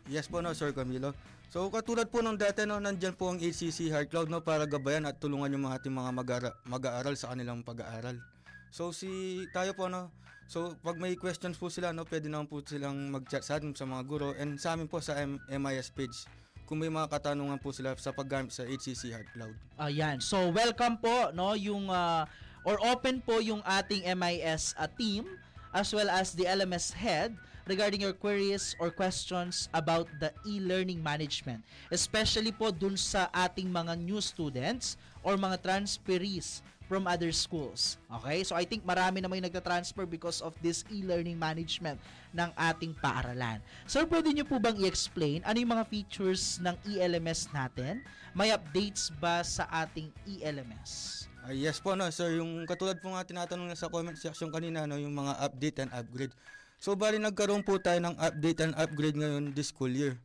Yes 0.09 0.25
po 0.25 0.41
no, 0.41 0.51
Sir 0.51 0.73
Camilo. 0.73 1.13
So 1.49 1.65
katulad 1.73 2.13
po 2.13 2.21
ng 2.21 2.37
dati 2.37 2.65
no, 2.69 2.77
nandyan 2.77 3.17
po 3.17 3.33
ang 3.33 3.41
ACC 3.41 3.89
Heart 3.89 4.09
Cloud 4.13 4.29
no 4.29 4.41
para 4.41 4.69
gabayan 4.69 5.09
at 5.09 5.17
tulungan 5.17 5.49
yung 5.49 5.65
mga 5.65 5.81
ating 5.81 5.95
mga 5.95 6.11
mag-aara- 6.13 6.57
mag-aaral 6.65 7.15
sa 7.17 7.33
kanilang 7.33 7.65
pag-aaral. 7.65 8.21
So 8.69 8.93
si 8.93 9.09
tayo 9.49 9.73
po 9.73 9.89
no, 9.89 10.13
so 10.45 10.77
pag 10.85 11.01
may 11.01 11.17
questions 11.17 11.57
po 11.57 11.73
sila 11.73 11.89
no, 11.89 12.05
pwede 12.05 12.29
naman 12.29 12.45
po 12.45 12.61
silang 12.61 13.09
mag-chat 13.09 13.41
sa 13.41 13.57
sa 13.57 13.85
mga 13.89 14.03
guro 14.05 14.37
and 14.37 14.61
sa 14.61 14.77
amin 14.77 14.85
po 14.85 15.01
sa 15.01 15.17
M- 15.17 15.41
MIS 15.49 15.89
page 15.89 16.29
kung 16.69 16.77
may 16.77 16.93
mga 16.93 17.09
katanungan 17.09 17.57
po 17.57 17.73
sila 17.73 17.97
sa 17.97 18.13
paggamit 18.13 18.53
sa 18.53 18.61
HCC 18.61 19.09
Heart 19.09 19.29
Cloud. 19.33 19.57
Ayan. 19.81 20.21
So 20.21 20.53
welcome 20.53 21.01
po 21.01 21.33
no 21.33 21.57
yung 21.57 21.89
ah, 21.89 22.29
or 22.61 22.77
open 22.85 23.25
po 23.25 23.41
yung 23.41 23.65
ating 23.65 24.05
MIS 24.13 24.77
ah, 24.77 24.85
team 24.85 25.25
as 25.73 25.89
well 25.89 26.05
as 26.13 26.37
the 26.37 26.45
LMS 26.45 26.93
head 26.93 27.33
regarding 27.65 28.05
your 28.05 28.13
queries 28.13 28.77
or 28.77 28.93
questions 28.93 29.65
about 29.73 30.05
the 30.21 30.29
e-learning 30.45 31.01
management. 31.01 31.65
Especially 31.89 32.53
po 32.53 32.69
dun 32.69 32.93
sa 32.93 33.33
ating 33.33 33.65
mga 33.69 33.97
new 33.97 34.21
students 34.21 34.93
or 35.25 35.41
mga 35.41 35.57
transferees 35.65 36.61
from 36.89 37.05
other 37.05 37.29
schools. 37.29 38.01
Okay? 38.19 38.41
So 38.41 38.57
I 38.57 38.65
think 38.65 38.81
marami 38.81 39.21
na 39.21 39.29
may 39.29 39.37
nagta-transfer 39.37 40.09
because 40.09 40.41
of 40.41 40.57
this 40.65 40.81
e-learning 40.89 41.37
management 41.37 42.01
ng 42.33 42.49
ating 42.57 42.97
paaralan. 42.97 43.61
Sir, 43.85 44.09
pwede 44.09 44.33
niyo 44.33 44.49
po 44.49 44.57
bang 44.57 44.75
i-explain 44.81 45.45
ano 45.45 45.61
yung 45.61 45.69
mga 45.77 45.85
features 45.85 46.57
ng 46.65 46.73
ELMS 46.89 47.53
natin? 47.53 48.01
May 48.33 48.49
updates 48.49 49.13
ba 49.21 49.45
sa 49.45 49.69
ating 49.69 50.09
ELMS? 50.25 51.23
Ah, 51.45 51.55
yes 51.55 51.79
po 51.79 51.95
no 51.95 52.09
sir, 52.11 52.35
yung 52.35 52.67
katulad 52.67 52.99
po 52.99 53.15
nga 53.15 53.23
tinatanong 53.23 53.71
na 53.71 53.77
sa 53.77 53.87
comment 53.87 54.17
section 54.17 54.51
kanina 54.51 54.83
no, 54.83 54.99
yung 54.99 55.15
mga 55.15 55.39
update 55.39 55.77
and 55.85 55.91
upgrade. 55.95 56.33
So 56.81 56.99
bali 56.99 57.21
nagkaroon 57.21 57.63
po 57.63 57.79
tayo 57.79 58.01
ng 58.01 58.17
update 58.17 58.59
and 58.65 58.73
upgrade 58.75 59.15
ngayon 59.15 59.55
this 59.55 59.71
school 59.71 59.91
year. 59.91 60.19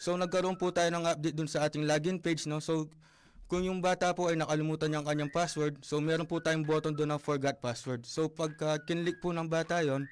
So 0.00 0.18
nagkaroon 0.18 0.58
po 0.58 0.74
tayo 0.74 0.90
ng 0.90 1.04
update 1.06 1.36
dun 1.36 1.48
sa 1.48 1.64
ating 1.68 1.86
login 1.86 2.18
page 2.18 2.44
no. 2.50 2.58
So 2.58 2.90
kung 3.46 3.62
yung 3.62 3.78
bata 3.78 4.10
po 4.10 4.26
ay 4.26 4.34
nakalimutan 4.34 4.90
yung 4.90 5.06
kanyang 5.06 5.30
password, 5.30 5.78
so 5.82 6.02
meron 6.02 6.26
po 6.26 6.42
tayong 6.42 6.66
button 6.66 6.90
doon 6.90 7.14
na 7.14 7.18
forgot 7.18 7.54
password. 7.62 8.02
So 8.02 8.26
pagka 8.26 8.82
kinlik 8.82 9.22
po 9.22 9.30
ng 9.30 9.46
bata 9.46 9.78
yon, 9.86 10.10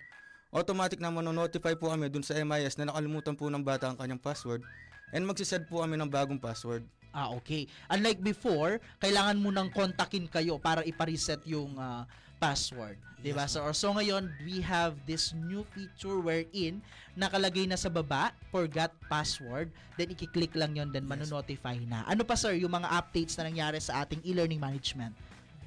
automatic 0.54 1.02
na 1.02 1.10
manonotify 1.10 1.74
po 1.74 1.90
kami 1.90 2.06
doon 2.06 2.22
sa 2.22 2.38
MIS 2.38 2.78
na 2.78 2.94
nakalimutan 2.94 3.34
po 3.34 3.50
ng 3.50 3.58
bata 3.58 3.90
ang 3.90 3.98
kanyang 3.98 4.22
password 4.22 4.62
and 5.10 5.26
magsiset 5.26 5.66
po 5.66 5.82
kami 5.82 5.98
ng 5.98 6.06
bagong 6.06 6.38
password. 6.38 6.86
Ah, 7.14 7.30
okay. 7.30 7.70
Unlike 7.90 8.22
before, 8.22 8.82
kailangan 8.98 9.38
mo 9.38 9.54
nang 9.54 9.70
kontakin 9.70 10.26
kayo 10.26 10.58
para 10.58 10.82
ipa-reset 10.86 11.42
yung 11.46 11.74
ah, 11.78 12.06
password. 12.44 13.00
'Di 13.24 13.32
ba? 13.32 13.48
So, 13.48 13.64
so 13.72 13.88
ngayon, 13.96 14.28
we 14.44 14.60
have 14.60 14.92
this 15.08 15.32
new 15.32 15.64
feature 15.72 16.20
wherein 16.20 16.84
nakalagay 17.16 17.64
na 17.64 17.80
sa 17.80 17.88
baba, 17.88 18.36
forgot 18.52 18.92
password, 19.08 19.72
then 19.96 20.12
i-click 20.12 20.52
lang 20.52 20.76
'yon 20.76 20.92
then 20.92 21.08
mano-notify 21.08 21.80
na. 21.88 22.04
Ano 22.04 22.20
pa 22.20 22.36
sir, 22.36 22.60
yung 22.60 22.76
mga 22.76 22.92
updates 22.92 23.40
na 23.40 23.48
nangyari 23.48 23.80
sa 23.80 24.04
ating 24.04 24.20
e-learning 24.28 24.60
management? 24.60 25.16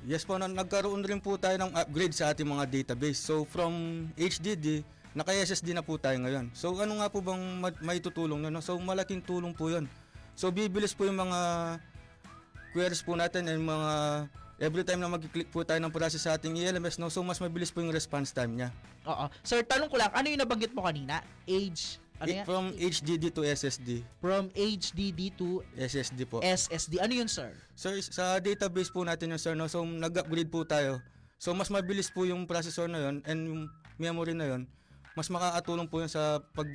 Yes 0.05 0.21
po, 0.21 0.37
na, 0.37 0.45
nagkaroon 0.45 1.01
rin 1.01 1.17
po 1.17 1.35
tayo 1.41 1.57
ng 1.57 1.73
upgrade 1.73 2.13
sa 2.13 2.29
ating 2.29 2.45
mga 2.45 2.69
database. 2.69 3.17
So 3.17 3.43
from 3.49 4.05
HDD, 4.13 4.85
naka-SSD 5.17 5.73
na 5.73 5.81
po 5.81 5.97
tayo 5.97 6.21
ngayon. 6.21 6.53
So 6.53 6.77
ano 6.77 7.01
nga 7.01 7.09
po 7.09 7.25
bang 7.25 7.41
ma- 7.57 7.81
may 7.81 7.97
tutulong 7.97 8.45
na? 8.45 8.53
No? 8.53 8.61
So 8.61 8.77
malaking 8.77 9.25
tulong 9.25 9.57
po 9.57 9.73
yun. 9.73 9.89
So 10.37 10.53
bibilis 10.53 10.93
po 10.93 11.09
yung 11.09 11.17
mga 11.17 11.39
queries 12.69 13.01
po 13.01 13.17
natin 13.17 13.49
and 13.49 13.65
mga 13.65 13.91
every 14.57 14.81
time 14.81 15.01
na 15.01 15.09
mag-click 15.09 15.49
po 15.49 15.61
tayo 15.61 15.77
ng 15.77 15.93
process 15.93 16.25
sa 16.25 16.33
ating 16.35 16.57
ELMS, 16.57 16.97
no? 16.97 17.09
so 17.09 17.21
mas 17.21 17.37
mabilis 17.37 17.69
po 17.69 17.81
yung 17.81 17.93
response 17.93 18.33
time 18.33 18.57
niya. 18.57 18.69
Oo. 19.05 19.29
Sir, 19.45 19.61
tanong 19.61 19.89
ko 19.89 19.97
lang, 19.97 20.09
ano 20.13 20.25
yung 20.27 20.41
nabanggit 20.41 20.73
mo 20.73 20.85
kanina? 20.85 21.21
Age, 21.45 22.01
ano 22.17 22.29
It- 22.29 22.37
yan? 22.41 22.45
from 22.45 22.65
HDD 22.73 23.23
to 23.29 23.41
SSD. 23.45 24.01
From 24.17 24.49
HDD 24.57 25.21
to 25.37 25.61
SSD 25.77 26.25
po. 26.25 26.41
SSD. 26.41 26.97
Ano 26.97 27.13
yun, 27.13 27.29
sir? 27.29 27.53
Sir, 27.77 28.01
sa 28.01 28.41
database 28.41 28.89
po 28.89 29.05
natin 29.05 29.37
yun, 29.37 29.41
sir, 29.41 29.53
no? 29.53 29.69
so 29.69 29.85
nag-upgrade 29.85 30.49
po 30.49 30.65
tayo. 30.65 30.97
So 31.37 31.53
mas 31.53 31.69
mabilis 31.69 32.09
po 32.09 32.25
yung 32.25 32.49
processor 32.49 32.89
na 32.89 32.97
yun 32.97 33.15
and 33.29 33.39
yung 33.45 33.61
memory 34.01 34.33
na 34.33 34.57
yun, 34.57 34.65
mas 35.13 35.29
makakatulong 35.29 35.85
po 35.85 36.01
yun 36.01 36.09
sa 36.09 36.41
pag 36.57 36.65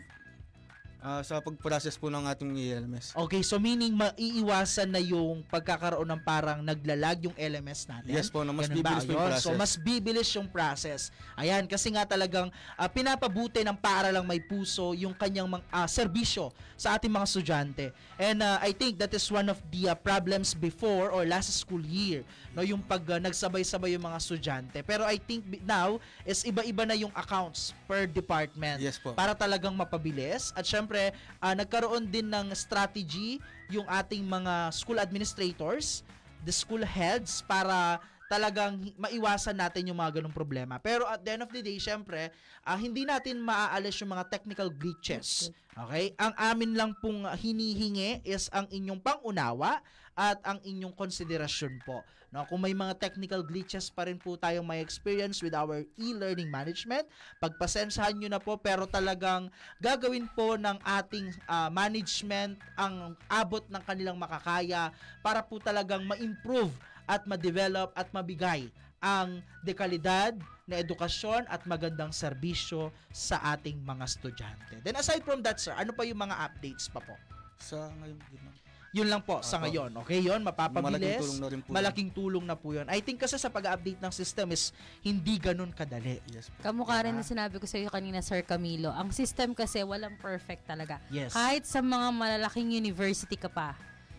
ah, 1.03 1.20
sa 1.26 1.42
pag-process 1.42 1.98
po 1.98 2.09
ng 2.09 2.24
ating 2.30 2.55
ELMS. 2.55 3.12
Okay, 3.18 3.42
so 3.42 3.59
meaning 3.59 3.92
maiiwasan 3.92 4.88
na 4.88 5.03
yung 5.03 5.42
pagkakaroon 5.50 6.07
ng 6.07 6.22
parang 6.22 6.62
naglalag 6.62 7.26
yung 7.26 7.36
LMS 7.36 7.90
natin. 7.90 8.14
Yes 8.14 8.30
po, 8.30 8.46
na 8.46 8.55
mas 8.55 8.70
Ganun 8.70 8.78
bibilis 8.80 9.05
yung 9.05 9.18
process. 9.18 9.42
So 9.42 9.50
mas 9.59 9.72
bibilis 9.74 10.30
yung 10.38 10.48
process. 10.48 11.00
Ayan, 11.34 11.66
kasi 11.66 11.90
nga 11.90 12.07
talagang 12.07 12.48
ah, 12.78 12.86
pinapabuti 12.86 13.66
ng 13.66 13.76
paaralang 13.76 14.24
may 14.24 14.38
puso 14.38 14.94
yung 14.94 15.12
kanyang 15.12 15.50
mga 15.50 15.64
ah, 15.74 15.88
serbisyo 15.90 16.55
sa 16.78 16.94
ating 16.98 17.11
mga 17.11 17.26
estudyante. 17.26 17.84
And 18.16 18.38
ah, 18.42 18.62
I 18.62 18.70
think 18.70 19.03
that 19.03 19.11
is 19.11 19.26
one 19.26 19.50
of 19.50 19.59
the 19.74 19.90
ah, 19.90 19.98
problems 19.98 20.55
before 20.55 21.11
or 21.11 21.26
last 21.26 21.50
school 21.55 21.82
year, 21.82 22.22
no, 22.55 22.62
yung 22.62 22.82
pag 22.82 23.03
ah, 23.11 23.18
nagsabay-sabay 23.18 23.98
yung 23.98 24.07
mga 24.07 24.18
estudyante. 24.22 24.78
Pero 24.86 25.03
I 25.03 25.18
think 25.18 25.42
now 25.66 25.98
is 26.22 26.46
iba-iba 26.46 26.86
na 26.86 26.94
yung 26.94 27.11
accounts 27.18 27.74
per 27.90 28.07
department 28.07 28.78
Yes 28.78 29.03
po. 29.03 29.14
para 29.14 29.34
talagang 29.34 29.74
mapabilis 29.74 30.55
at 30.55 30.62
syempre 30.62 30.91
ah, 31.40 31.55
nagkaroon 31.57 32.11
din 32.11 32.28
ng 32.28 32.53
strategy 32.53 33.38
yung 33.72 33.88
ating 33.88 34.24
mga 34.26 34.74
school 34.74 35.01
administrators, 35.01 36.05
the 36.45 36.53
school 36.53 36.82
heads 36.82 37.40
para 37.47 38.03
talagang 38.32 38.80
maiwasan 38.97 39.53
natin 39.53 39.93
yung 39.93 40.01
mga 40.01 40.20
ganong 40.20 40.32
problema. 40.32 40.80
Pero 40.80 41.05
at 41.05 41.20
the 41.20 41.36
end 41.36 41.45
of 41.45 41.53
the 41.53 41.61
day, 41.61 41.76
syempre, 41.76 42.32
ah, 42.64 42.80
hindi 42.80 43.05
natin 43.05 43.36
maaalis 43.45 44.01
yung 44.01 44.16
mga 44.16 44.32
technical 44.32 44.72
glitches. 44.72 45.53
Okay? 45.76 46.16
Ang 46.16 46.32
amin 46.40 46.72
lang 46.72 46.93
pong 46.97 47.28
hinihingi 47.28 48.24
is 48.24 48.49
ang 48.49 48.64
inyong 48.72 49.01
pangunawa 49.05 49.84
at 50.13 50.39
ang 50.45 50.61
inyong 50.61 50.93
konsiderasyon 50.93 51.81
po. 51.85 52.05
No, 52.33 52.49
kung 52.49 52.65
may 52.65 52.73
mga 52.73 52.97
technical 52.97 53.45
glitches 53.45 53.93
pa 53.93 54.09
rin 54.09 54.17
po 54.17 54.41
tayong 54.41 54.65
may 54.65 54.81
experience 54.81 55.45
with 55.45 55.53
our 55.53 55.85
e-learning 56.01 56.49
management, 56.49 57.05
pagpasensyahan 57.45 58.17
nyo 58.17 58.33
na 58.33 58.41
po 58.41 58.57
pero 58.57 58.89
talagang 58.89 59.53
gagawin 59.77 60.25
po 60.33 60.57
ng 60.57 60.81
ating 60.81 61.29
ah, 61.45 61.69
management 61.69 62.57
ang 62.81 63.13
abot 63.29 63.61
ng 63.69 63.83
kanilang 63.85 64.17
makakaya 64.17 64.89
para 65.21 65.45
po 65.45 65.61
talagang 65.61 66.09
ma-improve 66.09 66.73
at 67.05 67.29
ma-develop 67.29 67.93
at 67.93 68.09
mabigay 68.17 68.73
ang 69.03 69.45
dekalidad 69.61 70.33
na 70.65 70.79
edukasyon 70.81 71.45
at 71.51 71.67
magandang 71.67 72.15
serbisyo 72.15 72.95
sa 73.11 73.43
ating 73.53 73.83
mga 73.83 74.09
estudyante. 74.09 74.75
Then 74.81 74.97
aside 74.97 75.27
from 75.27 75.43
that, 75.45 75.59
sir, 75.59 75.75
ano 75.75 75.93
pa 75.93 76.07
yung 76.07 76.23
mga 76.23 76.39
updates 76.39 76.87
pa 76.89 77.03
po? 77.03 77.13
Sa 77.59 77.91
ngayon, 77.99 78.17
yun 78.31 78.43
lang. 78.47 78.62
Yun 78.93 79.09
lang 79.09 79.24
po 79.24 79.40
sa 79.40 79.57
ngayon. 79.57 79.88
Okay, 80.05 80.20
yun, 80.20 80.45
mapapabilis. 80.45 81.01
Malaking 81.01 81.16
tulong 81.24 81.40
na 81.40 81.49
rin 81.49 81.61
po 81.64 81.68
yun. 81.72 81.76
Malaking 81.80 82.11
tulong 82.12 82.45
na 82.45 82.57
po 82.61 82.68
yun. 82.76 82.86
I 82.93 83.01
think 83.01 83.24
kasi 83.24 83.40
sa 83.40 83.49
pag-update 83.49 83.97
ng 83.97 84.12
system 84.12 84.53
is 84.53 84.68
hindi 85.01 85.40
ganun 85.40 85.72
kadali. 85.72 86.20
Yes. 86.28 86.53
Kamukha 86.61 87.01
rin 87.09 87.16
na 87.16 87.24
sinabi 87.24 87.57
ko 87.57 87.64
sa 87.64 87.80
iyo 87.80 87.88
kanina, 87.88 88.20
Sir 88.20 88.45
Camilo. 88.45 88.93
Ang 88.93 89.09
system 89.16 89.57
kasi 89.57 89.80
walang 89.80 90.20
perfect 90.20 90.68
talaga. 90.68 91.01
Yes. 91.09 91.32
Kahit 91.32 91.64
sa 91.64 91.80
mga 91.80 92.12
malalaking 92.12 92.68
university 92.68 93.40
ka 93.40 93.49
pa. 93.49 93.72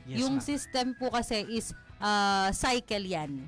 Yes, 0.09 0.25
yung 0.25 0.41
ma'am. 0.41 0.43
system 0.43 0.97
po 0.97 1.13
kasi 1.13 1.45
is 1.53 1.69
uh, 2.01 2.49
cycle 2.49 3.05
yan. 3.05 3.45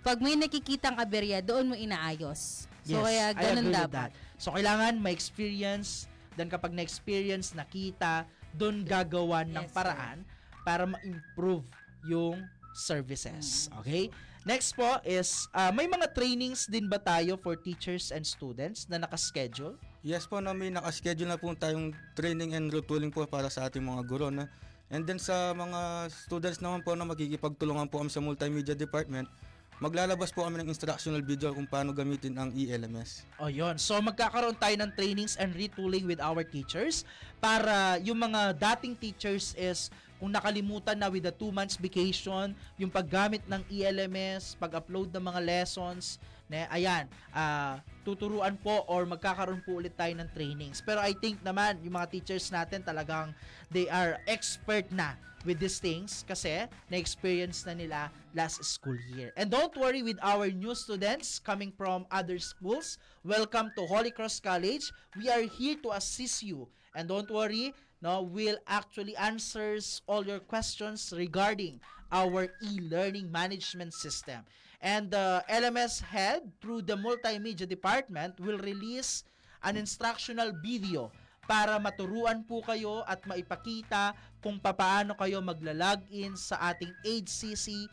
Pag 0.00 0.24
may 0.24 0.32
nakikitang 0.32 0.96
aberya, 0.96 1.44
doon 1.44 1.72
mo 1.72 1.74
inaayos. 1.76 2.72
So, 2.88 3.04
I 3.04 3.12
kaya 3.12 3.24
ganun 3.36 3.68
agree 3.68 3.68
with 3.68 3.80
dapat. 3.84 3.92
that. 3.92 4.40
So, 4.40 4.52
kailangan 4.56 4.96
may 4.96 5.12
experience, 5.12 6.08
then 6.40 6.48
kapag 6.48 6.72
na-experience, 6.72 7.52
nakita, 7.52 8.24
doon 8.56 8.80
gagawan 8.84 9.48
ng 9.48 9.64
Yes, 9.64 9.72
sir. 9.72 9.76
paraan 9.76 10.18
para 10.66 10.88
ma-improve 10.88 11.68
yung 12.08 12.40
services. 12.74 13.70
Okay? 13.84 14.10
Next 14.44 14.76
po 14.76 15.00
is, 15.08 15.48
ah, 15.56 15.72
may 15.72 15.88
mga 15.88 16.12
trainings 16.12 16.68
din 16.68 16.84
ba 16.84 17.00
tayo 17.00 17.40
for 17.40 17.56
teachers 17.56 18.12
and 18.12 18.20
students 18.28 18.84
na 18.92 19.00
nakaschedule? 19.00 19.80
Yes 20.04 20.28
po, 20.28 20.36
na 20.36 20.52
may 20.52 20.68
nakaschedule 20.68 21.32
na 21.32 21.40
po 21.40 21.48
tayong 21.56 21.96
training 22.12 22.52
and 22.52 22.68
retooling 22.68 23.08
po 23.08 23.24
para 23.24 23.48
sa 23.48 23.72
ating 23.72 23.80
mga 23.80 24.04
guro. 24.04 24.28
Na. 24.28 24.44
And 24.92 25.08
then 25.08 25.16
sa 25.16 25.56
mga 25.56 26.12
students 26.12 26.60
naman 26.60 26.84
po 26.84 26.92
na 26.92 27.08
magkikipagtulungan 27.08 27.88
po 27.88 28.04
kami 28.04 28.12
sa 28.12 28.20
multimedia 28.20 28.76
department, 28.76 29.32
maglalabas 29.80 30.28
po 30.28 30.44
kami 30.44 30.60
ng 30.60 30.68
instructional 30.68 31.24
video 31.24 31.56
kung 31.56 31.64
paano 31.64 31.96
gamitin 31.96 32.36
ang 32.36 32.52
ELMS. 32.52 33.24
O 33.40 33.48
yun. 33.48 33.80
So 33.80 33.96
magkakaroon 33.98 34.60
tayo 34.60 34.76
ng 34.76 34.92
trainings 34.92 35.40
and 35.40 35.56
retooling 35.56 36.04
with 36.04 36.20
our 36.20 36.44
teachers 36.44 37.08
para 37.40 37.96
yung 38.04 38.20
mga 38.20 38.60
dating 38.60 38.94
teachers 39.00 39.56
is 39.56 39.88
kung 40.18 40.30
nakalimutan 40.30 40.96
na 40.98 41.10
with 41.10 41.26
the 41.26 41.34
two 41.34 41.50
months 41.50 41.76
vacation, 41.76 42.54
yung 42.78 42.90
paggamit 42.90 43.42
ng 43.46 43.62
ELMS, 43.68 44.56
pag-upload 44.56 45.10
ng 45.12 45.24
mga 45.24 45.40
lessons, 45.42 46.18
na 46.48 46.68
ayan, 46.68 47.08
ah, 47.32 47.80
tuturuan 48.04 48.54
po 48.60 48.84
or 48.86 49.08
magkakaroon 49.08 49.64
po 49.64 49.80
ulit 49.80 49.96
tayo 49.96 50.12
ng 50.12 50.28
trainings. 50.36 50.84
Pero 50.84 51.00
I 51.00 51.16
think 51.16 51.40
naman 51.40 51.80
yung 51.80 51.96
mga 51.96 52.12
teachers 52.12 52.52
natin 52.52 52.84
talagang 52.84 53.32
they 53.72 53.88
are 53.88 54.20
expert 54.28 54.84
na 54.92 55.16
with 55.44 55.60
these 55.60 55.76
things 55.78 56.24
kasi 56.24 56.64
na-experience 56.88 57.68
na 57.68 57.76
nila 57.76 57.98
last 58.32 58.64
school 58.64 58.96
year. 59.12 59.30
And 59.36 59.52
don't 59.52 59.72
worry 59.76 60.00
with 60.00 60.16
our 60.24 60.48
new 60.48 60.72
students 60.72 61.36
coming 61.38 61.70
from 61.70 62.08
other 62.08 62.40
schools. 62.40 62.96
Welcome 63.22 63.70
to 63.76 63.84
Holy 63.84 64.10
Cross 64.10 64.40
College. 64.40 64.88
We 65.16 65.28
are 65.28 65.44
here 65.44 65.76
to 65.84 65.92
assist 65.92 66.42
you. 66.42 66.68
And 66.96 67.08
don't 67.08 67.28
worry, 67.28 67.76
no, 68.04 68.20
we'll 68.20 68.60
actually 68.68 69.16
answers 69.16 70.04
all 70.04 70.20
your 70.20 70.44
questions 70.44 71.08
regarding 71.16 71.80
our 72.12 72.52
e-learning 72.60 73.32
management 73.32 73.96
system. 73.96 74.44
And 74.84 75.08
the 75.08 75.40
LMS 75.48 76.04
head 76.04 76.44
through 76.60 76.84
the 76.84 77.00
multimedia 77.00 77.64
department 77.64 78.36
will 78.36 78.60
release 78.60 79.24
an 79.64 79.80
instructional 79.80 80.52
video 80.60 81.08
para 81.48 81.80
maturuan 81.80 82.44
po 82.44 82.60
kayo 82.60 83.00
at 83.08 83.24
maipakita 83.24 84.12
kung 84.44 84.60
papaano 84.60 85.16
kayo 85.16 85.40
magla-login 85.40 86.36
sa 86.36 86.60
ating 86.76 86.92
HCC 87.00 87.88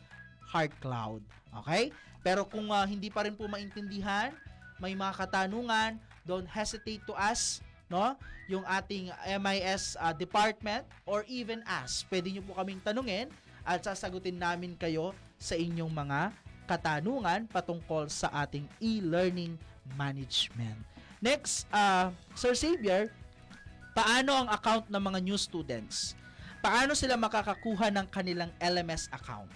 Heart 0.52 0.76
Cloud. 0.84 1.24
Okay? 1.64 1.88
Pero 2.20 2.44
kung 2.44 2.68
ah, 2.68 2.84
hindi 2.84 3.08
pa 3.08 3.24
rin 3.24 3.32
po 3.32 3.48
maintindihan, 3.48 4.36
may 4.76 4.92
mga 4.92 5.24
katanungan, 5.24 5.96
don't 6.28 6.48
hesitate 6.48 7.00
to 7.08 7.16
ask 7.16 7.64
no? 7.92 8.16
Yung 8.48 8.64
ating 8.64 9.12
MIS 9.36 10.00
ah, 10.00 10.16
department 10.16 10.88
or 11.04 11.28
even 11.28 11.60
us. 11.68 12.08
Pwede 12.08 12.32
nyo 12.32 12.40
po 12.40 12.56
kaming 12.56 12.80
tanungin 12.80 13.28
at 13.62 13.84
sasagutin 13.84 14.40
namin 14.40 14.72
kayo 14.80 15.12
sa 15.36 15.52
inyong 15.52 15.92
mga 15.92 16.32
katanungan 16.64 17.44
patungkol 17.52 18.08
sa 18.08 18.32
ating 18.42 18.64
e-learning 18.80 19.60
management. 20.00 20.78
Next, 21.20 21.68
uh, 21.70 22.10
Sir 22.34 22.56
Xavier, 22.56 23.12
paano 23.94 24.34
ang 24.34 24.48
account 24.50 24.88
ng 24.88 25.02
mga 25.02 25.18
new 25.22 25.38
students? 25.38 26.16
Paano 26.62 26.94
sila 26.96 27.18
makakakuha 27.18 27.90
ng 27.90 28.06
kanilang 28.10 28.50
LMS 28.58 29.10
account? 29.10 29.50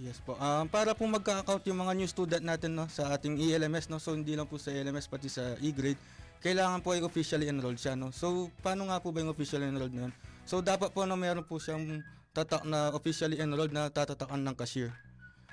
Yes 0.00 0.16
po. 0.24 0.32
Um, 0.40 0.64
para 0.64 0.96
po 0.96 1.04
magka-account 1.04 1.60
yung 1.68 1.84
mga 1.84 1.92
new 1.92 2.08
student 2.08 2.40
natin 2.40 2.72
no 2.72 2.88
sa 2.88 3.12
ating 3.12 3.36
ELMS 3.36 3.92
no. 3.92 4.00
So 4.00 4.16
hindi 4.16 4.32
lang 4.32 4.48
po 4.48 4.56
sa 4.56 4.72
ELMS 4.72 5.04
pati 5.04 5.28
sa 5.28 5.52
E-grade. 5.60 6.00
Kailangan 6.40 6.80
po 6.80 6.96
ay 6.96 7.04
officially 7.04 7.52
enrolled 7.52 7.76
siya 7.76 7.92
no. 7.92 8.08
So 8.16 8.48
paano 8.64 8.88
nga 8.88 8.96
po 8.96 9.12
ba 9.12 9.20
yung 9.20 9.28
officially 9.28 9.68
enrolled 9.68 9.92
na 9.92 10.08
yun? 10.08 10.12
So 10.48 10.64
dapat 10.64 10.96
po 10.96 11.04
na 11.04 11.12
meron 11.12 11.44
po 11.44 11.60
siyang 11.60 12.00
tatak 12.32 12.64
na 12.64 12.88
officially 12.96 13.36
enrolled 13.36 13.76
na 13.76 13.92
tatatakan 13.92 14.40
ng 14.40 14.56
cashier. 14.56 14.88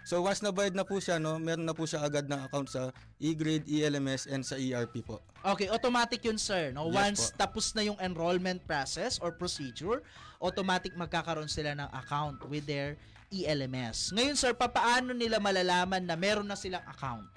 So 0.08 0.24
once 0.24 0.40
na 0.40 0.56
bayad 0.56 0.72
na 0.72 0.88
po 0.88 1.04
siya 1.04 1.20
no, 1.20 1.36
meron 1.36 1.68
na 1.68 1.76
po 1.76 1.84
siya 1.84 2.00
agad 2.00 2.32
na 2.32 2.48
account 2.48 2.72
sa 2.72 2.96
E-grade, 3.20 3.68
ELMS 3.68 4.32
and 4.32 4.40
sa 4.40 4.56
ERP 4.56 5.04
po. 5.04 5.20
Okay, 5.44 5.68
automatic 5.68 6.24
yun 6.24 6.40
sir. 6.40 6.72
No? 6.72 6.88
Yes 6.88 6.96
Once 6.96 7.22
po. 7.28 7.44
tapos 7.44 7.76
na 7.76 7.84
yung 7.84 8.00
enrollment 8.00 8.64
process 8.64 9.20
or 9.20 9.36
procedure, 9.36 10.00
automatic 10.40 10.96
magkakaroon 10.96 11.52
sila 11.52 11.76
ng 11.76 11.92
account 11.92 12.40
with 12.48 12.64
their 12.64 12.96
ELMS. 13.28 14.16
Ngayon 14.16 14.40
sir, 14.40 14.56
papaano 14.56 15.12
nila 15.12 15.44
malalaman 15.44 16.00
na 16.00 16.16
meron 16.16 16.48
na 16.48 16.56
silang 16.56 16.88
account? 16.88 17.28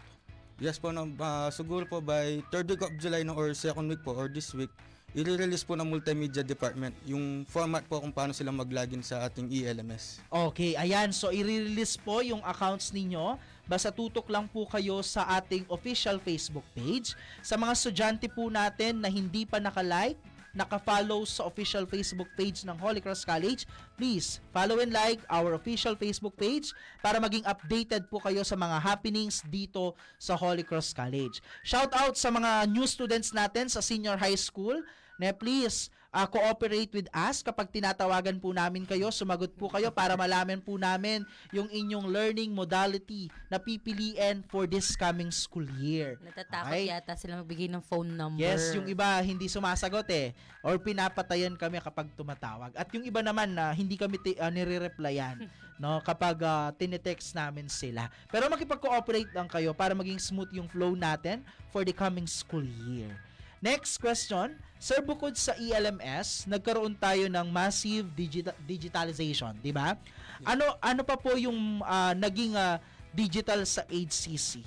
Yes 0.61 0.77
po, 0.77 0.93
no, 0.93 1.09
ah, 1.25 1.49
siguro 1.49 1.89
po 1.89 2.05
by 2.05 2.45
third 2.53 2.69
week 2.69 2.85
of 2.85 2.93
July 3.01 3.25
no, 3.25 3.33
or 3.33 3.57
second 3.57 3.89
week 3.89 4.05
po 4.05 4.13
or 4.13 4.29
this 4.29 4.53
week, 4.53 4.69
i-release 5.17 5.65
po 5.65 5.73
ng 5.73 5.89
multimedia 5.89 6.45
department 6.45 6.93
yung 7.09 7.49
format 7.49 7.81
po 7.89 7.97
kung 7.97 8.13
paano 8.13 8.37
sila 8.37 8.53
mag-login 8.53 9.01
sa 9.01 9.25
ating 9.25 9.49
ELMS. 9.49 10.21
Okay, 10.29 10.77
ayan. 10.77 11.17
So, 11.17 11.33
i-release 11.33 11.97
po 11.97 12.21
yung 12.21 12.45
accounts 12.45 12.93
ninyo. 12.93 13.41
Basta 13.65 13.89
tutok 13.89 14.29
lang 14.29 14.53
po 14.53 14.69
kayo 14.69 15.01
sa 15.01 15.25
ating 15.41 15.65
official 15.73 16.21
Facebook 16.21 16.69
page. 16.77 17.17
Sa 17.41 17.57
mga 17.57 17.73
estudyante 17.73 18.29
po 18.29 18.53
natin 18.53 19.01
na 19.01 19.09
hindi 19.09 19.49
pa 19.49 19.65
nakalike, 19.65 20.21
naka-follow 20.53 21.23
sa 21.27 21.47
official 21.47 21.87
Facebook 21.87 22.29
page 22.35 22.67
ng 22.67 22.75
Holy 22.79 22.99
Cross 22.99 23.23
College, 23.23 23.67
please 23.95 24.43
follow 24.51 24.83
and 24.83 24.91
like 24.91 25.23
our 25.31 25.55
official 25.55 25.95
Facebook 25.95 26.35
page 26.35 26.75
para 27.01 27.23
maging 27.23 27.47
updated 27.47 28.11
po 28.11 28.19
kayo 28.19 28.43
sa 28.43 28.59
mga 28.59 28.83
happenings 28.83 29.43
dito 29.47 29.95
sa 30.19 30.35
Holy 30.35 30.67
Cross 30.67 30.93
College. 30.97 31.39
Shout 31.63 31.95
out 31.95 32.19
sa 32.19 32.35
mga 32.35 32.67
new 32.71 32.87
students 32.87 33.31
natin 33.31 33.71
sa 33.71 33.79
senior 33.79 34.19
high 34.19 34.39
school 34.39 34.83
na 35.21 35.31
please 35.37 35.93
uh, 36.11 36.27
cooperate 36.27 36.91
with 36.91 37.09
us 37.15 37.43
kapag 37.43 37.71
tinatawagan 37.71 38.37
po 38.39 38.51
namin 38.51 38.85
kayo, 38.85 39.09
sumagot 39.15 39.55
po 39.55 39.71
kayo 39.71 39.91
para 39.95 40.19
malaman 40.19 40.59
po 40.59 40.77
namin 40.77 41.23
yung 41.55 41.71
inyong 41.71 42.07
learning 42.11 42.51
modality 42.51 43.31
na 43.47 43.59
pipiliin 43.59 44.43
for 44.47 44.67
this 44.67 44.95
coming 44.99 45.31
school 45.31 45.67
year. 45.79 46.19
Natatakot 46.23 46.71
Okay? 46.71 46.85
yata 46.91 47.15
sila 47.17 47.41
magbigay 47.43 47.71
ng 47.71 47.83
phone 47.83 48.11
number. 48.15 48.43
Yes, 48.43 48.75
yung 48.75 48.87
iba 48.87 49.23
hindi 49.23 49.47
sumasagot 49.47 50.07
eh 50.11 50.35
or 50.61 50.77
pinapatayan 50.77 51.55
kami 51.57 51.81
kapag 51.81 52.11
tumatawag. 52.15 52.75
At 52.77 52.91
yung 52.93 53.07
iba 53.07 53.23
naman 53.25 53.55
na 53.55 53.73
hindi 53.73 53.97
kami 53.97 54.19
ti- 54.21 54.39
uh, 54.39 54.51
nire-replyan 54.51 55.47
no 55.81 55.97
kapag 56.05 56.37
uh, 56.45 56.69
tinetext 56.77 57.33
namin 57.33 57.65
sila. 57.65 58.13
Pero 58.29 58.53
makipag-cooperate 58.53 59.33
lang 59.33 59.49
kayo 59.49 59.73
para 59.73 59.97
maging 59.97 60.21
smooth 60.21 60.53
yung 60.53 60.69
flow 60.69 60.93
natin 60.93 61.41
for 61.73 61.89
the 61.89 61.95
coming 61.95 62.29
school 62.29 62.65
year. 62.85 63.09
Next 63.61 64.01
question, 64.01 64.57
Sir, 64.81 65.05
bukod 65.05 65.37
sa 65.37 65.53
ELMS, 65.61 66.49
nagkaroon 66.49 66.97
tayo 66.97 67.29
ng 67.29 67.47
massive 67.53 68.09
digita- 68.17 68.57
digitalization, 68.65 69.53
di 69.61 69.69
ba? 69.77 69.93
Ano 70.41 70.65
ano 70.81 71.05
pa 71.05 71.21
po 71.21 71.37
yung 71.37 71.85
ah, 71.85 72.17
naging 72.17 72.57
ah, 72.57 72.81
digital 73.13 73.61
sa 73.69 73.85
HCC? 73.85 74.65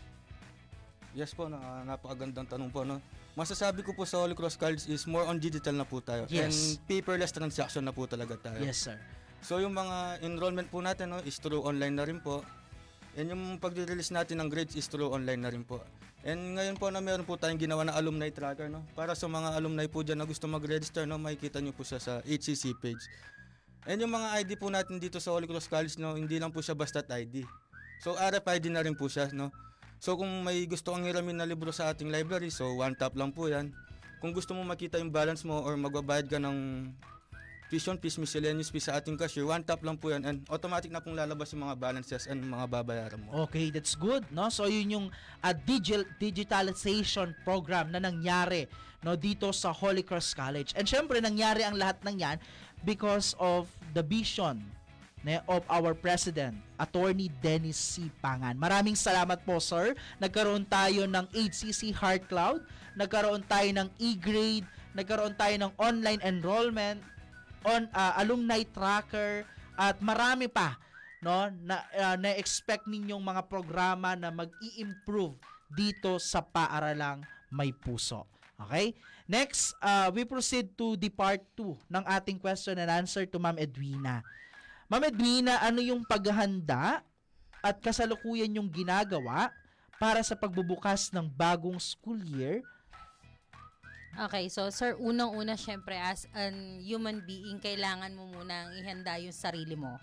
Yes 1.18 1.34
po, 1.34 1.50
na, 1.50 1.58
napakagandang 1.82 2.46
tanong 2.46 2.70
po. 2.70 2.86
No? 2.86 3.02
Masasabi 3.34 3.82
ko 3.82 3.98
po 3.98 4.06
sa 4.06 4.22
Holy 4.22 4.38
Cross 4.38 4.62
College 4.62 4.86
is 4.86 5.10
more 5.10 5.26
on 5.26 5.42
digital 5.42 5.74
na 5.74 5.86
po 5.90 5.98
tayo. 5.98 6.30
Yes. 6.30 6.78
And 6.78 6.86
paperless 6.86 7.34
transaction 7.34 7.82
na 7.82 7.90
po 7.90 8.06
talaga 8.06 8.38
tayo. 8.38 8.62
Yes, 8.62 8.86
sir. 8.86 9.02
So 9.42 9.58
yung 9.58 9.74
mga 9.74 10.22
enrollment 10.22 10.70
po 10.70 10.86
natin 10.86 11.18
no, 11.18 11.20
is 11.26 11.42
through 11.42 11.66
online 11.66 11.98
na 11.98 12.06
rin 12.06 12.22
po. 12.22 12.46
And 13.18 13.34
yung 13.34 13.58
pag-release 13.58 14.14
natin 14.14 14.46
ng 14.46 14.50
grades 14.54 14.78
is 14.78 14.86
through 14.86 15.10
online 15.10 15.42
na 15.42 15.50
rin 15.50 15.66
po. 15.66 15.82
And 16.24 16.56
ngayon 16.56 16.80
po 16.80 16.88
na 16.88 17.04
meron 17.04 17.28
po 17.28 17.36
tayong 17.36 17.60
ginawa 17.60 17.84
na 17.84 18.00
alumni 18.00 18.32
tracker. 18.32 18.72
No? 18.72 18.80
Para 18.96 19.12
sa 19.12 19.28
mga 19.28 19.60
alumni 19.60 19.84
po 19.92 20.08
dyan 20.08 20.24
na 20.24 20.28
gusto 20.28 20.48
mag-register, 20.48 21.04
no, 21.04 21.20
makikita 21.20 21.60
nyo 21.60 21.76
po 21.76 21.84
siya 21.84 22.00
sa 22.00 22.24
HCC 22.24 22.80
page. 22.80 23.04
And 23.84 24.00
yung 24.00 24.16
mga 24.16 24.40
ID 24.40 24.56
po 24.56 24.72
natin 24.72 24.96
dito 25.04 25.20
sa 25.20 25.36
Holy 25.36 25.44
Cross 25.44 25.68
College, 25.68 26.00
no, 26.00 26.16
hindi 26.16 26.40
lang 26.40 26.56
po 26.56 26.64
siya 26.64 26.80
basta 26.80 27.04
ID. 27.04 27.44
So 28.00 28.16
RFID 28.16 28.72
na 28.72 28.88
rin 28.88 28.96
po 28.96 29.12
siya. 29.12 29.28
No? 29.36 29.52
So 30.00 30.16
kung 30.16 30.32
may 30.48 30.64
gusto 30.64 30.96
kang 30.96 31.04
hiramin 31.04 31.44
na 31.44 31.48
libro 31.48 31.76
sa 31.76 31.92
ating 31.92 32.08
library, 32.08 32.48
so 32.48 32.72
one 32.80 32.96
tap 32.96 33.20
lang 33.20 33.36
po 33.36 33.52
yan. 33.52 33.76
Kung 34.24 34.32
gusto 34.32 34.56
mo 34.56 34.64
makita 34.64 35.04
yung 35.04 35.12
balance 35.12 35.44
mo 35.44 35.60
or 35.60 35.76
magbabayad 35.76 36.32
ka 36.32 36.40
ng 36.40 36.88
tuition 37.70 37.98
fees, 38.00 38.20
miscellaneous 38.20 38.70
fees 38.72 38.88
sa 38.88 39.00
ating 39.00 39.16
cashier, 39.16 39.48
one 39.48 39.64
tap 39.64 39.84
lang 39.84 39.96
po 39.96 40.12
yan 40.12 40.24
and 40.24 40.44
automatic 40.48 40.90
na 40.92 41.00
pong 41.00 41.16
lalabas 41.16 41.52
yung 41.56 41.64
mga 41.68 41.76
balances 41.80 42.28
and 42.28 42.44
mga 42.44 42.66
babayaran 42.70 43.20
mo. 43.24 43.48
Okay, 43.48 43.72
that's 43.72 43.96
good, 43.96 44.24
no? 44.32 44.48
So 44.52 44.68
yun 44.68 44.88
yung 44.92 45.08
uh, 45.44 45.54
digital 45.68 46.04
digitalization 46.20 47.32
program 47.48 47.90
na 47.90 48.00
nangyari 48.04 48.68
no 49.04 49.20
dito 49.20 49.52
sa 49.52 49.76
Holy 49.76 50.02
Cross 50.02 50.32
College. 50.32 50.72
And 50.80 50.88
syempre 50.88 51.20
nangyari 51.20 51.68
ang 51.68 51.76
lahat 51.76 52.00
ng 52.08 52.16
'yan 52.24 52.38
because 52.88 53.36
of 53.36 53.68
the 53.92 54.04
vision 54.04 54.64
ne, 55.24 55.40
of 55.48 55.64
our 55.72 55.96
president, 55.96 56.60
Attorney 56.76 57.32
Dennis 57.40 57.80
C. 57.80 58.12
Pangan. 58.20 58.60
Maraming 58.60 58.94
salamat 58.94 59.42
po, 59.48 59.58
sir. 59.58 59.96
Nagkaroon 60.20 60.68
tayo 60.68 61.08
ng 61.08 61.26
HCC 61.32 61.96
Heart 61.96 62.28
Cloud, 62.28 62.60
nagkaroon 63.00 63.42
tayo 63.48 63.70
ng 63.72 63.88
e-grade, 63.98 64.68
nagkaroon 64.94 65.34
tayo 65.40 65.56
ng 65.58 65.72
online 65.80 66.22
enrollment, 66.22 67.00
on 67.64 67.88
uh, 67.92 68.14
alumni 68.20 68.62
tracker 68.68 69.48
at 69.80 69.98
marami 70.04 70.52
pa 70.52 70.78
no 71.24 71.48
na 71.64 71.80
uh, 71.96 72.18
na-expect 72.20 72.84
ninyong 72.86 73.24
mga 73.24 73.48
programa 73.48 74.14
na 74.14 74.28
mag-i-improve 74.28 75.40
dito 75.72 76.20
sa 76.20 76.44
paaralang 76.44 77.24
may 77.48 77.72
puso. 77.72 78.28
Okay? 78.60 78.92
Next, 79.24 79.74
uh, 79.80 80.12
we 80.12 80.28
proceed 80.28 80.76
to 80.76 81.00
the 81.00 81.08
part 81.08 81.40
2 81.56 81.80
ng 81.88 82.04
ating 82.04 82.38
question 82.38 82.76
and 82.76 82.92
answer 82.92 83.24
to 83.24 83.40
Ma'am 83.40 83.56
Edwina. 83.56 84.20
Ma'am 84.92 85.04
Edwina, 85.08 85.64
ano 85.64 85.80
yung 85.80 86.04
paghahanda 86.04 87.02
at 87.64 87.80
kasalukuyan 87.80 88.60
yung 88.60 88.68
ginagawa 88.68 89.48
para 89.96 90.20
sa 90.28 90.36
pagbubukas 90.36 91.08
ng 91.16 91.24
bagong 91.32 91.80
school 91.80 92.20
year 92.20 92.60
Okay, 94.14 94.46
so 94.46 94.70
sir, 94.70 94.94
unang-una 95.02 95.58
syempre 95.58 95.98
as 95.98 96.30
an 96.38 96.78
human 96.86 97.26
being, 97.26 97.58
kailangan 97.58 98.14
mo 98.14 98.30
munang 98.30 98.70
ihanda 98.78 99.18
yung 99.18 99.34
sarili 99.34 99.74
mo. 99.74 99.98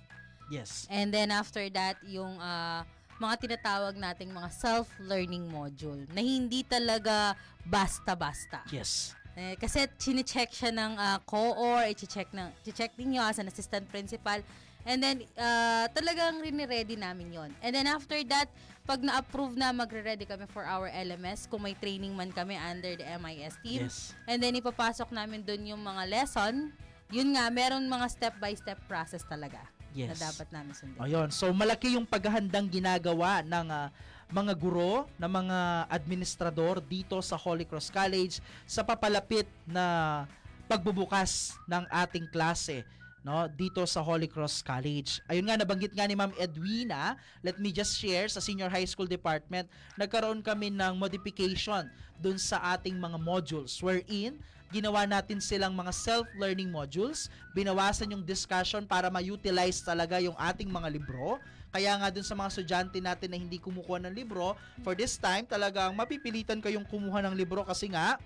Yes. 0.50 0.90
And 0.90 1.14
then 1.14 1.30
after 1.30 1.62
that, 1.70 2.02
yung 2.02 2.34
ah, 2.42 2.82
mga 3.22 3.46
tinatawag 3.46 3.94
nating 3.94 4.34
mga 4.34 4.50
self-learning 4.50 5.46
module 5.46 6.02
na 6.10 6.18
hindi 6.18 6.66
talaga 6.66 7.38
basta-basta. 7.62 8.66
Yes. 8.74 9.14
Eh, 9.38 9.54
kasi 9.54 9.86
chine-check 9.94 10.50
siya 10.50 10.74
ng 10.74 10.92
ah, 10.98 11.22
COOR, 11.22 11.86
i-check 11.94 12.34
ng 12.34 12.50
check 12.66 12.90
ninyo 12.98 13.22
as 13.22 13.38
an 13.38 13.46
assistant 13.46 13.86
principal. 13.94 14.42
And 14.82 14.98
then 14.98 15.22
ah, 15.38 15.86
talagang 15.94 16.42
rini-ready 16.42 16.98
namin 16.98 17.30
'yon. 17.30 17.50
And 17.62 17.70
then 17.70 17.86
after 17.86 18.18
that, 18.26 18.50
pag 18.90 19.06
na-approve 19.06 19.54
na 19.54 19.70
magre-ready 19.70 20.26
kami 20.26 20.50
for 20.50 20.66
our 20.66 20.90
LMS 20.90 21.46
kung 21.46 21.62
may 21.62 21.78
training 21.78 22.10
man 22.10 22.34
kami 22.34 22.58
under 22.58 22.98
the 22.98 23.06
MIS 23.22 23.54
team. 23.62 23.86
Yes. 23.86 24.10
And 24.26 24.42
then 24.42 24.58
ipapasok 24.58 25.14
namin 25.14 25.46
doon 25.46 25.62
yung 25.62 25.78
mga 25.78 26.10
lesson. 26.10 26.74
Yun 27.14 27.38
nga, 27.38 27.46
meron 27.54 27.86
mga 27.86 28.10
step-by-step 28.10 28.82
process 28.90 29.22
talaga 29.22 29.62
Yes. 29.94 30.10
na 30.10 30.30
dapat 30.30 30.46
namin 30.50 30.74
sundin. 30.74 30.98
Ayun. 31.02 31.28
So 31.30 31.54
malaki 31.54 31.94
yung 31.94 32.06
paghahandang 32.06 32.66
ginagawa 32.66 33.46
ng 33.46 33.66
ah, 33.70 33.94
mga 34.30 34.58
guro, 34.58 35.06
ng 35.18 35.30
mga 35.30 35.58
administrador 35.86 36.82
dito 36.82 37.18
sa 37.22 37.38
Holy 37.38 37.66
Cross 37.66 37.94
College 37.94 38.42
sa 38.66 38.82
papalapit 38.82 39.46
na 39.66 40.26
pagbubukas 40.66 41.58
ng 41.66 41.86
ating 41.90 42.26
klase 42.30 42.86
no 43.20 43.44
dito 43.52 43.84
sa 43.84 44.00
Holy 44.00 44.24
Cross 44.24 44.64
College. 44.64 45.20
Ayun 45.28 45.44
nga 45.48 45.60
nabanggit 45.60 45.92
nga 45.92 46.08
ni 46.08 46.16
Ma'am 46.16 46.32
Edwina, 46.40 47.20
let 47.44 47.60
me 47.60 47.68
just 47.68 47.96
share 48.00 48.28
sa 48.32 48.40
Senior 48.40 48.72
High 48.72 48.88
School 48.88 49.08
Department, 49.08 49.68
nagkaroon 50.00 50.40
kami 50.40 50.72
ng 50.72 50.96
modification 50.96 51.88
dun 52.16 52.40
sa 52.40 52.76
ating 52.76 52.96
mga 52.96 53.20
modules 53.20 53.80
wherein 53.84 54.40
ginawa 54.70 55.02
natin 55.02 55.42
silang 55.42 55.74
mga 55.74 55.90
self-learning 55.90 56.70
modules, 56.70 57.26
binawasan 57.52 58.14
yung 58.14 58.22
discussion 58.22 58.86
para 58.86 59.10
ma-utilize 59.10 59.82
talaga 59.82 60.22
yung 60.22 60.38
ating 60.38 60.70
mga 60.70 60.88
libro. 60.94 61.42
Kaya 61.74 61.98
nga 61.98 62.10
dun 62.10 62.22
sa 62.22 62.38
mga 62.38 62.50
estudyante 62.54 62.98
natin 63.02 63.34
na 63.34 63.38
hindi 63.38 63.58
kumukuha 63.58 63.98
ng 64.06 64.14
libro, 64.14 64.54
for 64.86 64.94
this 64.94 65.18
time 65.18 65.42
talagang 65.42 65.90
mapipilitan 65.94 66.62
kayong 66.62 66.86
kumuha 66.86 67.18
ng 67.26 67.34
libro 67.34 67.66
kasi 67.66 67.90
nga 67.90 68.18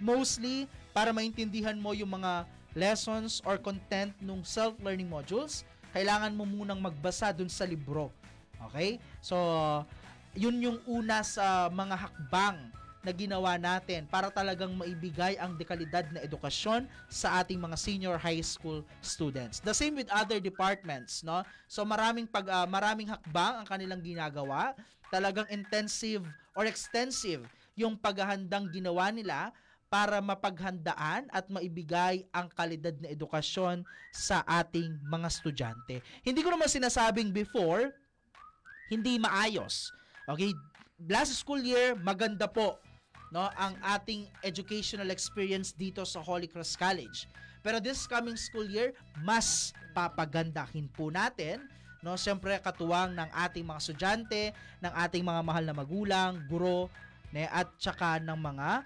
mostly 0.00 0.64
para 0.96 1.12
maintindihan 1.12 1.76
mo 1.76 1.92
yung 1.92 2.10
mga 2.10 2.48
lessons 2.74 3.40
or 3.46 3.56
content 3.56 4.12
nung 4.18 4.42
self-learning 4.42 5.08
modules, 5.08 5.62
kailangan 5.94 6.34
mo 6.34 6.42
munang 6.42 6.82
magbasa 6.82 7.30
dun 7.30 7.48
sa 7.48 7.62
libro. 7.64 8.10
Okay? 8.70 8.98
So, 9.22 9.38
yun 10.34 10.58
yung 10.58 10.78
una 10.90 11.22
sa 11.22 11.70
mga 11.70 11.94
hakbang 11.94 12.58
na 13.04 13.12
ginawa 13.12 13.60
natin 13.60 14.08
para 14.08 14.32
talagang 14.32 14.72
maibigay 14.72 15.36
ang 15.36 15.54
dekalidad 15.54 16.08
na 16.08 16.24
edukasyon 16.24 16.88
sa 17.06 17.44
ating 17.44 17.60
mga 17.60 17.76
senior 17.76 18.16
high 18.16 18.40
school 18.40 18.80
students. 19.04 19.60
The 19.60 19.76
same 19.76 19.94
with 19.94 20.08
other 20.08 20.40
departments, 20.40 21.20
no? 21.20 21.44
So 21.68 21.84
maraming 21.84 22.26
pag 22.32 22.48
ah, 22.48 22.64
maraming 22.64 23.12
hakbang 23.12 23.60
ang 23.60 23.66
kanilang 23.68 24.00
ginagawa, 24.00 24.72
talagang 25.12 25.44
intensive 25.52 26.24
or 26.56 26.64
extensive 26.64 27.44
yung 27.76 27.94
paghahandang 28.00 28.72
ginawa 28.72 29.12
nila 29.12 29.52
para 29.88 30.18
mapaghandaan 30.18 31.30
at 31.30 31.46
maibigay 31.46 32.26
ang 32.34 32.50
kalidad 32.50 32.94
na 32.98 33.12
edukasyon 33.12 33.86
sa 34.10 34.42
ating 34.44 34.98
mga 35.06 35.26
estudyante. 35.30 35.94
Hindi 36.26 36.40
ko 36.42 36.50
naman 36.50 36.66
sinasabing 36.66 37.30
before, 37.30 37.94
hindi 38.90 39.16
maayos. 39.18 39.94
Okay? 40.26 40.50
Last 41.06 41.34
school 41.38 41.62
year, 41.62 41.94
maganda 41.98 42.50
po 42.50 42.78
no 43.34 43.50
ang 43.58 43.74
ating 43.82 44.30
educational 44.46 45.10
experience 45.10 45.74
dito 45.74 46.06
sa 46.06 46.22
Holy 46.22 46.46
Cross 46.46 46.78
College. 46.78 47.26
Pero 47.64 47.80
this 47.82 48.06
coming 48.06 48.38
school 48.38 48.68
year, 48.68 48.94
mas 49.24 49.74
papagandahin 49.96 50.86
po 50.92 51.10
natin 51.10 51.64
no 52.04 52.20
siyempre 52.20 52.60
katuwang 52.60 53.16
ng 53.16 53.30
ating 53.32 53.64
mga 53.64 53.80
estudyante, 53.80 54.42
ng 54.84 54.92
ating 54.92 55.24
mga 55.24 55.40
mahal 55.40 55.64
na 55.64 55.72
magulang, 55.72 56.36
guro, 56.44 56.92
ne, 57.32 57.48
at 57.48 57.72
saka 57.80 58.20
ng 58.20 58.36
mga 58.36 58.84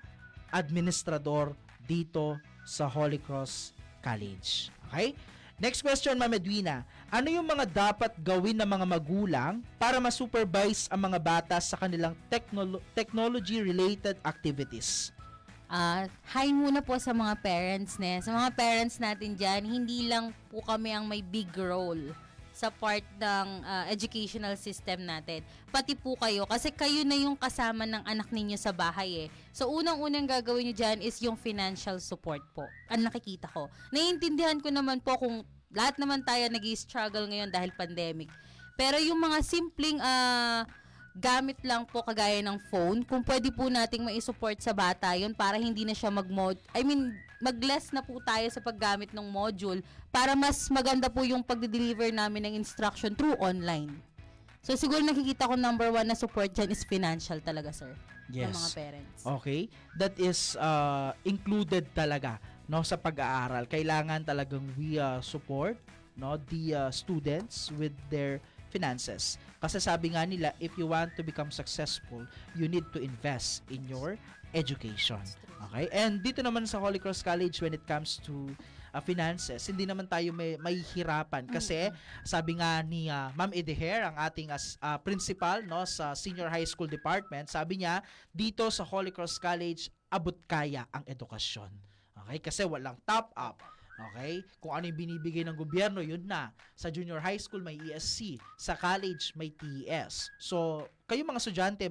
administrador 0.53 1.57
dito 1.85 2.37
sa 2.69 2.85
Holy 2.85 3.17
Cross 3.17 3.73
College. 4.05 4.69
Okay? 4.89 5.17
Next 5.59 5.83
question, 5.83 6.15
Ma'am 6.15 6.31
Edwina. 6.39 6.87
Ano 7.11 7.35
yung 7.35 7.43
mga 7.43 7.67
dapat 7.67 8.15
gawin 8.23 8.55
ng 8.55 8.69
mga 8.69 8.87
magulang 8.87 9.59
para 9.75 9.99
ma-supervise 9.99 10.87
ang 10.87 11.11
mga 11.11 11.19
bata 11.19 11.57
sa 11.59 11.75
kanilang 11.75 12.15
technolo- 12.31 12.79
technology-related 12.95 14.23
activities? 14.23 15.11
Ah, 15.69 16.07
hi 16.33 16.49
muna 16.55 16.81
po 16.81 16.97
sa 16.97 17.11
mga 17.11 17.35
parents 17.43 17.99
ne. 18.01 18.23
Sa 18.23 18.33
mga 18.33 18.55
parents 18.55 18.97
natin 19.03 19.35
diyan, 19.35 19.63
hindi 19.67 20.07
lang 20.07 20.31
po 20.49 20.63
kami 20.63 20.95
ang 20.95 21.05
may 21.05 21.21
big 21.21 21.51
role 21.59 22.15
sa 22.59 22.75
part 22.75 23.07
ng 23.23 23.49
ah, 23.63 23.87
educational 23.87 24.59
system 24.59 25.07
natin. 25.07 25.47
Pati 25.71 25.95
po 25.95 26.19
kayo 26.19 26.43
kasi 26.51 26.75
kayo 26.75 27.07
na 27.07 27.15
yung 27.15 27.39
kasama 27.39 27.87
ng 27.87 28.03
anak 28.03 28.35
ninyo 28.35 28.59
sa 28.59 28.75
bahay 28.75 29.27
eh. 29.27 29.29
So 29.55 29.71
unang-unang 29.71 30.27
gagawin 30.27 30.67
niyo 30.67 30.75
diyan 30.83 30.99
is 30.99 31.23
yung 31.23 31.39
financial 31.39 32.03
support 32.03 32.43
po. 32.51 32.67
Ang 32.91 33.07
nakikita 33.07 33.47
ko. 33.55 33.71
Naiintindihan 33.95 34.59
ko 34.59 34.75
naman 34.75 34.99
po 34.99 35.15
kung 35.23 35.47
lahat 35.71 36.03
naman 36.03 36.27
tayo 36.27 36.51
nag-struggle 36.51 37.31
ngayon 37.31 37.55
dahil 37.55 37.71
pandemic. 37.79 38.27
Pero 38.75 38.99
yung 38.99 39.23
mga 39.23 39.39
simpleng 39.47 40.03
ah, 40.03 40.67
gamit 41.15 41.59
lang 41.63 41.87
po 41.87 42.03
kagaya 42.03 42.43
ng 42.43 42.59
phone, 42.71 43.07
kung 43.07 43.23
pwede 43.23 43.51
po 43.55 43.67
nating 43.67 44.07
mai-support 44.07 44.59
sa 44.59 44.75
bata 44.75 45.15
yun 45.15 45.35
para 45.35 45.59
hindi 45.59 45.87
na 45.87 45.95
siya 45.95 46.11
mag-mod, 46.11 46.59
I 46.75 46.83
mean, 46.83 47.15
mag-less 47.39 47.95
na 47.95 48.03
po 48.03 48.19
tayo 48.23 48.47
sa 48.51 48.61
paggamit 48.63 49.15
ng 49.15 49.27
module 49.27 49.83
para 50.11 50.35
mas 50.35 50.67
maganda 50.71 51.07
po 51.07 51.23
yung 51.23 51.43
pagde-deliver 51.43 52.11
namin 52.11 52.51
ng 52.51 52.55
instruction 52.59 53.15
through 53.15 53.39
online. 53.39 53.91
So 54.63 54.75
siguro 54.75 55.01
nakikita 55.01 55.49
ko 55.49 55.55
number 55.55 55.89
one 55.89 56.07
na 56.07 56.19
support 56.19 56.51
dyan 56.53 56.69
is 56.75 56.83
financial 56.85 57.39
talaga, 57.41 57.71
sir. 57.73 57.95
Ng 58.29 58.53
mga 58.53 58.71
parents. 58.77 59.21
Okay? 59.25 59.73
That 59.97 60.15
is 60.21 60.59
uh, 60.61 61.17
included 61.25 61.89
talaga 61.97 62.37
no 62.69 62.85
sa 62.85 63.01
pag-aaral. 63.01 63.65
Kailangan 63.65 64.29
talagang 64.29 64.69
we 64.77 65.01
uh, 65.01 65.25
support 65.25 65.81
no 66.19 66.37
the 66.53 66.77
uh, 66.77 66.91
students 66.93 67.73
with 67.81 67.97
their 68.13 68.43
finances. 68.69 69.41
Kasi 69.59 69.81
sabi 69.81 70.13
nga 70.13 70.29
nila, 70.29 70.53
if 70.61 70.77
you 70.77 70.85
want 70.85 71.17
to 71.17 71.25
become 71.25 71.49
successful, 71.49 72.21
you 72.53 72.69
need 72.69 72.85
to 72.93 73.01
invest 73.01 73.65
in 73.73 73.81
your 73.89 74.21
education. 74.53 75.19
Okay? 75.69 75.91
And 75.91 76.23
dito 76.23 76.39
naman 76.45 76.65
sa 76.69 76.79
Holy 76.79 77.03
Cross 77.03 77.27
College 77.27 77.59
when 77.59 77.75
it 77.75 77.83
comes 77.85 78.23
to 78.23 78.51
uh, 78.95 79.03
finances, 79.03 79.67
hindi 79.67 79.85
naman 79.85 80.07
tayo 80.07 80.31
may 80.31 80.55
mahihirapan 80.61 81.51
kasi 81.51 81.91
sabi 82.23 82.59
nga 82.63 82.81
ni 82.87 83.11
uh, 83.11 83.35
Ma'am 83.35 83.51
Edeher, 83.51 84.07
ang 84.07 84.17
ating 84.17 84.55
as 84.55 84.79
uh, 84.79 84.97
principal 85.01 85.61
no 85.67 85.83
sa 85.85 86.15
Senior 86.15 86.49
High 86.49 86.69
School 86.69 86.89
Department, 86.89 87.51
sabi 87.51 87.83
niya 87.83 88.01
dito 88.31 88.71
sa 88.71 88.87
Holy 88.87 89.11
Cross 89.11 89.37
College 89.43 89.91
abot 90.09 90.37
kaya 90.49 90.87
ang 90.95 91.05
edukasyon. 91.05 91.69
Okay? 92.25 92.39
Kasi 92.41 92.65
walang 92.65 92.97
top 93.05 93.33
up. 93.37 93.61
Okay? 93.99 94.47
Kung 94.63 94.79
ano 94.79 94.87
yung 94.87 94.99
binibigay 94.99 95.43
ng 95.43 95.59
gobyerno, 95.59 95.99
yun 95.99 96.23
na. 96.23 96.55
Sa 96.79 96.87
junior 96.87 97.19
high 97.19 97.41
school, 97.41 97.59
may 97.59 97.75
ESC. 97.83 98.39
Sa 98.55 98.79
college, 98.79 99.35
may 99.35 99.51
TES. 99.51 100.31
So, 100.39 100.87
kayo 101.11 101.27
mga 101.27 101.43
estudyante, 101.43 101.85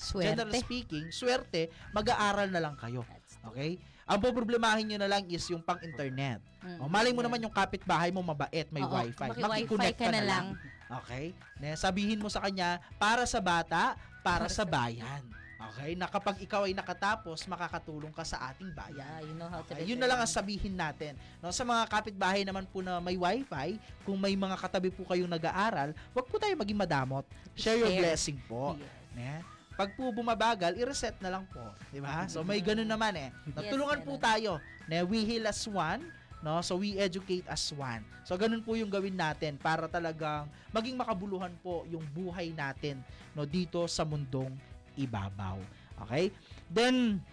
Swerte. 0.00 0.32
generally 0.32 0.60
speaking, 0.64 1.06
swerte, 1.12 1.68
mag-aaral 1.92 2.48
na 2.48 2.60
lang 2.64 2.74
kayo. 2.80 3.04
Okay? 3.52 3.76
Ang 4.08 4.18
poproblemahin 4.18 4.88
nyo 4.88 4.98
na 4.98 5.08
lang 5.12 5.28
is 5.28 5.44
yung 5.52 5.60
pang-internet. 5.60 6.40
Mm, 6.64 6.80
O, 6.80 6.88
malay 6.88 7.12
mo 7.12 7.20
naman 7.20 7.38
yung 7.44 7.52
kapitbahay 7.52 8.08
mo 8.10 8.24
mabait, 8.24 8.66
may 8.72 8.82
Oo, 8.82 8.90
wifi. 8.90 9.28
maki-wifi 9.28 9.68
Makikonnect 9.68 9.98
ka 10.00 10.08
na 10.08 10.22
lang. 10.24 10.44
Okay? 11.04 11.36
Ne, 11.60 11.76
sabihin 11.76 12.18
mo 12.18 12.26
sa 12.26 12.42
kanya, 12.42 12.80
para 12.98 13.28
sa 13.28 13.38
bata, 13.38 13.94
para 14.24 14.48
sa 14.48 14.64
bayan. 14.64 15.22
Okay? 15.70 15.92
Na 15.94 16.08
kapag 16.08 16.40
ikaw 16.40 16.64
ay 16.64 16.72
nakatapos, 16.72 17.44
makakatulong 17.46 18.10
ka 18.10 18.24
sa 18.24 18.50
ating 18.50 18.72
bayan. 18.72 18.98
Yeah, 18.98 19.20
you 19.28 19.34
know 19.36 19.46
how 19.46 19.60
to 19.62 19.76
Okay, 19.76 19.84
yun 19.86 20.00
na 20.00 20.08
lang 20.08 20.18
ang 20.18 20.26
sabihin 20.32 20.74
natin. 20.74 21.14
No, 21.38 21.52
sa 21.52 21.62
mga 21.62 21.84
kapitbahay 21.86 22.42
naman 22.42 22.64
po 22.66 22.80
na 22.80 22.98
may 22.98 23.14
wifi, 23.14 23.76
kung 24.02 24.16
may 24.16 24.32
mga 24.34 24.56
katabi 24.56 24.88
po 24.88 25.04
kayong 25.04 25.30
nag-aaral, 25.30 25.92
wag 26.16 26.26
po 26.26 26.40
tayo 26.40 26.56
maging 26.56 26.80
madamot. 26.80 27.28
Share 27.54 27.76
your 27.76 27.92
Share. 27.92 28.00
blessing 28.02 28.40
po. 28.48 28.74
Ne? 29.14 29.59
Pag 29.80 29.96
po 29.96 30.12
bumabagal, 30.12 30.76
i-reset 30.76 31.16
na 31.24 31.32
lang 31.32 31.48
po, 31.48 31.64
'di 31.88 32.04
ba? 32.04 32.28
So 32.28 32.44
may 32.44 32.60
ganun 32.60 32.84
naman 32.84 33.16
eh. 33.16 33.32
No, 33.48 33.64
Yes, 33.64 34.04
po 34.04 34.20
tayo. 34.20 34.60
Ne, 34.84 35.00
we 35.08 35.24
heal 35.24 35.48
as 35.48 35.64
one, 35.64 36.04
no? 36.44 36.60
So 36.60 36.76
we 36.76 37.00
educate 37.00 37.48
as 37.48 37.72
one. 37.72 38.04
So 38.28 38.36
ganun 38.36 38.60
po 38.60 38.76
yung 38.76 38.92
gawin 38.92 39.16
natin 39.16 39.56
para 39.56 39.88
talagang 39.88 40.52
maging 40.68 41.00
makabuluhan 41.00 41.56
po 41.64 41.88
yung 41.88 42.04
buhay 42.12 42.52
natin 42.52 43.00
no 43.32 43.48
dito 43.48 43.88
sa 43.88 44.04
mundong 44.04 44.52
ibabaw. 45.00 45.56
Okay? 46.04 46.28
Then 46.68 47.24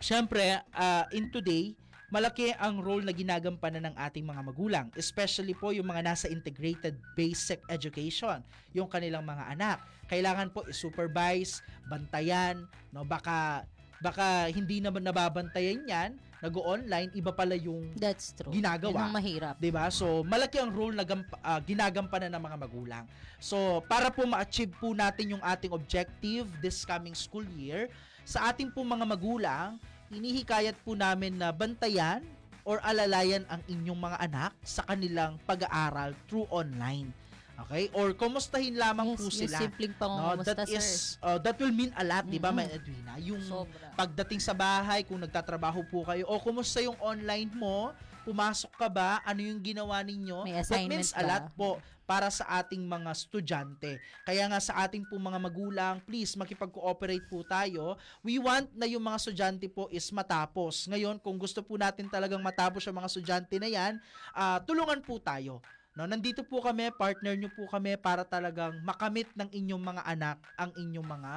syempre, 0.00 0.64
uh, 0.72 1.04
in 1.12 1.28
today, 1.28 1.76
malaki 2.12 2.52
ang 2.60 2.84
role 2.84 3.00
na 3.00 3.16
ginagampanan 3.16 3.88
ng 3.88 3.96
ating 3.96 4.20
mga 4.20 4.42
magulang, 4.44 4.86
especially 5.00 5.56
po 5.56 5.72
yung 5.72 5.88
mga 5.88 6.12
nasa 6.12 6.28
integrated 6.28 6.92
basic 7.16 7.64
education, 7.72 8.44
yung 8.76 8.84
kanilang 8.84 9.24
mga 9.24 9.48
anak. 9.48 9.80
Kailangan 10.12 10.52
po 10.52 10.68
i-supervise, 10.68 11.64
bantayan, 11.88 12.68
no 12.92 13.00
baka 13.00 13.64
baka 14.04 14.52
hindi 14.52 14.84
naman 14.84 15.00
nababantayan 15.00 15.88
'yan, 15.88 16.10
nag-online, 16.44 17.08
iba 17.16 17.32
pala 17.32 17.56
yung 17.56 17.94
That's 17.96 18.36
true. 18.36 18.52
ginagawa. 18.52 18.92
Yun 18.92 19.04
ang 19.08 19.16
mahirap. 19.16 19.54
'Di 19.56 19.72
ba? 19.72 19.88
So, 19.88 20.20
malaki 20.26 20.60
ang 20.60 20.74
role 20.74 20.92
na 20.92 21.06
gamp- 21.06 21.40
ah, 21.40 21.62
ginagampanan 21.64 22.28
ng 22.34 22.42
mga 22.44 22.56
magulang. 22.60 23.04
So, 23.40 23.80
para 23.88 24.12
po 24.12 24.28
ma-achieve 24.28 24.74
po 24.76 24.92
natin 24.92 25.38
yung 25.38 25.40
ating 25.40 25.72
objective 25.72 26.50
this 26.60 26.84
coming 26.84 27.16
school 27.16 27.46
year, 27.56 27.88
sa 28.28 28.52
ating 28.52 28.68
po 28.74 28.84
mga 28.84 29.06
magulang, 29.08 29.80
inihikayat 30.12 30.76
po 30.84 30.92
namin 30.92 31.40
na 31.40 31.54
bantayan 31.54 32.20
or 32.68 32.78
alalayan 32.84 33.42
ang 33.50 33.62
inyong 33.66 33.98
mga 34.12 34.18
anak 34.28 34.52
sa 34.62 34.82
kanilang 34.86 35.38
pag-aaral 35.48 36.14
through 36.28 36.46
online. 36.52 37.10
Okay? 37.52 37.92
Or 37.92 38.10
kumustahin 38.12 38.74
lamang 38.74 39.14
po 39.14 39.22
Yung 39.22 39.32
sila. 39.32 39.58
simpleng 39.60 39.92
No, 39.92 40.00
pangungumusta, 40.00 40.56
that 40.56 40.68
sir. 40.68 40.76
is 40.76 40.88
uh, 41.20 41.38
that 41.38 41.56
will 41.56 41.70
mean 41.70 41.92
a 41.94 42.02
lot, 42.02 42.24
'di 42.24 42.40
ba, 42.40 42.50
Mm-mm. 42.50 42.64
Ma'am 42.64 42.74
Edwina? 42.74 43.12
Yung 43.20 43.42
Sobra. 43.44 43.92
pagdating 43.94 44.40
sa 44.40 44.52
bahay, 44.52 45.04
kung 45.04 45.20
nagtatrabaho 45.20 45.84
po 45.86 46.02
kayo, 46.02 46.26
o 46.26 46.40
kumusta 46.40 46.80
yung 46.80 46.96
online 46.98 47.52
mo, 47.52 47.92
pumasok 48.22 48.72
ka 48.74 48.88
ba, 48.88 49.20
ano 49.22 49.42
yung 49.42 49.60
ginawa 49.60 50.00
ninyo? 50.02 50.42
May 50.42 50.58
That 50.62 50.86
means 50.86 51.10
a 51.12 51.22
ba? 51.22 51.28
lot 51.28 51.46
po 51.54 51.70
para 52.02 52.28
sa 52.28 52.44
ating 52.60 52.82
mga 52.82 53.10
estudyante. 53.14 53.96
Kaya 54.26 54.44
nga 54.50 54.58
sa 54.58 54.82
ating 54.84 55.06
po 55.06 55.16
mga 55.16 55.38
magulang, 55.38 55.96
please 56.02 56.34
makipag-cooperate 56.34 57.24
po 57.30 57.40
tayo. 57.46 57.94
We 58.20 58.36
want 58.36 58.68
na 58.74 58.84
yung 58.90 59.00
mga 59.02 59.16
estudyante 59.22 59.66
po 59.70 59.86
is 59.88 60.10
matapos. 60.10 60.90
Ngayon, 60.90 61.22
kung 61.22 61.38
gusto 61.38 61.62
po 61.62 61.78
natin 61.78 62.10
talagang 62.10 62.42
matapos 62.42 62.82
yung 62.84 62.98
mga 62.98 63.08
estudyante 63.08 63.56
na 63.56 63.70
yan, 63.70 63.92
ah, 64.34 64.58
tulungan 64.60 64.98
po 65.00 65.16
tayo. 65.22 65.62
No, 65.92 66.08
nandito 66.08 66.40
po 66.40 66.64
kami, 66.64 66.88
partner 66.96 67.36
nyo 67.36 67.52
po 67.52 67.68
kami 67.68 68.00
para 68.00 68.24
talagang 68.24 68.80
makamit 68.80 69.28
ng 69.36 69.44
inyong 69.52 69.82
mga 69.92 70.02
anak 70.08 70.40
ang 70.56 70.72
inyong 70.72 71.04
mga 71.04 71.32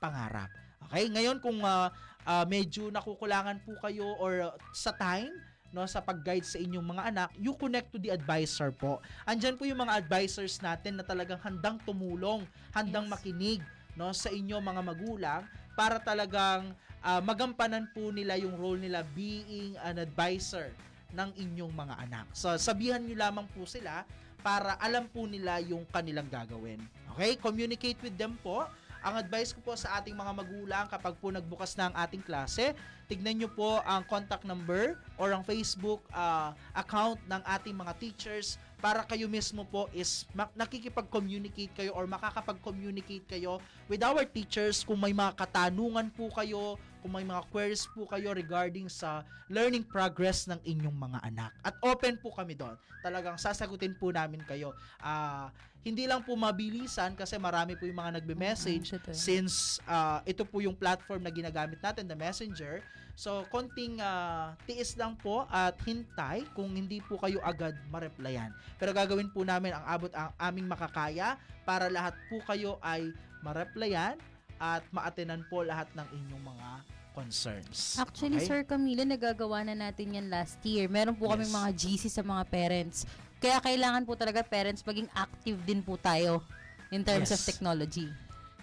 pangarap. 0.00 0.48
Okay? 0.88 1.12
Ngayon 1.12 1.44
kung 1.44 1.60
ah, 1.60 1.92
ah, 2.24 2.48
medyo 2.48 2.88
nakukulangan 2.88 3.60
po 3.68 3.76
kayo 3.84 4.16
or 4.16 4.48
ah, 4.48 4.56
sa 4.72 4.96
time 4.96 5.36
no 5.68 5.84
sa 5.84 6.00
pag-guide 6.00 6.48
sa 6.48 6.56
inyong 6.56 6.96
mga 6.96 7.02
anak, 7.12 7.28
you 7.36 7.52
connect 7.52 7.92
to 7.92 8.00
the 8.00 8.08
advisor 8.08 8.72
po. 8.72 9.04
Andyan 9.28 9.60
po 9.60 9.68
yung 9.68 9.84
mga 9.84 10.00
advisors 10.00 10.56
natin 10.64 10.96
na 10.96 11.04
talagang 11.04 11.36
handang 11.44 11.76
tumulong, 11.84 12.48
handang 12.72 13.04
makinig 13.04 13.60
no 13.92 14.16
sa 14.16 14.32
inyo 14.32 14.56
mga 14.56 14.80
magulang 14.88 15.42
para 15.76 16.00
talagang 16.00 16.72
ah, 17.04 17.20
magampanan 17.20 17.84
po 17.92 18.08
nila 18.08 18.40
yung 18.40 18.56
role 18.56 18.80
nila 18.80 19.04
being 19.12 19.76
an 19.84 20.00
advisor 20.00 20.72
ng 21.12 21.30
inyong 21.36 21.72
mga 21.72 21.94
anak. 22.08 22.26
So, 22.36 22.52
sabihan 22.60 23.00
nyo 23.00 23.16
lamang 23.16 23.46
po 23.52 23.64
sila 23.64 24.04
para 24.44 24.78
alam 24.78 25.08
po 25.10 25.26
nila 25.26 25.58
yung 25.64 25.82
kanilang 25.88 26.30
gagawin. 26.30 26.78
Okay? 27.16 27.34
Communicate 27.40 27.98
with 28.04 28.14
them 28.14 28.38
po. 28.40 28.68
Ang 28.98 29.14
advice 29.22 29.54
ko 29.54 29.62
po 29.62 29.78
sa 29.78 30.02
ating 30.02 30.14
mga 30.14 30.32
magulang 30.34 30.84
kapag 30.90 31.14
po 31.22 31.30
nagbukas 31.30 31.78
na 31.78 31.90
ang 31.90 31.94
ating 32.02 32.22
klase, 32.22 32.74
tignan 33.06 33.38
nyo 33.38 33.50
po 33.50 33.78
ang 33.86 34.02
contact 34.10 34.42
number 34.42 34.98
or 35.14 35.30
ang 35.30 35.46
Facebook 35.46 36.02
ah, 36.10 36.50
account 36.74 37.22
ng 37.30 37.42
ating 37.46 37.78
mga 37.78 37.92
teachers 38.02 38.58
para 38.78 39.02
kayo 39.02 39.26
mismo 39.26 39.66
po 39.66 39.90
is 39.90 40.22
nakikipag-communicate 40.54 41.74
kayo 41.74 41.90
or 41.98 42.06
makakapag-communicate 42.06 43.26
kayo 43.26 43.58
with 43.90 44.02
our 44.06 44.22
teachers 44.22 44.86
kung 44.86 45.02
may 45.02 45.10
mga 45.10 45.34
katanungan 45.34 46.06
po 46.14 46.30
kayo, 46.30 46.78
kung 47.02 47.12
may 47.14 47.26
mga 47.26 47.42
queries 47.50 47.90
po 47.90 48.06
kayo 48.06 48.30
regarding 48.30 48.86
sa 48.86 49.26
learning 49.50 49.82
progress 49.82 50.46
ng 50.46 50.62
inyong 50.62 50.94
mga 50.94 51.18
anak. 51.26 51.50
At 51.66 51.74
open 51.82 52.22
po 52.22 52.30
kami 52.30 52.54
doon. 52.54 52.78
Talagang 53.02 53.38
sasagutin 53.38 53.98
po 53.98 54.14
namin 54.14 54.42
kayo. 54.46 54.74
Ah, 55.02 55.50
hindi 55.88 56.04
lang 56.04 56.20
po 56.20 56.36
mabilisan 56.36 57.16
kasi 57.16 57.40
marami 57.40 57.72
po 57.72 57.88
yung 57.88 57.96
mga 57.96 58.20
nagbe-message 58.20 58.92
totoo. 58.92 59.16
since 59.16 59.80
ah, 59.88 60.20
ito 60.22 60.44
po 60.44 60.60
yung 60.60 60.76
platform 60.76 61.24
na 61.24 61.32
ginagamit 61.32 61.80
natin, 61.80 62.04
the 62.04 62.12
Messenger. 62.12 62.84
So, 63.16 63.42
konting 63.48 63.98
ah, 63.98 64.52
tiis 64.62 64.94
lang 64.94 65.16
po 65.16 65.48
at 65.48 65.74
hintay 65.82 66.44
kung 66.52 66.70
hindi 66.70 67.00
po 67.00 67.16
kayo 67.16 67.40
agad 67.40 67.74
ma-replyan. 67.88 68.52
Pero 68.76 68.92
gagawin 68.92 69.32
po 69.32 69.42
namin 69.42 69.72
ang 69.74 69.84
abot 69.88 70.12
ang 70.12 70.30
aming 70.38 70.68
makakaya 70.68 71.34
para 71.64 71.88
lahat 71.88 72.12
po 72.28 72.38
kayo 72.44 72.76
ay 72.78 73.10
ma-replyan 73.40 74.20
at 74.60 74.84
ma-attenan 74.92 75.42
po 75.48 75.64
lahat 75.64 75.88
ng 75.96 76.06
inyong 76.12 76.44
mga 76.44 76.68
concerns. 77.14 77.98
Actually, 77.98 78.38
Okay? 78.38 78.46
Sir 78.46 78.60
Camilo, 78.62 79.02
nagagawa 79.02 79.66
na 79.66 79.74
natin 79.74 80.14
yan 80.14 80.30
last 80.30 80.62
year. 80.62 80.86
Meron 80.86 81.18
po 81.18 81.26
kaming 81.26 81.50
Yes. 81.50 81.58
mga 81.58 81.70
GC 81.74 82.02
sa 82.06 82.22
mga 82.22 82.42
parents. 82.46 83.02
Kaya 83.38 83.62
kailangan 83.62 84.02
po 84.02 84.18
talaga 84.18 84.42
parents 84.42 84.82
maging 84.82 85.06
active 85.14 85.58
din 85.62 85.78
po 85.78 85.94
tayo 85.94 86.42
in 86.90 87.06
terms 87.06 87.30
of 87.30 87.38
Yes. 87.38 87.46
technology. 87.46 88.10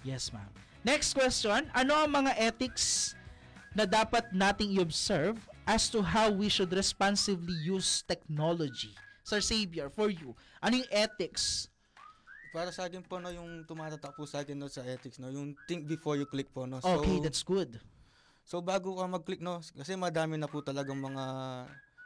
Yes, 0.03 0.29
ma'am. 0.35 0.51
Next 0.85 1.15
question, 1.15 1.65
ano 1.73 1.93
ang 1.97 2.11
mga 2.11 2.35
ethics 2.37 3.15
na 3.73 3.87
dapat 3.89 4.29
nating 4.35 4.77
i-observe 4.77 5.39
as 5.65 5.89
to 5.89 6.03
how 6.03 6.29
we 6.29 6.45
should 6.45 6.69
responsibly 6.69 7.55
use 7.57 8.05
technology? 8.05 8.93
Sir 9.25 9.41
Xavier, 9.41 9.89
for 9.89 10.13
you, 10.13 10.37
ano 10.61 10.77
yung 10.77 10.91
ethics? 10.93 11.73
Para 12.53 12.69
sa 12.69 12.85
akin 12.85 13.01
po 13.01 13.17
no, 13.17 13.33
yung 13.33 13.65
tumatatak 13.65 14.13
po 14.13 14.29
sa 14.29 14.45
akin 14.45 14.55
no, 14.55 14.69
sa 14.69 14.85
ethics 14.85 15.17
no, 15.17 15.33
yung 15.33 15.57
think 15.65 15.89
before 15.89 16.15
you 16.15 16.29
click 16.29 16.51
po 16.53 16.69
no. 16.69 16.77
Okay, 16.79 17.17
that's 17.17 17.41
good. 17.41 17.81
So 18.45 18.61
bago 18.61 18.93
ka 18.95 19.09
mag-click 19.09 19.41
no, 19.41 19.59
kasi 19.73 19.97
madami 19.97 20.37
na 20.37 20.45
po 20.45 20.61
talagang 20.61 21.01
mga 21.01 21.23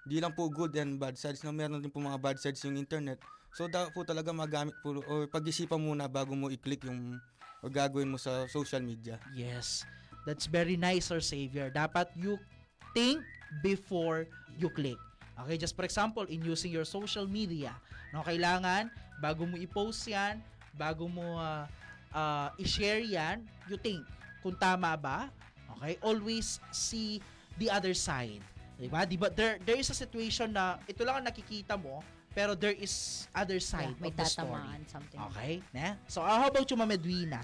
di 0.10 0.18
lang 0.18 0.34
po 0.34 0.50
good 0.50 0.74
and 0.82 0.98
bad 0.98 1.14
sides 1.14 1.46
no, 1.46 1.54
meron 1.54 1.78
din 1.78 1.94
po 1.94 2.02
mga 2.02 2.18
bad 2.18 2.38
sides 2.42 2.66
yung 2.66 2.82
internet. 2.82 3.22
So 3.54 3.70
dapat 3.70 3.94
po 3.94 4.02
talaga 4.02 4.34
magamit 4.34 4.74
po 4.82 4.98
or 5.06 5.30
pag-isipan 5.30 5.78
muna 5.78 6.10
bago 6.10 6.34
mo 6.34 6.50
i-click 6.50 6.82
yung 6.90 7.22
o 7.62 7.70
gagawin 7.70 8.10
mo 8.10 8.18
sa 8.18 8.50
social 8.50 8.82
media. 8.82 9.22
Yes. 9.38 9.86
That's 10.26 10.50
very 10.50 10.76
nice, 10.80 11.14
Sir 11.14 11.22
Xavier. 11.22 11.70
Dapat 11.70 12.10
you 12.18 12.42
think 12.98 13.22
before 13.62 14.26
you 14.58 14.74
click. 14.74 14.98
Okay, 15.40 15.56
just 15.56 15.78
for 15.78 15.88
example, 15.88 16.28
in 16.28 16.44
using 16.44 16.74
your 16.74 16.84
social 16.84 17.24
media, 17.24 17.72
no, 18.12 18.26
kailangan 18.26 18.92
bago 19.24 19.48
mo 19.48 19.56
i-post 19.56 20.10
'yan, 20.10 20.44
bago 20.76 21.08
mo 21.08 21.40
ah, 21.40 21.64
ah, 22.12 22.50
i-share 22.60 23.00
'yan, 23.00 23.46
you 23.72 23.80
think 23.80 24.04
kung 24.44 24.56
tama 24.60 24.96
ba? 25.00 25.32
Okay? 25.80 25.96
Always 26.04 26.60
see 26.76 27.24
the 27.56 27.72
other 27.72 27.96
side. 27.96 28.44
'Di 28.80 28.88
ba? 28.88 29.04
Di 29.04 29.20
ba 29.20 29.28
there 29.28 29.60
there 29.60 29.76
is 29.76 29.92
a 29.92 29.98
situation 29.98 30.56
na 30.56 30.80
ito 30.88 31.04
lang 31.04 31.20
ang 31.20 31.26
nakikita 31.28 31.76
mo, 31.76 32.00
pero 32.32 32.56
there 32.56 32.74
is 32.74 33.28
other 33.36 33.60
side 33.60 33.92
Yeah, 34.00 34.08
of 34.08 34.16
the 34.16 34.24
story. 34.24 34.64
something. 34.88 35.20
Okay? 35.30 35.54
Ne? 35.76 36.00
So, 36.08 36.24
uh, 36.24 36.40
how 36.40 36.48
about 36.48 36.64
you, 36.64 36.80
Ma'am 36.80 36.96
Edwina? 36.96 37.44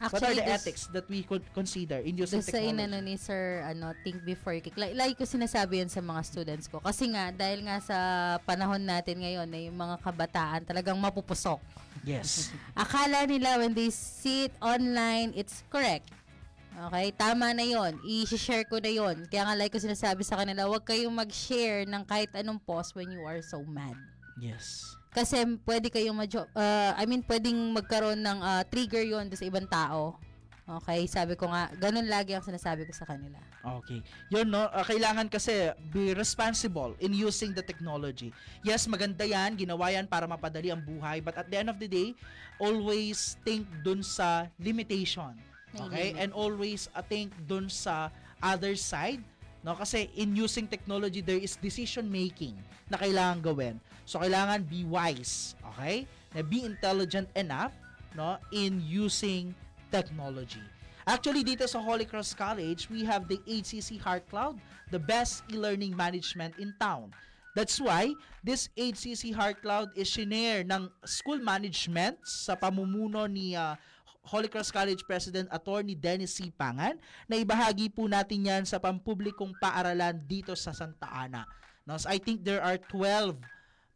What 0.00 0.16
are 0.16 0.32
Actually, 0.32 0.40
the 0.40 0.48
this- 0.48 0.64
ethics 0.64 0.82
that 0.96 1.04
we 1.12 1.20
could 1.20 1.44
consider 1.52 2.00
in 2.00 2.16
using 2.16 2.40
sa 2.40 2.56
technology? 2.56 2.72
inano 2.72 3.04
ni 3.04 3.20
Sir, 3.20 3.60
ano, 3.68 3.92
think 4.00 4.24
before 4.24 4.56
you 4.56 4.64
click. 4.64 4.72
Like, 4.72 4.96
like 4.96 5.12
ko 5.12 5.28
sinasabi 5.28 5.84
yan 5.84 5.92
sa 5.92 6.00
mga 6.00 6.24
students 6.24 6.72
ko. 6.72 6.80
Kasi 6.80 7.12
nga, 7.12 7.28
dahil 7.28 7.68
nga 7.68 7.76
sa 7.84 7.96
panahon 8.40 8.80
natin 8.80 9.20
ngayon, 9.20 9.44
na 9.44 9.60
yung 9.60 9.76
mga 9.76 10.00
kabataan 10.00 10.64
talagang 10.64 10.96
mapupusok. 10.96 11.60
Yes. 12.00 12.48
Akala 12.72 13.28
nila 13.28 13.60
when 13.60 13.76
they 13.76 13.92
see 13.92 14.48
it 14.48 14.56
online, 14.64 15.36
it's 15.36 15.68
correct. 15.68 16.08
Okay, 16.80 17.12
tama 17.12 17.52
na 17.52 17.60
yon. 17.60 18.00
I-share 18.00 18.64
ko 18.64 18.80
na 18.80 18.88
yon. 18.88 19.28
Kaya 19.28 19.44
nga 19.44 19.52
like 19.52 19.68
ko 19.68 19.76
sinasabi 19.76 20.24
sa 20.24 20.40
kanila, 20.40 20.64
huwag 20.64 20.80
kayong 20.88 21.12
mag-share 21.12 21.84
ng 21.84 22.08
kahit 22.08 22.32
anong 22.32 22.56
post 22.64 22.96
when 22.96 23.12
you 23.12 23.20
are 23.28 23.44
so 23.44 23.60
mad. 23.68 23.92
Yes. 24.40 24.96
Kasi 25.12 25.44
pwede 25.68 25.92
kayong 25.92 26.16
madyo, 26.16 26.48
uh, 26.56 26.92
I 26.96 27.04
mean, 27.04 27.20
pwedeng 27.28 27.76
magkaroon 27.76 28.24
ng 28.24 28.38
uh, 28.40 28.62
trigger 28.64 29.04
yon 29.04 29.28
sa 29.28 29.44
ibang 29.44 29.68
tao. 29.68 30.16
Okay, 30.80 31.04
sabi 31.10 31.34
ko 31.34 31.50
nga, 31.50 31.66
ganun 31.76 32.06
lagi 32.06 32.30
ang 32.30 32.46
sinasabi 32.46 32.86
ko 32.86 32.94
sa 32.94 33.02
kanila. 33.02 33.36
Okay. 33.82 34.00
Yun, 34.30 34.48
no? 34.48 34.70
ah, 34.70 34.86
kailangan 34.86 35.26
kasi 35.26 35.74
be 35.90 36.14
responsible 36.14 36.94
in 37.02 37.10
using 37.10 37.50
the 37.52 37.60
technology. 37.60 38.30
Yes, 38.62 38.86
maganda 38.86 39.26
yan. 39.26 39.58
Ginawa 39.58 39.90
yan 39.90 40.06
para 40.06 40.30
mapadali 40.30 40.70
ang 40.70 40.80
buhay. 40.80 41.20
But 41.20 41.36
at 41.42 41.50
the 41.50 41.58
end 41.58 41.68
of 41.68 41.82
the 41.82 41.90
day, 41.90 42.14
always 42.62 43.34
think 43.42 43.66
dun 43.82 44.00
sa 44.06 44.46
limitation. 44.62 45.49
Okay? 45.74 46.14
limit. 46.14 46.22
And 46.22 46.30
always 46.32 46.88
uh, 46.94 47.02
think 47.02 47.34
dun 47.46 47.70
sa 47.70 48.10
other 48.42 48.74
side. 48.74 49.22
No? 49.62 49.76
Kasi 49.76 50.10
in 50.16 50.34
using 50.34 50.66
technology, 50.66 51.20
there 51.20 51.38
is 51.38 51.54
decision 51.60 52.10
making 52.10 52.56
na 52.90 52.98
kailangan 52.98 53.44
gawin. 53.44 53.76
So, 54.08 54.18
kailangan 54.18 54.66
be 54.66 54.82
wise. 54.82 55.54
Okay? 55.76 56.08
Na 56.34 56.42
be 56.42 56.66
intelligent 56.66 57.30
enough 57.38 57.74
no, 58.16 58.38
in 58.50 58.82
using 58.82 59.54
technology. 59.90 60.62
Actually, 61.06 61.42
dito 61.42 61.66
sa 61.66 61.82
Holy 61.82 62.06
Cross 62.06 62.38
College, 62.38 62.86
we 62.86 63.02
have 63.02 63.26
the 63.26 63.40
HCC 63.48 63.98
Heart 63.98 64.30
Cloud, 64.30 64.54
the 64.94 65.00
best 65.00 65.42
e-learning 65.50 65.96
management 65.96 66.54
in 66.60 66.70
town. 66.78 67.10
That's 67.58 67.82
why 67.82 68.14
this 68.46 68.70
HCC 68.78 69.34
Heart 69.34 69.58
Cloud 69.62 69.88
is 69.98 70.06
shinare 70.06 70.62
ng 70.62 70.86
school 71.02 71.42
management 71.42 72.22
sa 72.22 72.54
pamumuno 72.54 73.26
ni 73.26 73.58
ah, 73.58 73.74
Holy 74.30 74.46
Cross 74.46 74.70
College 74.70 75.02
President 75.02 75.50
Attorney 75.50 75.98
Dennis 75.98 76.38
C. 76.38 76.54
Pangan 76.54 76.94
na 77.26 77.34
ibahagi 77.34 77.90
po 77.90 78.06
natin 78.06 78.46
yan 78.46 78.62
sa 78.62 78.78
pampublikong 78.78 79.50
paaralan 79.58 80.22
dito 80.22 80.54
sa 80.54 80.70
Santa 80.70 81.10
Ana. 81.10 81.42
No, 81.82 81.98
so 81.98 82.06
I 82.06 82.22
think 82.22 82.46
there 82.46 82.62
are 82.62 82.78
12 82.78 83.34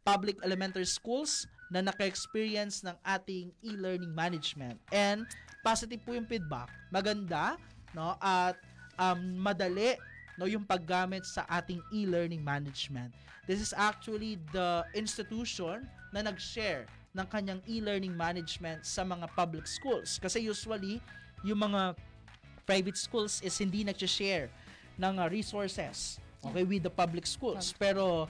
public 0.03 0.35
elementary 0.43 0.83
schools 0.83 1.47
na 1.71 1.79
naka-experience 1.79 2.83
ng 2.83 2.99
ating 3.07 3.55
e-learning 3.63 4.11
management. 4.11 4.75
And 4.91 5.23
positive 5.63 6.03
po 6.03 6.11
yung 6.11 6.27
feedback. 6.27 6.67
Maganda, 6.91 7.55
no? 7.95 8.19
At 8.19 8.59
um, 8.99 9.39
madali 9.39 9.95
no 10.35 10.51
yung 10.51 10.67
paggamit 10.67 11.23
sa 11.23 11.47
ating 11.47 11.79
e-learning 11.95 12.43
management. 12.43 13.15
This 13.47 13.63
is 13.63 13.71
actually 13.71 14.35
the 14.51 14.83
institution 14.91 15.87
na 16.11 16.27
nag-share 16.27 16.91
ng 17.15 17.27
kanyang 17.31 17.63
e-learning 17.63 18.11
management 18.11 18.83
sa 18.83 19.07
mga 19.07 19.31
public 19.31 19.63
schools. 19.65 20.19
Kasi 20.19 20.43
usually, 20.43 20.99
yung 21.47 21.63
mga 21.63 21.95
private 22.67 22.99
schools 22.99 23.39
is 23.39 23.55
hindi 23.55 23.87
nag-share 23.87 24.51
ng 24.99 25.15
uh, 25.15 25.27
resources 25.31 26.19
okay, 26.43 26.67
with 26.67 26.83
the 26.83 26.91
public 26.91 27.23
schools. 27.23 27.71
Pero 27.79 28.27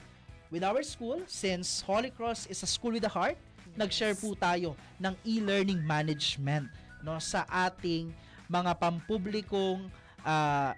with 0.54 0.62
our 0.62 0.86
school, 0.86 1.18
since 1.26 1.82
Holy 1.82 2.14
Cross 2.14 2.46
is 2.46 2.62
a 2.62 2.68
school 2.70 2.94
with 2.94 3.02
a 3.02 3.10
heart, 3.10 3.34
nag-share 3.74 4.14
po 4.14 4.38
tayo 4.38 4.78
ng 5.02 5.12
e-learning 5.26 5.82
management 5.82 6.70
no 7.04 7.18
sa 7.20 7.44
ating 7.50 8.14
mga 8.46 8.72
pampublikong 8.78 9.90
ah, 10.22 10.72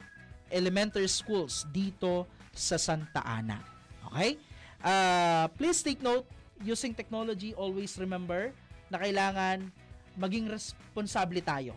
elementary 0.48 1.08
schools 1.08 1.68
dito 1.68 2.24
sa 2.56 2.80
Santa 2.80 3.20
Ana. 3.22 3.60
Okay? 4.10 4.40
Uh, 4.80 5.46
please 5.58 5.82
take 5.84 6.00
note, 6.00 6.24
using 6.62 6.94
technology, 6.94 7.54
always 7.54 7.94
remember 7.98 8.50
na 8.88 8.98
kailangan 8.98 9.68
maging 10.18 10.50
responsable 10.50 11.38
tayo. 11.42 11.74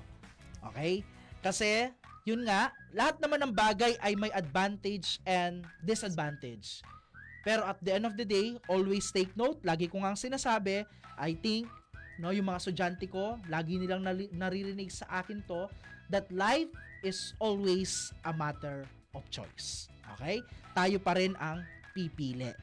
Okay? 0.74 1.06
Kasi, 1.42 1.90
yun 2.26 2.46
nga, 2.46 2.74
lahat 2.94 3.18
naman 3.22 3.42
ng 3.46 3.54
bagay 3.54 3.98
ay 4.02 4.14
may 4.18 4.30
advantage 4.34 5.22
and 5.26 5.66
disadvantage. 5.82 6.82
Pero 7.42 7.66
at 7.66 7.82
the 7.82 7.98
end 7.98 8.06
of 8.06 8.14
the 8.14 8.26
day, 8.26 8.58
always 8.70 9.10
take 9.10 9.34
note. 9.34 9.58
Lagi 9.66 9.90
ko 9.90 10.02
nga 10.06 10.14
sinasabi, 10.14 10.86
I 11.18 11.34
think, 11.34 11.66
no, 12.22 12.30
yung 12.30 12.50
mga 12.50 12.62
estudyante 12.62 13.10
ko, 13.10 13.42
lagi 13.50 13.82
nilang 13.82 14.06
naririnig 14.34 14.94
sa 14.94 15.22
akin 15.22 15.42
to, 15.50 15.66
that 16.14 16.30
life 16.30 16.70
is 17.02 17.34
always 17.42 18.14
a 18.26 18.34
matter 18.34 18.86
of 19.18 19.26
choice. 19.34 19.90
Okay? 20.18 20.46
Tayo 20.78 21.02
pa 21.02 21.18
rin 21.18 21.34
ang 21.42 21.66
pipili. 21.98 22.54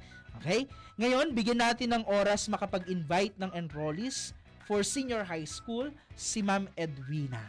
Okay? 0.41 0.69
Ngayon, 1.01 1.33
bigyan 1.33 1.59
natin 1.65 1.97
ng 1.97 2.05
oras 2.05 2.47
makapag-invite 2.47 3.35
ng 3.41 3.51
enrollees 3.57 4.37
for 4.69 4.85
senior 4.85 5.25
high 5.25 5.49
school, 5.49 5.89
si 6.13 6.45
Ma'am 6.45 6.69
Edwina. 6.77 7.41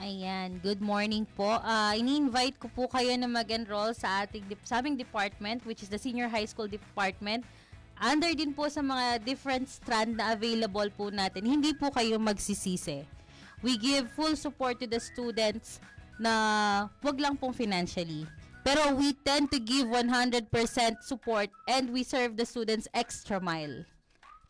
Ayan, 0.00 0.56
good 0.64 0.80
morning 0.80 1.28
po. 1.36 1.60
Ah, 1.60 1.92
ini-invite 1.92 2.56
ko 2.56 2.72
po 2.72 2.88
kayo 2.88 3.12
na 3.20 3.28
mag-enroll 3.28 3.92
sa 3.92 4.24
ating 4.24 4.48
dep- 4.48 4.64
sa 4.64 4.80
aming 4.80 4.96
department 4.96 5.60
which 5.68 5.84
is 5.84 5.92
the 5.92 6.00
Senior 6.00 6.24
High 6.24 6.48
School 6.48 6.72
Department. 6.72 7.44
Under 8.00 8.32
din 8.32 8.56
po 8.56 8.64
sa 8.72 8.80
mga 8.80 9.20
different 9.20 9.68
strand 9.68 10.16
na 10.16 10.32
available 10.32 10.88
po 10.96 11.12
natin. 11.12 11.44
Hindi 11.44 11.76
po 11.76 11.92
kayo 11.92 12.16
magsisisi. 12.16 13.04
We 13.60 13.76
give 13.76 14.08
full 14.16 14.40
support 14.40 14.80
to 14.80 14.88
the 14.88 14.96
students 14.96 15.84
na 16.16 16.32
wag 17.04 17.20
lang 17.20 17.36
pong 17.36 17.52
financially. 17.52 18.24
Pero 18.60 18.92
we 18.94 19.16
tend 19.24 19.48
to 19.50 19.58
give 19.58 19.88
100% 19.88 20.50
support 21.00 21.48
and 21.68 21.90
we 21.90 22.04
serve 22.04 22.36
the 22.36 22.44
students 22.44 22.86
extra 22.92 23.40
mile. 23.40 23.88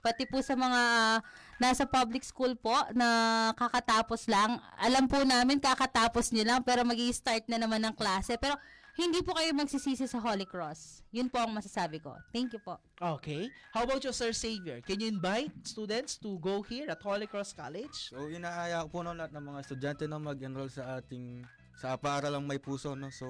Pati 0.00 0.24
po 0.24 0.40
sa 0.40 0.56
mga 0.56 0.80
ah, 0.80 1.16
nasa 1.60 1.84
public 1.84 2.24
school 2.24 2.56
po 2.56 2.72
na 2.96 3.52
kakatapos 3.52 4.24
lang, 4.32 4.56
alam 4.80 5.04
po 5.04 5.20
namin 5.20 5.60
kakatapos 5.60 6.32
nyo 6.32 6.44
lang 6.48 6.60
pero 6.64 6.80
mag 6.88 6.96
start 7.12 7.44
na 7.52 7.60
naman 7.60 7.84
ng 7.84 7.92
klase. 7.92 8.40
Pero 8.40 8.56
hindi 8.96 9.22
po 9.22 9.36
kayo 9.36 9.52
magsisisi 9.54 10.08
sa 10.08 10.18
Holy 10.18 10.48
Cross. 10.48 11.06
Yun 11.14 11.30
po 11.30 11.40
ang 11.40 11.52
masasabi 11.54 12.02
ko. 12.02 12.16
Thank 12.34 12.56
you 12.56 12.60
po. 12.60 12.80
Okay. 12.98 13.48
How 13.70 13.88
about 13.88 14.02
you, 14.02 14.12
Sir 14.12 14.34
Xavier? 14.34 14.82
Can 14.82 15.00
you 15.00 15.08
invite 15.08 15.52
students 15.62 16.18
to 16.20 16.36
go 16.42 16.60
here 16.60 16.90
at 16.90 17.00
Holy 17.00 17.24
Cross 17.24 17.54
College? 17.54 18.12
So 18.12 18.28
inaaya 18.28 18.84
ko 18.88 18.88
po 18.88 18.98
no, 19.00 19.14
lahat 19.14 19.36
ng 19.36 19.44
mga 19.46 19.58
estudyante 19.62 20.04
na 20.04 20.18
mag-enroll 20.18 20.72
sa 20.72 20.98
ating 20.98 21.44
sa 21.76 21.96
paaralang 21.96 22.44
may 22.44 22.60
puso 22.60 22.92
no. 22.92 23.08
So 23.08 23.28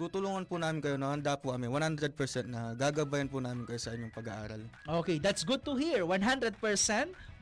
tutulungan 0.00 0.48
po 0.48 0.56
namin 0.56 0.80
kayo 0.80 0.96
na 0.96 1.12
handa 1.12 1.36
po 1.36 1.52
kami 1.52 1.68
100% 1.68 2.16
na 2.48 2.72
gagabayan 2.72 3.28
po 3.28 3.36
namin 3.36 3.68
kayo 3.68 3.76
sa 3.76 3.92
inyong 3.92 4.08
pag-aaral. 4.08 4.64
Okay, 5.04 5.20
that's 5.20 5.44
good 5.44 5.60
to 5.60 5.76
hear. 5.76 6.08
100% 6.08 6.56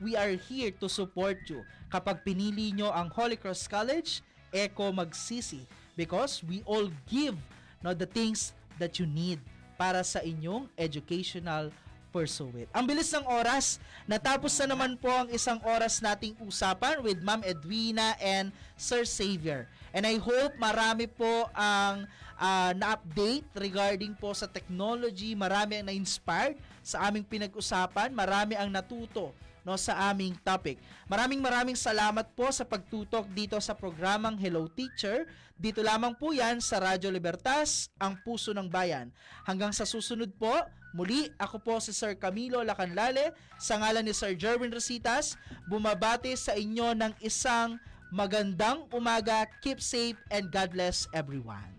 we 0.03 0.19
are 0.19 0.35
here 0.35 0.75
to 0.75 0.91
support 0.91 1.39
you. 1.47 1.63
Kapag 1.87 2.27
pinili 2.27 2.75
nyo 2.75 2.91
ang 2.91 3.15
Holy 3.15 3.39
Cross 3.39 3.71
College, 3.71 4.27
Eco 4.51 4.91
magsisi 4.91 5.63
because 5.95 6.43
we 6.43 6.67
all 6.67 6.91
give 7.07 7.39
no, 7.87 7.95
the 7.95 8.11
things 8.11 8.51
that 8.83 8.99
you 8.99 9.07
need 9.07 9.39
para 9.79 10.03
sa 10.03 10.19
inyong 10.19 10.67
educational 10.75 11.71
pursuit. 12.11 12.67
Ang 12.73 12.89
bilis 12.89 13.13
ng 13.13 13.25
oras, 13.29 13.79
natapos 14.09 14.57
na 14.65 14.75
naman 14.75 14.97
po 14.99 15.13
ang 15.13 15.29
isang 15.31 15.61
oras 15.63 16.01
nating 16.01 16.35
usapan 16.43 16.99
with 17.05 17.21
Ma'am 17.21 17.45
Edwina 17.45 18.17
and 18.19 18.51
Sir 18.75 19.05
Xavier. 19.05 19.69
And 19.93 20.09
I 20.09 20.17
hope 20.17 20.57
marami 20.57 21.07
po 21.07 21.47
ang 21.53 22.09
ah, 22.39 22.73
na-update 22.73 23.45
regarding 23.59 24.15
po 24.15 24.33
sa 24.33 24.47
technology, 24.47 25.35
marami 25.35 25.83
ang 25.83 25.91
na-inspired 25.91 26.57
sa 26.81 27.11
aming 27.11 27.27
pinag-usapan, 27.27 28.15
marami 28.15 28.55
ang 28.55 28.71
natuto 28.71 29.35
no 29.69 29.77
sa 29.77 30.09
aming 30.09 30.33
topic. 30.41 30.81
Maraming 31.13 31.45
maraming 31.45 31.77
salamat 31.77 32.25
po 32.33 32.49
sa 32.49 32.65
pagtutok 32.65 33.29
dito 33.37 33.61
sa 33.61 33.77
programang 33.77 34.41
Hello 34.41 34.65
Teacher. 34.65 35.29
Dito 35.61 35.85
lamang 35.85 36.17
po 36.17 36.33
'yan 36.33 36.65
sa 36.65 36.81
Radyo 36.81 37.13
Libertas, 37.13 37.93
ang 38.01 38.17
puso 38.25 38.57
ng 38.57 38.65
bayan. 38.65 39.13
Hanggang 39.45 39.75
sa 39.77 39.85
susunod 39.85 40.33
po, 40.41 40.57
muli 40.97 41.29
ako 41.37 41.61
po 41.61 41.75
si 41.85 41.93
Sir 41.93 42.17
Camilo 42.17 42.65
Lacanlale 42.65 43.37
sa 43.61 43.77
ngalan 43.77 44.09
ni 44.09 44.17
Sir 44.17 44.33
Jerwin 44.33 44.73
Rositas, 44.73 45.37
bumabati 45.69 46.33
sa 46.33 46.57
inyo 46.57 46.97
ng 46.97 47.13
isang 47.21 47.77
magandang 48.09 48.89
umaga. 48.95 49.45
Keep 49.61 49.85
safe 49.85 50.17
and 50.33 50.49
God 50.49 50.73
bless 50.73 51.05
everyone. 51.13 51.78